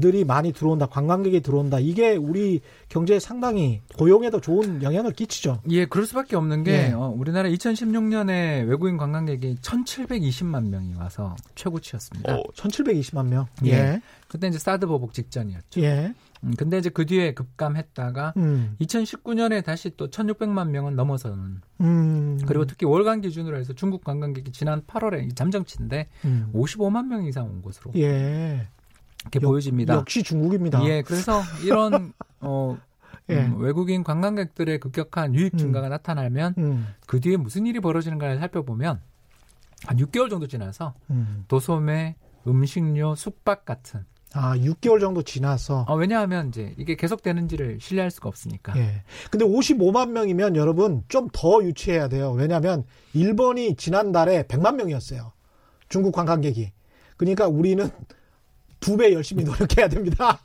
들이 0.00 0.24
많이 0.24 0.52
들어온다, 0.52 0.86
관광객이 0.86 1.40
들어온다. 1.40 1.78
이게 1.78 2.16
우리 2.16 2.60
경제에 2.88 3.18
상당히 3.18 3.80
고용에도 3.96 4.40
좋은 4.40 4.82
영향을 4.82 5.12
끼치죠. 5.12 5.60
예, 5.70 5.86
그럴 5.86 6.06
수밖에 6.06 6.36
없는 6.36 6.64
게 6.64 6.88
예. 6.88 6.92
어, 6.92 7.12
우리나라 7.16 7.48
2016년에 7.48 8.66
외국인 8.68 8.96
관광객이 8.96 9.56
1,720만 9.56 10.68
명이 10.68 10.94
와서 10.94 11.34
최고치였습니다. 11.54 12.34
어, 12.34 12.42
1720만 12.54 13.26
명. 13.28 13.46
예. 13.64 13.72
예. 13.72 14.02
그때 14.28 14.46
이제 14.48 14.58
사드 14.58 14.86
보복 14.86 15.12
직전이었죠. 15.12 15.80
예. 15.80 16.14
음, 16.44 16.54
근데 16.56 16.78
이제 16.78 16.88
그 16.88 17.04
뒤에 17.04 17.34
급감했다가 17.34 18.34
음. 18.36 18.76
2019년에 18.80 19.64
다시 19.64 19.90
또 19.96 20.08
1,600만 20.08 20.68
명은 20.68 20.94
넘어서는 20.94 21.60
음. 21.80 22.38
그리고 22.46 22.64
특히 22.64 22.86
월간 22.86 23.20
기준으로 23.22 23.56
해서 23.56 23.72
중국 23.72 24.04
관광객이 24.04 24.52
지난 24.52 24.82
8월에 24.82 25.34
잠정치인데 25.34 26.08
음. 26.24 26.50
55만 26.54 27.06
명 27.06 27.24
이상 27.24 27.46
온 27.46 27.62
것으로 27.62 27.92
예. 27.96 28.68
이렇게 29.22 29.40
역- 29.42 29.48
보여집니다. 29.48 29.94
역시 29.94 30.22
중국입니다. 30.22 30.84
예, 30.84 31.02
그래서 31.02 31.42
이런 31.64 32.12
어, 32.40 32.78
예. 33.30 33.44
음, 33.44 33.60
외국인 33.60 34.04
관광객들의 34.04 34.78
급격한 34.80 35.34
유입 35.34 35.54
음. 35.54 35.58
증가가 35.58 35.88
나타나면 35.88 36.54
음. 36.58 36.86
그 37.06 37.20
뒤에 37.20 37.36
무슨 37.36 37.66
일이 37.66 37.80
벌어지는가를 37.80 38.38
살펴보면 38.38 39.00
한 39.86 39.96
6개월 39.98 40.30
정도 40.30 40.46
지나서 40.46 40.94
음. 41.10 41.44
도소매, 41.48 42.16
음식료, 42.46 43.14
숙박 43.14 43.64
같은 43.64 44.04
아, 44.34 44.54
6개월 44.56 45.00
정도 45.00 45.22
지나서. 45.22 45.86
어, 45.88 45.96
왜냐하면 45.96 46.48
이제 46.48 46.74
이게 46.76 46.96
계속되는지를 46.96 47.78
신뢰할 47.80 48.10
수가 48.10 48.28
없으니까. 48.28 48.76
예. 48.78 49.02
근데 49.30 49.44
55만 49.46 50.10
명이면 50.10 50.54
여러분 50.56 51.02
좀 51.08 51.28
더 51.32 51.62
유치해야 51.64 52.08
돼요. 52.08 52.32
왜냐하면 52.32 52.84
일본이 53.14 53.74
지난달에 53.76 54.42
100만 54.42 54.74
명이었어요. 54.76 55.32
중국 55.88 56.12
관광객이. 56.12 56.72
그러니까 57.16 57.48
우리는 57.48 57.88
두 58.80 58.96
배 58.96 59.12
열심히 59.12 59.44
노력해야 59.44 59.88
됩니다. 59.88 60.38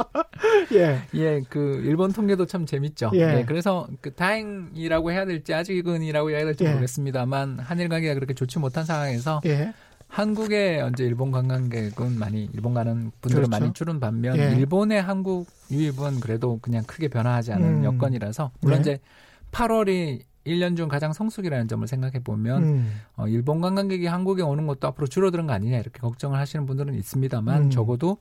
예. 0.72 1.00
예, 1.14 1.40
그 1.48 1.82
일본 1.84 2.12
통계도 2.12 2.46
참 2.46 2.66
재밌죠. 2.66 3.10
예. 3.14 3.38
예. 3.38 3.44
그래서 3.46 3.88
그 4.00 4.12
다행이라고 4.14 5.12
해야 5.12 5.24
될지 5.24 5.54
아직은이라고 5.54 6.30
해야 6.30 6.44
될지 6.44 6.64
예. 6.64 6.68
모르겠습니다만 6.70 7.58
한일 7.60 7.88
관계가 7.88 8.14
그렇게 8.14 8.34
좋지 8.34 8.58
못한 8.58 8.84
상황에서 8.84 9.40
예. 9.46 9.72
한국의 10.08 10.88
이제 10.92 11.04
일본 11.04 11.30
관광객은 11.30 12.18
많이 12.18 12.50
일본 12.52 12.74
가는 12.74 13.12
분들은 13.20 13.44
그렇죠. 13.44 13.48
많이 13.50 13.72
줄은 13.72 14.00
반면 14.00 14.36
예. 14.38 14.56
일본의 14.56 15.00
한국 15.00 15.46
유입은 15.70 16.20
그래도 16.20 16.58
그냥 16.60 16.82
크게 16.84 17.08
변화하지 17.08 17.52
않은 17.52 17.66
음. 17.78 17.84
여건이라서 17.84 18.50
물론 18.60 18.82
네. 18.82 18.92
이제 18.92 18.98
8월이 19.52 20.20
1년 20.46 20.76
중 20.76 20.88
가장 20.88 21.12
성수기라는 21.12 21.68
점을 21.68 21.86
생각해 21.86 22.20
보면 22.20 22.62
음. 22.62 22.92
어, 23.16 23.28
일본 23.28 23.60
관광객이 23.60 24.06
한국에 24.06 24.42
오는 24.42 24.66
것도 24.66 24.88
앞으로 24.88 25.06
줄어드는 25.06 25.46
거 25.46 25.52
아니냐 25.52 25.78
이렇게 25.78 26.00
걱정을 26.00 26.38
하시는 26.38 26.66
분들은 26.66 26.94
있습니다만 26.94 27.64
음. 27.64 27.70
적어도 27.70 28.18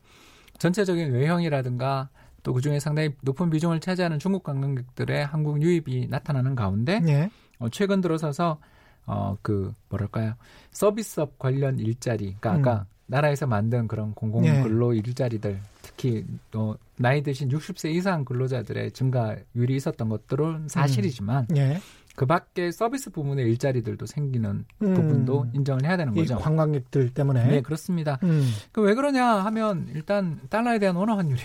전체적인 0.57 1.11
외형이라든가 1.11 2.09
또 2.43 2.53
그중에 2.53 2.79
상당히 2.79 3.11
높은 3.21 3.49
비중을 3.49 3.79
차지하는 3.79 4.19
중국 4.19 4.43
관광객들의 4.43 5.25
한국 5.25 5.61
유입이 5.61 6.07
나타나는 6.09 6.55
가운데 6.55 7.01
예. 7.07 7.29
어, 7.59 7.69
최근 7.69 8.01
들어서서 8.01 8.59
어 9.05 9.37
그 9.41 9.73
뭐랄까요 9.89 10.35
서비스업 10.71 11.39
관련 11.39 11.79
일자리 11.79 12.35
그러니까 12.39 12.51
음. 12.51 12.59
아까 12.59 12.85
나라에서 13.07 13.47
만든 13.47 13.87
그런 13.87 14.13
공공 14.13 14.45
예. 14.45 14.61
근로 14.61 14.93
일자리들 14.93 15.59
특히 15.81 16.25
또 16.51 16.77
나이 16.97 17.23
드신 17.23 17.49
60세 17.49 17.91
이상 17.91 18.23
근로자들의 18.23 18.91
증가율이 18.91 19.75
있었던 19.75 20.09
것들은 20.09 20.67
사실이지만 20.67 21.47
예. 21.55 21.79
그 22.19 22.25
밖에 22.25 22.69
서비스 22.69 23.11
부문의 23.11 23.45
일자리들도 23.45 24.05
생기는 24.05 24.65
음. 24.81 24.93
부분도 24.93 25.45
인정을 25.53 25.85
해야 25.85 25.95
되는 25.95 26.13
이 26.13 26.19
거죠. 26.19 26.37
관광객들 26.37 27.13
때문에. 27.13 27.47
네, 27.47 27.61
그렇습니다. 27.61 28.19
음. 28.23 28.45
그왜 28.73 28.93
그러냐 28.95 29.25
하면 29.25 29.87
일단 29.95 30.37
달러에 30.49 30.79
대한 30.79 30.97
원화 30.97 31.15
환율이 31.15 31.39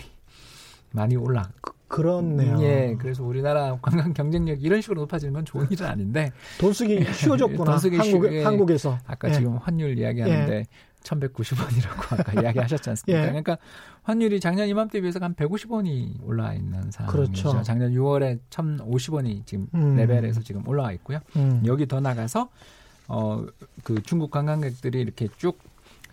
많이 0.91 1.15
올라. 1.15 1.49
그 1.87 2.01
렇네요. 2.01 2.61
예, 2.63 2.97
그래서 2.99 3.23
우리나라 3.23 3.79
관광 3.81 4.13
경쟁력이 4.15 4.61
이런 4.65 4.81
식으로 4.81 5.03
높아지는 5.03 5.33
건 5.33 5.45
좋은 5.45 5.69
일은 5.71 5.87
아닌데 5.87 6.33
돈 6.59 6.73
쓰기 6.73 7.05
쉬워졌구나. 7.13 7.71
돈 7.71 7.79
쓰기 7.79 7.97
한국, 7.97 8.29
쉬- 8.29 8.35
예. 8.35 8.43
한국에서. 8.43 8.99
아까 9.07 9.29
예. 9.29 9.35
지금 9.35 9.57
환율 9.59 9.97
이야기하는데 9.97 10.65
1,190원이라고 11.05 12.19
아까 12.21 12.33
이야기하셨지 12.43 12.91
않습니까? 12.91 13.23
예. 13.23 13.27
그러니까 13.27 13.57
환율이 14.03 14.41
작년 14.41 14.69
이맘때 14.69 15.01
비해서 15.01 15.21
한 15.21 15.35
150원이 15.35 16.23
올라 16.25 16.53
있는 16.53 16.91
상황이죠. 16.91 17.13
그렇죠. 17.13 17.63
작년 17.63 17.93
6월에 17.93 18.41
1,050원이 18.51 19.47
지금 19.47 19.69
음. 19.75 19.97
레벨에서 19.97 20.41
지금 20.41 20.67
올라와 20.67 20.93
있고요. 20.93 21.21
음. 21.37 21.63
여기 21.67 21.87
더 21.87 22.01
나가서 22.01 22.51
어 23.07 23.45
그 23.83 24.03
중국 24.03 24.31
관광객들이 24.31 25.01
이렇게 25.01 25.29
쭉 25.37 25.59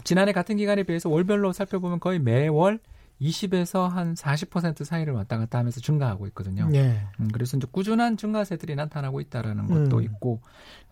지난해 0.04 0.32
같은 0.32 0.58
기간에 0.58 0.84
비해서 0.84 1.10
월별로 1.10 1.54
살펴보면 1.54 2.00
거의 2.00 2.20
매월 2.20 2.80
20에서 3.22 3.88
한 3.88 4.16
40% 4.16 4.84
사이를 4.84 5.14
왔다 5.14 5.38
갔다 5.38 5.60
하면서 5.60 5.80
증가하고 5.80 6.26
있거든요. 6.28 6.68
예. 6.74 7.02
음, 7.20 7.30
그래서 7.32 7.56
이제 7.56 7.68
꾸준한 7.72 8.18
증가세들이 8.18 8.76
나타나고 8.76 9.22
있다라는 9.22 9.68
것도 9.68 9.98
음. 9.98 10.04
있고 10.04 10.42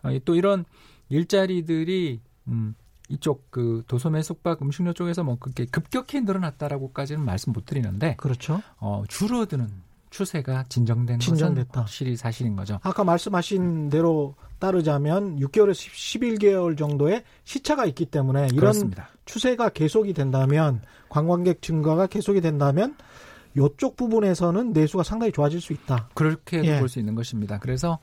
어, 0.02 0.16
또 0.24 0.36
이런 0.36 0.64
일자리들이 1.08 2.20
음, 2.48 2.74
이쪽 3.10 3.50
그 3.50 3.82
도소매 3.88 4.22
숙박 4.22 4.62
음식료 4.62 4.92
쪽에서 4.92 5.24
뭐 5.24 5.36
그렇게 5.38 5.66
급격히 5.66 6.20
늘어났다라고까지는 6.22 7.24
말씀 7.24 7.52
못 7.52 7.66
드리는데 7.66 8.14
그렇죠. 8.16 8.62
어, 8.78 9.02
줄어드는 9.08 9.68
추세가 10.10 10.64
진정된 10.68 11.18
것은 11.18 11.34
진정됐다. 11.34 11.80
확실히 11.82 12.16
사실인 12.16 12.56
거죠. 12.56 12.78
아까 12.82 13.04
말씀하신 13.04 13.90
대로 13.90 14.34
따르자면 14.58 15.38
6개월에서 15.38 15.72
11개월 15.72 16.76
정도의 16.76 17.24
시차가 17.44 17.84
있기 17.86 18.06
때문에 18.06 18.46
이런 18.46 18.56
그렇습니다. 18.56 19.08
추세가 19.24 19.68
계속이 19.68 20.12
된다면 20.12 20.82
관광객 21.08 21.62
증가가 21.62 22.06
계속이 22.06 22.40
된다면 22.40 22.96
이쪽 23.56 23.96
부분에서는 23.96 24.72
내수가 24.72 25.02
상당히 25.02 25.32
좋아질 25.32 25.60
수 25.60 25.72
있다. 25.72 26.08
그렇게 26.14 26.62
예. 26.64 26.78
볼수 26.78 26.98
있는 26.98 27.14
것입니다. 27.14 27.58
그래서 27.58 27.98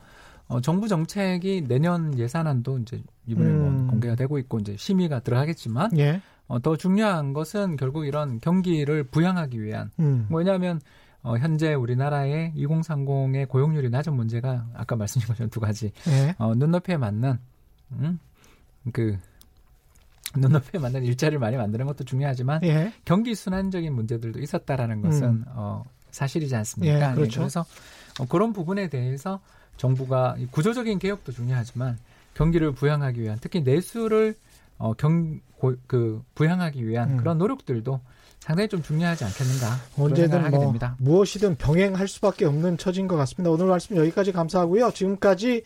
어, 0.48 0.62
정부 0.62 0.88
정책이 0.88 1.66
내년 1.68 2.18
예산안도 2.18 2.80
이제 2.80 3.02
이번에 3.26 3.50
음. 3.50 3.62
뭐 3.62 3.88
공개가 3.92 4.16
되고 4.16 4.38
있고 4.38 4.60
이제 4.60 4.76
심의가 4.78 5.20
들어가겠지만 5.20 5.98
예. 6.00 6.22
어, 6.48 6.60
더 6.62 6.78
중요한 6.78 7.34
것은 7.34 7.76
결국 7.76 8.06
이런 8.06 8.40
경기를 8.40 9.04
부양하기 9.04 9.62
위한 9.62 9.92
음. 10.00 10.26
뭐냐면 10.30 10.80
어, 11.22 11.38
현재 11.38 11.74
우리나라의 11.74 12.54
2030의 12.56 13.50
고용률이 13.50 13.90
낮은 13.90 14.14
문제가 14.14 14.66
아까 14.74 14.96
말씀드린 14.96 15.28
것처럼 15.28 15.50
두 15.50 15.60
가지 15.60 15.92
예. 16.08 16.36
어, 16.38 16.56
눈높이에 16.56 16.96
맞는 16.96 17.38
음? 17.94 18.20
그 18.94 19.18
눈높이에 20.36 20.80
맞는 20.80 21.04
일자리를 21.04 21.40
많이 21.40 21.58
만드는 21.58 21.86
것도 21.86 22.06
중요하지만 22.06 22.64
예. 22.64 22.94
경기 23.04 23.36
순환적인 23.36 23.94
문제들도 23.94 24.40
있었다라는 24.40 25.02
것은 25.02 25.28
음. 25.28 25.46
어, 25.48 25.84
사실이지 26.12 26.56
않습니까? 26.56 27.12
예, 27.12 27.16
그렇죠. 27.16 27.44
래서 27.44 27.66
어, 28.20 28.26
그런 28.28 28.54
부분에 28.54 28.88
대해서 28.88 29.42
정부가 29.78 30.36
이 30.38 30.48
구조적인 30.48 31.00
개혁도 31.00 31.32
중요하지만 31.32 31.98
경기를 32.34 32.72
부양하기 32.72 33.22
위한 33.22 33.38
특히 33.42 33.62
내수를 33.62 34.36
어, 34.78 34.94
경, 34.94 35.40
고, 35.58 35.74
그 35.88 36.22
부양하기 36.36 36.88
위한 36.88 37.12
음. 37.12 37.18
그런 37.18 37.38
노력들도 37.38 38.00
상당히 38.40 38.70
좀 38.70 38.82
중요하지 38.82 39.26
않겠는가 39.26 39.68
언제든 39.98 40.52
뭐 40.52 40.60
됩니다. 40.60 40.96
무엇이든 41.00 41.56
병행할 41.56 42.08
수밖에 42.08 42.46
없는 42.46 42.78
처지인 42.78 43.08
것 43.08 43.16
같습니다. 43.16 43.52
오늘 43.52 43.66
말씀 43.66 43.96
여기까지 43.96 44.32
감사하고요. 44.32 44.92
지금까지 44.92 45.64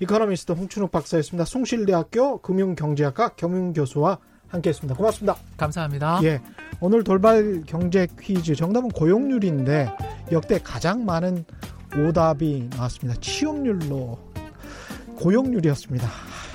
이코노미스트 0.00 0.52
홍춘욱 0.52 0.90
박사였습니다. 0.90 1.44
숭실대학교 1.44 2.38
금융경제학과 2.38 3.30
겸임교수와 3.30 4.18
함께했습니다. 4.48 4.96
고맙습니다. 4.96 5.36
감사합니다. 5.56 6.20
예, 6.24 6.40
오늘 6.80 7.04
돌발 7.04 7.62
경제 7.66 8.08
퀴즈 8.20 8.54
정답은 8.54 8.88
고용률인데 8.88 9.90
역대 10.32 10.58
가장 10.58 11.04
많은 11.04 11.44
오답이 11.98 12.68
나왔습니다. 12.76 13.20
취업률로 13.20 14.18
고용률이었습니다. 15.16 16.08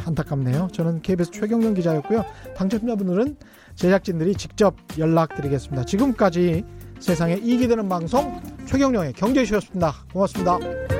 안타깝네요. 0.05 0.69
저는 0.71 1.01
KBS 1.01 1.31
최경영 1.31 1.73
기자였고요. 1.73 2.25
당첨자분들은 2.55 3.37
제작진들이 3.75 4.35
직접 4.35 4.75
연락드리겠습니다. 4.97 5.85
지금까지 5.85 6.63
세상에 6.99 7.35
이익이 7.35 7.67
되는 7.67 7.87
방송 7.87 8.41
최경영의 8.65 9.13
경제쇼였습니다. 9.13 9.93
고맙습니다. 10.11 10.98